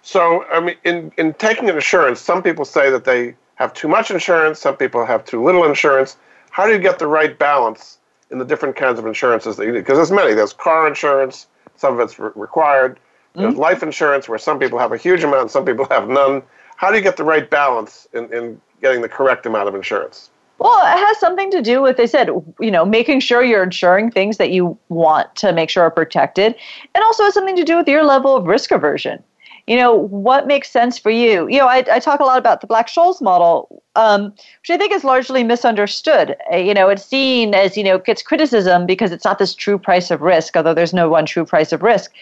So 0.00 0.44
i 0.50 0.60
mean 0.60 0.76
in, 0.84 1.12
in 1.18 1.34
taking 1.34 1.68
an 1.68 1.74
insurance 1.74 2.20
some 2.20 2.42
people 2.42 2.64
say 2.64 2.90
that 2.90 3.04
they 3.04 3.36
have 3.56 3.74
too 3.74 3.88
much 3.88 4.10
insurance 4.10 4.58
some 4.60 4.76
people 4.76 5.04
have 5.04 5.24
too 5.26 5.44
little 5.44 5.64
insurance. 5.64 6.16
How 6.50 6.66
do 6.66 6.72
you 6.72 6.78
get 6.78 6.98
the 6.98 7.06
right 7.06 7.38
balance 7.38 7.98
in 8.30 8.38
the 8.38 8.44
different 8.44 8.76
kinds 8.76 8.98
of 8.98 9.06
insurances 9.06 9.56
that 9.56 9.66
you 9.66 9.72
need. 9.72 9.80
Because 9.80 9.98
there's 9.98 10.10
many. 10.10 10.34
There's 10.34 10.52
car 10.52 10.86
insurance, 10.86 11.46
some 11.76 11.94
of 11.94 12.00
it's 12.00 12.18
re- 12.18 12.30
required. 12.34 12.98
There's 13.34 13.52
mm-hmm. 13.52 13.60
life 13.60 13.82
insurance 13.82 14.28
where 14.28 14.38
some 14.38 14.58
people 14.58 14.78
have 14.78 14.92
a 14.92 14.96
huge 14.96 15.24
amount, 15.24 15.50
some 15.50 15.64
people 15.64 15.86
have 15.90 16.08
none. 16.08 16.42
How 16.76 16.90
do 16.90 16.96
you 16.96 17.02
get 17.02 17.16
the 17.16 17.24
right 17.24 17.48
balance 17.48 18.06
in, 18.12 18.32
in 18.32 18.60
getting 18.80 19.02
the 19.02 19.08
correct 19.08 19.46
amount 19.46 19.68
of 19.68 19.74
insurance? 19.74 20.30
Well, 20.58 20.78
it 20.78 20.98
has 20.98 21.18
something 21.18 21.50
to 21.50 21.60
do 21.60 21.82
with, 21.82 21.96
they 21.96 22.06
said, 22.06 22.28
you 22.60 22.70
know, 22.70 22.84
making 22.84 23.20
sure 23.20 23.42
you're 23.42 23.64
insuring 23.64 24.10
things 24.10 24.36
that 24.36 24.50
you 24.50 24.78
want 24.88 25.34
to 25.36 25.52
make 25.52 25.68
sure 25.68 25.82
are 25.82 25.90
protected. 25.90 26.54
And 26.94 27.04
also 27.04 27.24
has 27.24 27.34
something 27.34 27.56
to 27.56 27.64
do 27.64 27.76
with 27.76 27.88
your 27.88 28.04
level 28.04 28.36
of 28.36 28.46
risk 28.46 28.70
aversion. 28.70 29.22
You 29.66 29.76
know, 29.76 29.94
what 29.94 30.46
makes 30.46 30.70
sense 30.70 30.98
for 30.98 31.10
you? 31.10 31.48
You 31.48 31.58
know, 31.58 31.66
I, 31.66 31.84
I 31.90 31.98
talk 31.98 32.20
a 32.20 32.24
lot 32.24 32.38
about 32.38 32.60
the 32.60 32.66
Black 32.66 32.86
Scholes 32.86 33.20
model 33.20 33.82
um, 33.96 34.24
which 34.24 34.70
I 34.70 34.76
think 34.76 34.92
is 34.92 35.04
largely 35.04 35.44
misunderstood. 35.44 36.36
Uh, 36.52 36.56
you 36.56 36.74
know, 36.74 36.88
it's 36.88 37.04
seen 37.04 37.54
as, 37.54 37.76
you 37.76 37.84
know, 37.84 37.98
gets 37.98 38.22
criticism 38.22 38.86
because 38.86 39.12
it's 39.12 39.24
not 39.24 39.38
this 39.38 39.54
true 39.54 39.78
price 39.78 40.10
of 40.10 40.20
risk, 40.20 40.56
although 40.56 40.74
there's 40.74 40.92
no 40.92 41.08
one 41.08 41.26
true 41.26 41.44
price 41.44 41.72
of 41.72 41.82
risk. 41.82 42.12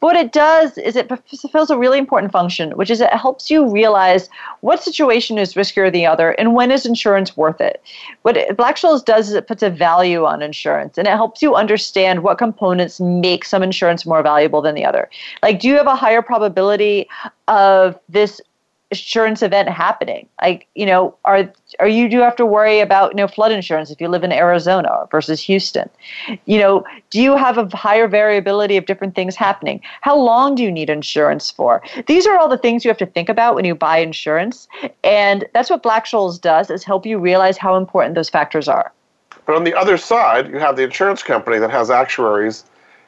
But 0.00 0.08
what 0.08 0.16
it 0.16 0.32
does 0.32 0.76
is 0.78 0.96
it 0.96 1.08
fulfills 1.08 1.70
a 1.70 1.78
really 1.78 1.98
important 1.98 2.32
function, 2.32 2.72
which 2.72 2.90
is 2.90 3.00
it 3.00 3.12
helps 3.12 3.50
you 3.50 3.70
realize 3.70 4.28
what 4.60 4.82
situation 4.82 5.38
is 5.38 5.54
riskier 5.54 5.86
than 5.86 5.92
the 5.92 6.06
other 6.06 6.32
and 6.32 6.54
when 6.54 6.70
is 6.70 6.86
insurance 6.86 7.36
worth 7.36 7.60
it. 7.60 7.82
What 8.22 8.56
Black 8.56 8.76
Scholes 8.76 9.04
does 9.04 9.28
is 9.28 9.34
it 9.34 9.48
puts 9.48 9.62
a 9.62 9.70
value 9.70 10.24
on 10.24 10.42
insurance 10.42 10.98
and 10.98 11.06
it 11.06 11.12
helps 11.12 11.42
you 11.42 11.54
understand 11.54 12.22
what 12.22 12.38
components 12.38 13.00
make 13.00 13.44
some 13.44 13.62
insurance 13.62 14.04
more 14.04 14.22
valuable 14.22 14.62
than 14.62 14.74
the 14.74 14.84
other. 14.84 15.08
Like, 15.42 15.60
do 15.60 15.68
you 15.68 15.76
have 15.76 15.86
a 15.86 15.96
higher 15.96 16.22
probability 16.22 17.08
of 17.48 17.98
this 18.08 18.40
insurance 18.92 19.42
event 19.42 19.68
happening? 19.68 20.28
Like 20.40 20.66
you 20.74 20.86
know 20.86 21.16
are 21.24 21.50
are 21.80 21.88
you 21.88 22.08
do 22.08 22.16
you 22.16 22.22
have 22.22 22.36
to 22.36 22.46
worry 22.46 22.80
about 22.80 23.12
you 23.12 23.16
know 23.16 23.26
flood 23.26 23.52
insurance 23.52 23.90
if 23.90 24.00
you 24.00 24.08
live 24.08 24.24
in 24.24 24.32
arizona 24.32 25.06
versus 25.10 25.40
houston? 25.40 25.88
You 26.44 26.58
know 26.58 26.84
do 27.10 27.20
you 27.20 27.36
have 27.36 27.58
a 27.58 27.76
higher 27.76 28.06
variability 28.06 28.76
of 28.76 28.86
different 28.86 29.14
things 29.14 29.34
happening? 29.34 29.80
How 30.02 30.16
long 30.16 30.54
do 30.54 30.62
you 30.62 30.70
need 30.70 30.90
insurance 30.90 31.50
for? 31.50 31.82
These 32.06 32.26
are 32.26 32.38
all 32.38 32.48
the 32.48 32.58
things 32.58 32.84
you 32.84 32.88
have 32.90 32.98
to 32.98 33.06
think 33.06 33.28
about 33.28 33.54
when 33.54 33.64
you 33.64 33.74
buy 33.74 33.98
insurance. 33.98 34.68
And 35.02 35.46
that's 35.54 35.70
what 35.70 35.82
black 35.82 36.06
scholes 36.06 36.40
does 36.40 36.70
is 36.70 36.84
help 36.84 37.06
you 37.06 37.18
realize 37.18 37.56
how 37.56 37.76
important 37.76 38.14
those 38.14 38.28
factors 38.28 38.68
are. 38.68 38.92
But 39.46 39.56
on 39.56 39.64
the 39.64 39.74
other 39.74 39.96
side 39.96 40.48
you 40.48 40.58
have 40.58 40.76
the 40.76 40.84
insurance 40.84 41.22
company 41.22 41.58
that 41.58 41.70
has 41.70 41.90
actuaries 41.90 42.64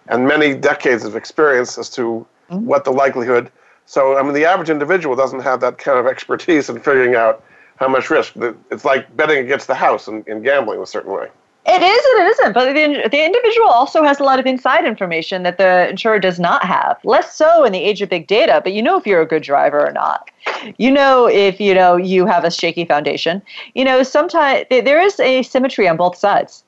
and 0.09 0.27
many 0.27 0.55
decades 0.55 1.05
of 1.05 1.17
experience 1.17 1.79
as 1.79 1.89
to 1.91 2.27
mm-hmm. 2.51 2.67
what 2.67 2.85
the 2.85 2.91
likelihood 2.91 3.51
so, 3.87 4.17
I 4.17 4.23
mean, 4.23 4.33
the 4.33 4.45
average 4.45 4.71
individual 4.71 5.15
doesn't 5.15 5.41
have 5.41 5.61
that 5.61 5.79
kind 5.79 5.99
of 5.99 6.07
expertise 6.07 6.69
in 6.69 6.77
figuring 6.77 7.15
out 7.15 7.45
how 7.77 7.89
much 7.89 8.11
risk. 8.11 8.35
It's 8.71 8.85
like 8.85 9.15
betting 9.17 9.39
against 9.39 9.67
the 9.67 9.75
house 9.75 10.09
and, 10.09 10.27
in 10.27 10.43
gambling 10.43 10.81
a 10.81 10.87
certain 10.87 11.13
way. 11.13 11.29
It 11.67 11.83
is 11.83 12.05
and 12.05 12.27
it 12.27 12.31
isn't, 12.31 12.53
but 12.53 12.75
the, 12.75 13.09
the 13.09 13.25
individual 13.25 13.69
also 13.69 14.03
has 14.05 14.21
a 14.21 14.23
lot 14.23 14.39
of 14.39 14.45
inside 14.45 14.85
information 14.85 15.45
that 15.45 15.57
the 15.57 15.89
insurer 15.89 16.19
does 16.19 16.39
not 16.39 16.63
have. 16.63 16.99
Less 17.05 17.35
so 17.35 17.65
in 17.65 17.73
the 17.73 17.79
age 17.79 18.03
of 18.03 18.11
big 18.11 18.27
data, 18.27 18.61
but 18.63 18.75
you 18.75 18.83
know 18.83 18.99
if 18.99 19.07
you're 19.07 19.23
a 19.23 19.27
good 19.27 19.43
driver 19.43 19.81
or 19.81 19.93
not. 19.93 20.31
You 20.77 20.91
know 20.91 21.27
if 21.27 21.61
you 21.61 21.73
know 21.73 21.97
you 21.97 22.27
have 22.27 22.45
a 22.45 22.51
shaky 22.51 22.85
foundation. 22.85 23.41
You 23.75 23.85
know 23.85 24.03
sometimes 24.03 24.67
there 24.69 25.01
is 25.01 25.19
a 25.21 25.43
symmetry 25.43 25.89
on 25.89 25.97
both 25.97 26.19
sides. 26.19 26.65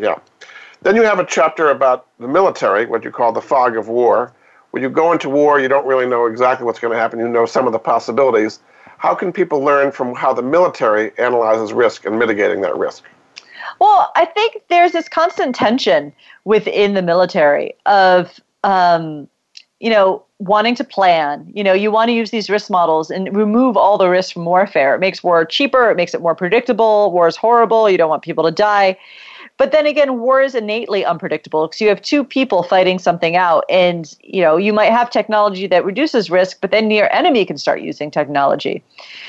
Yeah. 0.00 0.18
Then 0.82 0.96
you 0.96 1.02
have 1.02 1.20
a 1.20 1.26
chapter 1.26 1.70
about 1.70 2.06
the 2.18 2.26
military, 2.26 2.86
what 2.86 3.04
you 3.04 3.12
call 3.12 3.30
the 3.30 3.40
fog 3.40 3.76
of 3.76 3.86
war, 3.86 4.32
when 4.70 4.82
you 4.82 4.88
go 4.88 5.12
into 5.12 5.28
war, 5.28 5.60
you 5.60 5.68
don't 5.68 5.86
really 5.86 6.06
know 6.06 6.26
exactly 6.26 6.64
what's 6.64 6.78
going 6.78 6.92
to 6.92 6.98
happen. 6.98 7.18
You 7.18 7.28
know 7.28 7.46
some 7.46 7.66
of 7.66 7.72
the 7.72 7.78
possibilities. 7.78 8.60
How 8.98 9.14
can 9.14 9.32
people 9.32 9.60
learn 9.60 9.92
from 9.92 10.14
how 10.14 10.32
the 10.32 10.42
military 10.42 11.12
analyzes 11.18 11.72
risk 11.72 12.04
and 12.04 12.18
mitigating 12.18 12.60
that 12.62 12.76
risk? 12.76 13.04
Well, 13.80 14.12
I 14.14 14.26
think 14.26 14.62
there's 14.68 14.92
this 14.92 15.08
constant 15.08 15.54
tension 15.54 16.12
within 16.44 16.94
the 16.94 17.02
military 17.02 17.74
of, 17.86 18.38
um, 18.62 19.28
you 19.80 19.88
know, 19.88 20.22
wanting 20.38 20.74
to 20.74 20.84
plan. 20.84 21.50
You 21.54 21.64
know, 21.64 21.72
you 21.72 21.90
want 21.90 22.08
to 22.08 22.12
use 22.12 22.30
these 22.30 22.50
risk 22.50 22.70
models 22.70 23.10
and 23.10 23.34
remove 23.34 23.76
all 23.76 23.96
the 23.96 24.08
risk 24.08 24.34
from 24.34 24.44
warfare. 24.44 24.94
It 24.94 24.98
makes 24.98 25.22
war 25.22 25.44
cheaper. 25.44 25.90
It 25.90 25.96
makes 25.96 26.14
it 26.14 26.20
more 26.20 26.34
predictable. 26.34 27.10
War 27.12 27.26
is 27.26 27.36
horrible. 27.36 27.88
You 27.88 27.96
don't 27.96 28.10
want 28.10 28.22
people 28.22 28.44
to 28.44 28.50
die. 28.50 28.98
But 29.60 29.72
then 29.72 29.84
again, 29.84 30.20
war 30.20 30.40
is 30.40 30.54
innately 30.54 31.04
unpredictable 31.04 31.66
because 31.66 31.82
you 31.82 31.88
have 31.88 32.00
two 32.00 32.24
people 32.24 32.62
fighting 32.62 32.98
something 32.98 33.36
out, 33.36 33.66
and 33.68 34.16
you 34.22 34.40
know 34.40 34.56
you 34.56 34.72
might 34.72 34.90
have 34.90 35.10
technology 35.10 35.66
that 35.66 35.84
reduces 35.84 36.30
risk, 36.30 36.62
but 36.62 36.70
then 36.70 36.90
your 36.90 37.14
enemy 37.14 37.44
can 37.44 37.58
start 37.58 37.82
using 37.82 38.10
technology. 38.10 38.82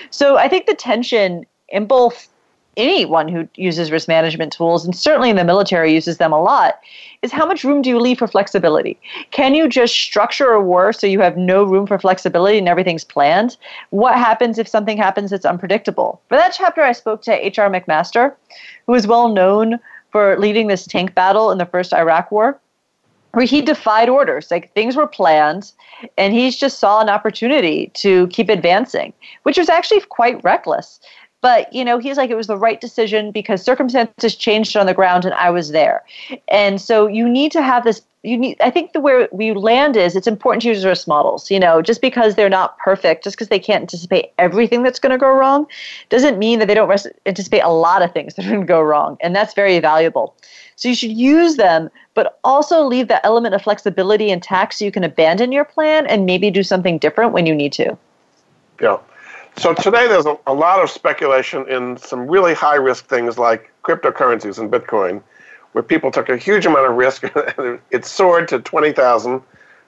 So 0.10 0.38
I 0.38 0.48
think 0.48 0.68
the 0.68 0.74
tension 0.74 1.46
in 1.68 1.86
both 1.86 2.30
anyone 2.78 3.28
who 3.28 3.46
uses 3.56 3.92
risk 3.92 4.08
management 4.08 4.54
tools, 4.54 4.86
and 4.86 4.96
certainly 4.96 5.30
in 5.30 5.36
the 5.36 5.44
military 5.44 5.94
uses 5.94 6.18
them 6.18 6.32
a 6.32 6.42
lot, 6.42 6.80
is 7.24 7.34
how 7.34 7.46
much 7.46 7.66
room 7.66 7.82
do 7.82 7.90
you 7.90 8.00
leave 8.00 8.18
for 8.18 8.28
flexibility? 8.30 8.98
Can 9.32 9.54
you 9.54 9.68
just 9.68 9.94
structure 9.94 10.52
a 10.52 10.62
war 10.62 10.94
so 10.94 11.08
you 11.08 11.20
have 11.20 11.36
no 11.36 11.66
room 11.66 11.86
for 11.86 12.00
flexibility 12.00 12.58
and 12.58 12.70
everything's 12.70 13.04
planned? 13.04 13.58
What 13.90 14.16
happens 14.16 14.58
if 14.58 14.70
something 14.70 14.98
happens 14.98 15.32
that's 15.32 15.46
unpredictable? 15.46 16.22
For 16.30 16.38
that 16.38 16.56
chapter, 16.58 16.82
I 16.82 16.94
spoke 16.94 17.22
to 17.24 17.46
H.R. 17.46 17.70
McMaster, 17.70 18.34
who 18.88 18.94
is 18.94 19.06
well 19.06 19.28
known 19.28 19.78
for 20.12 20.38
leading 20.38 20.68
this 20.68 20.86
tank 20.86 21.16
battle 21.16 21.52
in 21.52 21.58
the 21.58 21.66
first 21.66 21.94
Iraq 21.94 22.32
war, 22.32 22.60
where 23.34 23.46
he 23.46 23.62
defied 23.62 24.10
orders. 24.10 24.52
Like 24.52 24.74
things 24.74 24.96
were 24.96 25.08
planned, 25.08 25.72
and 26.18 26.34
he 26.34 26.52
just 26.52 26.80
saw 26.80 27.02
an 27.02 27.10
opportunity 27.10 27.92
to 27.96 28.28
keep 28.28 28.50
advancing, 28.50 29.14
which 29.44 29.58
was 29.58 29.70
actually 29.70 30.02
quite 30.02 30.44
reckless. 30.44 31.00
But 31.42 31.72
you 31.74 31.84
know, 31.84 31.98
he's 31.98 32.18
like 32.18 32.30
it 32.30 32.36
was 32.36 32.48
the 32.48 32.58
right 32.58 32.80
decision 32.80 33.32
because 33.32 33.62
circumstances 33.64 34.36
changed 34.36 34.78
on 34.78 34.86
the 34.86 34.94
ground, 34.94 35.26
and 35.26 35.34
I 35.34 35.50
was 35.50 35.72
there. 35.72 36.04
And 36.48 36.80
so 36.80 37.08
you 37.08 37.28
need 37.28 37.52
to 37.54 37.62
have 37.62 37.84
this 37.84 38.02
you 38.24 38.38
need 38.38 38.56
i 38.62 38.70
think 38.70 38.94
the 38.94 39.00
where 39.00 39.28
we 39.32 39.52
land 39.54 39.98
is 39.98 40.16
it's 40.16 40.28
important 40.28 40.62
to 40.62 40.68
use 40.68 40.86
risk 40.86 41.08
models 41.08 41.50
you 41.50 41.60
know 41.60 41.82
just 41.82 42.02
because 42.02 42.36
they're 42.36 42.50
not 42.50 42.78
perfect 42.78 43.24
just 43.24 43.36
because 43.36 43.48
they 43.48 43.60
can't 43.60 43.82
anticipate 43.82 44.32
everything 44.38 44.84
that's 44.84 45.00
going 45.00 45.12
to 45.12 45.18
go 45.18 45.32
wrong 45.32 45.66
doesn't 46.10 46.38
mean 46.38 46.60
that 46.60 46.68
they 46.68 46.74
don't 46.74 46.90
res- 46.90 47.08
anticipate 47.26 47.62
a 47.62 47.70
lot 47.70 48.02
of 48.02 48.12
things 48.14 48.36
that 48.36 48.46
are 48.46 48.50
going 48.50 48.62
to 48.62 48.68
go 48.68 48.82
wrong 48.82 49.18
and 49.22 49.36
that's 49.36 49.54
very 49.54 49.80
valuable. 49.80 50.36
So 50.76 50.90
you 50.90 50.96
should 50.96 51.12
use 51.12 51.56
them 51.56 51.90
but 52.14 52.40
also 52.44 52.84
leave 52.84 53.08
that 53.08 53.22
element 53.24 53.56
of 53.56 53.62
flexibility 53.62 54.30
intact 54.30 54.76
so 54.76 54.86
you 54.86 54.92
can 54.92 55.04
abandon 55.04 55.52
your 55.52 55.66
plan 55.66 56.06
and 56.08 56.26
maybe 56.26 56.52
do 56.52 56.64
something 56.64 56.98
different 56.98 57.34
when 57.34 57.46
you 57.46 57.56
need 57.56 57.74
to. 57.74 57.98
Yeah 58.82 58.98
so 59.58 59.74
today 59.74 60.08
there's 60.08 60.26
a, 60.26 60.38
a 60.48 60.54
lot 60.54 60.82
of 60.82 60.90
speculation 60.90 61.68
in 61.70 61.98
some 61.98 62.28
really 62.28 62.54
high 62.54 62.76
risk 62.76 63.08
things 63.08 63.38
like 63.38 63.72
cryptocurrencies 63.84 64.60
and 64.60 64.72
bitcoin 64.72 65.22
where 65.74 65.84
people 65.84 66.12
took 66.12 66.30
a 66.30 66.38
huge 66.38 66.66
amount 66.66 66.90
of 66.90 66.96
risk. 66.96 67.24
it 67.92 68.06
soared 68.06 68.48
to 68.50 68.60
20,000, 68.60 69.42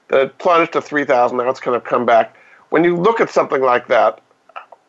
then 0.09 0.19
it 0.21 0.37
plunged 0.37 0.73
to 0.73 0.81
3,000. 0.81 1.37
Now 1.37 1.49
it's 1.49 1.59
kind 1.59 1.75
of 1.75 1.83
come 1.83 2.05
back. 2.05 2.35
When 2.69 2.83
you 2.83 2.95
look 2.95 3.21
at 3.21 3.29
something 3.29 3.61
like 3.61 3.87
that, 3.87 4.21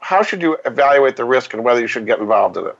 how 0.00 0.22
should 0.22 0.42
you 0.42 0.56
evaluate 0.64 1.16
the 1.16 1.24
risk 1.24 1.54
and 1.54 1.64
whether 1.64 1.80
you 1.80 1.86
should 1.86 2.06
get 2.06 2.18
involved 2.18 2.56
in 2.56 2.66
it? 2.66 2.78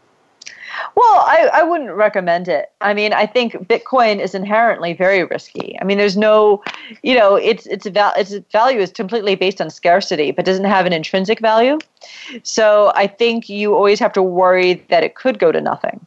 Well, 0.97 1.25
I, 1.27 1.51
I 1.53 1.62
wouldn't 1.62 1.93
recommend 1.93 2.49
it. 2.49 2.70
I 2.81 2.95
mean, 2.95 3.12
I 3.12 3.27
think 3.27 3.53
Bitcoin 3.68 4.20
is 4.20 4.35
inherently 4.35 4.93
very 4.93 5.25
risky. 5.25 5.77
I 5.81 5.85
mean, 5.85 5.99
there's 5.99 6.16
no, 6.16 6.62
you 7.03 7.14
know, 7.14 7.37
its 7.37 7.66
its 7.66 7.87
val- 7.87 8.14
its 8.16 8.35
value 8.53 8.81
is 8.81 8.91
completely 8.93 9.35
based 9.35 9.61
on 9.61 9.70
scarcity, 9.70 10.31
but 10.31 10.45
doesn't 10.45 10.64
have 10.64 10.87
an 10.87 10.93
intrinsic 10.93 11.41
value. 11.41 11.79
So 12.43 12.93
I 12.95 13.07
think 13.07 13.49
you 13.49 13.75
always 13.75 13.99
have 14.01 14.12
to 14.14 14.22
worry 14.22 14.75
that 14.91 15.03
it 15.03 15.14
could 15.14 15.39
go 15.39 15.53
to 15.53 15.61
nothing 15.61 16.05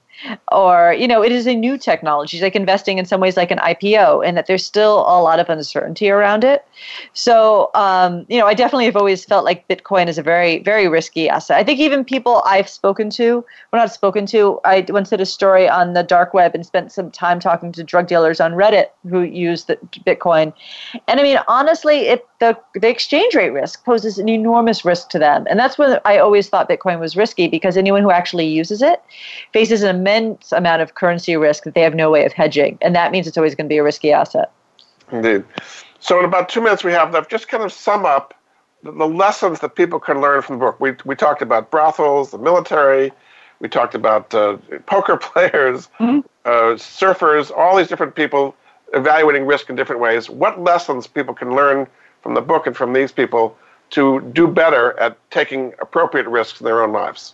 or 0.52 0.96
you 0.98 1.08
know 1.08 1.24
it 1.24 1.32
is 1.32 1.48
a 1.48 1.56
new 1.56 1.78
technology 1.78 2.38
it's 2.38 2.44
like 2.44 2.56
investing 2.56 2.98
in 2.98 3.06
some 3.06 3.22
ways 3.22 3.38
like 3.38 3.52
an 3.52 3.60
ipo 3.60 4.26
and 4.26 4.36
that 4.36 4.48
there's 4.48 4.66
still 4.66 5.00
a 5.00 5.22
lot 5.22 5.40
of 5.40 5.50
uncertainty 5.50 6.10
around 6.10 6.44
it. 6.44 6.66
So 7.14 7.70
um, 7.76 8.26
you 8.30 8.40
know 8.40 8.48
i 8.48 8.54
definitely 8.54 8.86
have 8.86 8.96
always 8.96 9.24
felt 9.26 9.46
like 9.46 9.68
bitcoin 9.68 10.08
is 10.08 10.18
a 10.18 10.24
very 10.24 10.60
very 10.60 10.88
risky 10.88 11.30
asset. 11.30 11.58
I 11.58 11.64
think 11.64 11.80
even 11.80 12.04
people 12.04 12.42
i've 12.46 12.70
spoken 12.70 13.10
to 13.12 13.46
well 13.72 13.82
not 13.82 13.94
spoken 13.94 14.26
to 14.28 14.60
i 14.64 14.86
once 14.90 15.10
did 15.10 15.22
a 15.22 15.26
story 15.26 15.68
on 15.68 15.94
the 15.94 16.04
dark 16.04 16.34
web 16.34 16.56
and 16.56 16.66
spent 16.66 16.92
some 16.92 17.12
time 17.12 17.40
talking 17.40 17.72
to 17.74 17.84
drug 17.84 18.08
dealers 18.08 18.40
on 18.40 18.54
reddit 18.54 18.88
who 19.10 19.22
use 19.22 19.66
the 19.66 19.78
bitcoin. 20.06 20.54
And 21.08 21.20
i 21.20 21.24
mean 21.24 21.40
honestly 21.48 22.08
it 22.08 22.26
the, 22.40 22.58
the 22.76 22.88
exchange 22.88 23.34
rate 23.34 23.50
risk 23.50 23.84
poses 23.84 24.20
an 24.20 24.30
enormous 24.30 24.86
risk 24.86 25.10
to 25.10 25.20
them. 25.20 25.48
And 25.50 25.60
that's 25.60 25.78
when 25.78 26.00
I 26.06 26.20
always 26.20 26.50
thought 26.50 26.70
Bitcoin 26.70 27.00
was 27.00 27.16
risky 27.16 27.48
because 27.48 27.78
anyone 27.78 28.04
who 28.04 28.12
actually 28.12 28.48
uses 28.48 28.82
it 28.82 29.02
faces 29.54 29.82
an 29.82 29.96
immense 29.96 30.52
amount 30.52 30.82
of 30.82 30.96
currency 30.96 31.36
risk 31.36 31.64
that 31.64 31.74
they 31.74 31.82
have 31.82 31.96
no 31.96 32.12
way 32.12 32.26
of 32.26 32.34
hedging. 32.34 32.78
And 32.82 32.96
that 32.96 33.12
means 33.12 33.26
it's 33.28 33.38
always 33.38 33.56
going 33.56 33.66
to 33.66 33.70
be 33.70 33.78
a 33.78 33.84
risky 33.84 34.12
asset. 34.12 34.52
Indeed. 35.12 35.44
So, 36.00 36.20
in 36.20 36.26
about 36.26 36.50
two 36.50 36.62
minutes 36.62 36.84
we 36.84 36.92
have 36.92 37.12
left, 37.12 37.32
just 37.32 37.48
kind 37.48 37.64
of 37.64 37.74
sum 37.74 38.06
up 38.06 38.36
the, 38.84 38.92
the 38.92 39.08
lessons 39.08 39.62
that 39.62 39.76
people 39.76 40.00
can 40.00 40.22
learn 40.22 40.42
from 40.44 40.60
the 40.60 40.66
book. 40.66 40.80
We, 40.80 40.94
we 41.06 41.16
talked 41.16 41.42
about 41.42 41.72
brothels, 41.72 42.32
the 42.32 42.38
military, 42.38 43.12
we 43.60 43.68
talked 43.68 43.96
about 43.96 44.34
uh, 44.36 44.58
poker 44.86 45.18
players, 45.22 45.90
mm-hmm. 46.00 46.20
uh, 46.46 46.76
surfers, 46.76 47.52
all 47.56 47.76
these 47.76 47.88
different 47.88 48.16
people 48.16 48.56
evaluating 48.94 49.46
risk 49.46 49.70
in 49.70 49.76
different 49.76 50.02
ways. 50.02 50.30
What 50.30 50.62
lessons 50.62 51.08
people 51.08 51.34
can 51.34 51.56
learn 51.56 51.88
from 52.22 52.34
the 52.34 52.42
book 52.42 52.68
and 52.68 52.76
from 52.76 52.94
these 52.94 53.12
people 53.12 53.58
to 53.92 54.22
do 54.34 54.48
better 54.48 55.00
at 55.00 55.18
taking 55.32 55.74
appropriate 55.80 56.28
risks 56.28 56.60
in 56.60 56.66
their 56.66 56.84
own 56.84 56.92
lives? 56.92 57.34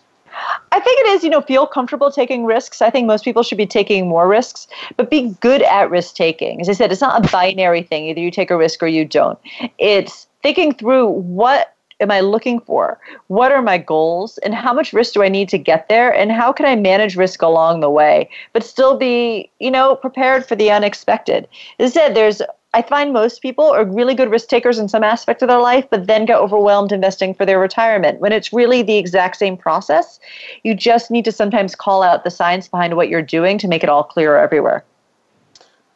I 0.72 0.80
think 0.80 1.00
it 1.00 1.06
is, 1.10 1.24
you 1.24 1.30
know, 1.30 1.40
feel 1.40 1.66
comfortable 1.66 2.10
taking 2.10 2.44
risks. 2.44 2.82
I 2.82 2.90
think 2.90 3.06
most 3.06 3.24
people 3.24 3.42
should 3.42 3.58
be 3.58 3.66
taking 3.66 4.08
more 4.08 4.26
risks, 4.26 4.66
but 4.96 5.10
be 5.10 5.34
good 5.40 5.62
at 5.62 5.90
risk 5.90 6.16
taking. 6.16 6.60
As 6.60 6.68
I 6.68 6.72
said, 6.72 6.90
it's 6.90 7.00
not 7.00 7.24
a 7.24 7.30
binary 7.30 7.82
thing. 7.82 8.06
Either 8.06 8.20
you 8.20 8.30
take 8.30 8.50
a 8.50 8.56
risk 8.56 8.82
or 8.82 8.88
you 8.88 9.04
don't. 9.04 9.38
It's 9.78 10.26
thinking 10.42 10.74
through 10.74 11.08
what 11.08 11.74
am 12.00 12.10
I 12.10 12.20
looking 12.20 12.60
for? 12.60 12.98
What 13.28 13.52
are 13.52 13.62
my 13.62 13.78
goals? 13.78 14.38
And 14.38 14.54
how 14.54 14.72
much 14.72 14.92
risk 14.92 15.14
do 15.14 15.22
I 15.22 15.28
need 15.28 15.48
to 15.50 15.58
get 15.58 15.88
there? 15.88 16.12
And 16.12 16.32
how 16.32 16.52
can 16.52 16.66
I 16.66 16.74
manage 16.74 17.16
risk 17.16 17.40
along 17.40 17.80
the 17.80 17.90
way, 17.90 18.28
but 18.52 18.64
still 18.64 18.96
be, 18.96 19.50
you 19.60 19.70
know, 19.70 19.94
prepared 19.94 20.44
for 20.46 20.56
the 20.56 20.70
unexpected? 20.70 21.48
As 21.78 21.92
I 21.92 21.94
said, 21.94 22.16
there's 22.16 22.42
I 22.74 22.82
find 22.82 23.12
most 23.12 23.40
people 23.40 23.66
are 23.66 23.84
really 23.84 24.16
good 24.16 24.32
risk 24.32 24.48
takers 24.48 24.80
in 24.80 24.88
some 24.88 25.04
aspect 25.04 25.42
of 25.42 25.48
their 25.48 25.60
life, 25.60 25.86
but 25.90 26.08
then 26.08 26.24
get 26.24 26.40
overwhelmed 26.40 26.90
investing 26.90 27.32
for 27.32 27.46
their 27.46 27.60
retirement 27.60 28.18
when 28.18 28.32
it's 28.32 28.52
really 28.52 28.82
the 28.82 28.96
exact 28.96 29.36
same 29.36 29.56
process. 29.56 30.18
You 30.64 30.74
just 30.74 31.08
need 31.08 31.24
to 31.26 31.30
sometimes 31.30 31.76
call 31.76 32.02
out 32.02 32.24
the 32.24 32.32
science 32.32 32.66
behind 32.66 32.96
what 32.96 33.08
you're 33.08 33.22
doing 33.22 33.58
to 33.58 33.68
make 33.68 33.84
it 33.84 33.88
all 33.88 34.02
clear 34.02 34.36
everywhere. 34.36 34.84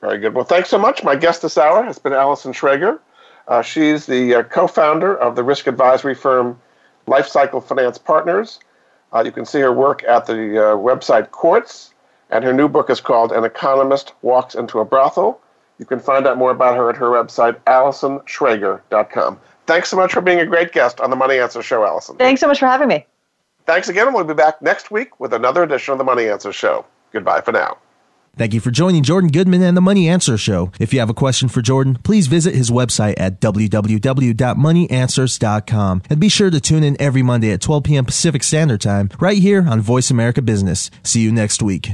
Very 0.01 0.19
good. 0.19 0.35
Well, 0.35 0.45
thanks 0.45 0.69
so 0.69 0.79
much. 0.79 1.03
My 1.03 1.17
guest 1.17 1.43
this 1.43 1.59
hour 1.59 1.83
has 1.83 1.99
been 1.99 2.13
Allison 2.13 2.53
Schrager. 2.53 3.01
Uh, 3.49 3.61
she's 3.61 4.07
the 4.07 4.37
uh, 4.37 4.43
co 4.45 4.69
founder 4.69 5.17
of 5.17 5.35
the 5.35 5.43
risk 5.43 5.67
advisory 5.67 6.15
firm 6.15 6.61
Lifecycle 7.09 7.65
Finance 7.65 7.99
Partners. 7.99 8.61
Uh, 9.13 9.25
you 9.27 9.33
can 9.33 9.45
see 9.45 9.59
her 9.59 9.73
work 9.73 10.05
at 10.05 10.27
the 10.27 10.33
uh, 10.33 10.77
website 10.77 11.33
Quartz, 11.33 11.93
and 12.31 12.45
her 12.45 12.53
new 12.53 12.69
book 12.69 12.89
is 12.89 13.01
called 13.01 13.33
An 13.33 13.43
Economist 13.43 14.13
Walks 14.23 14.55
into 14.55 14.79
a 14.79 14.85
Brothel. 14.85 15.41
You 15.79 15.87
can 15.87 16.01
find 16.01 16.27
out 16.27 16.37
more 16.37 16.51
about 16.51 16.77
her 16.77 16.91
at 16.91 16.97
her 16.97 17.07
website, 17.07 17.57
AllisonSchrager.com. 17.67 19.41
Thanks 19.67 19.91
so 19.91 19.97
much 19.97 20.13
for 20.13 20.21
being 20.21 20.41
a 20.41 20.47
great 20.47 20.73
guest 20.73 21.01
on 21.01 21.11
the 21.11 21.17
Money 21.17 21.39
Answer 21.39 21.63
Show, 21.63 21.85
Allison. 21.85 22.17
Thanks 22.17 22.41
so 22.41 22.49
much 22.49 22.59
for 22.59 22.67
having 22.67 22.89
me. 22.89 23.07
Thanks 23.67 23.89
again, 23.89 24.07
and 24.07 24.15
we'll 24.15 24.25
be 24.25 24.35
back 24.35 24.61
next 24.63 24.91
week 24.91 25.21
with 25.21 25.35
another 25.35 25.63
edition 25.63 25.93
of 25.93 25.99
the 25.99 26.05
Money 26.05 26.27
Answer 26.27 26.53
Show. 26.53 26.87
Goodbye 27.13 27.43
for 27.43 27.53
now. 27.53 27.77
Thank 28.39 28.55
you 28.55 28.61
for 28.61 28.71
joining 28.71 29.03
Jordan 29.03 29.31
Goodman 29.31 29.63
and 29.63 29.77
the 29.77 29.81
Money 29.81 30.09
Answer 30.09 30.39
Show. 30.39 30.71
If 30.79 30.95
you 30.95 31.01
have 31.01 31.11
a 31.11 31.15
question 31.15 31.49
for 31.49 31.61
Jordan, 31.61 31.99
please 32.05 32.29
visit 32.29 32.55
his 32.55 32.71
website 32.71 33.15
at 33.19 33.41
www.moneyanswers.com 33.41 36.03
and 36.09 36.21
be 36.21 36.29
sure 36.29 36.51
to 36.51 36.61
tune 36.61 36.85
in 36.85 36.97
every 37.01 37.23
Monday 37.23 37.51
at 37.51 37.61
12 37.61 37.85
p.m. 37.85 38.05
Pacific 38.05 38.45
Standard 38.45 38.81
Time 38.81 39.11
right 39.19 39.39
here 39.39 39.67
on 39.69 39.81
Voice 39.81 40.09
America 40.11 40.41
Business. 40.41 40.89
See 41.03 41.21
you 41.21 41.33
next 41.33 41.61
week. 41.63 41.89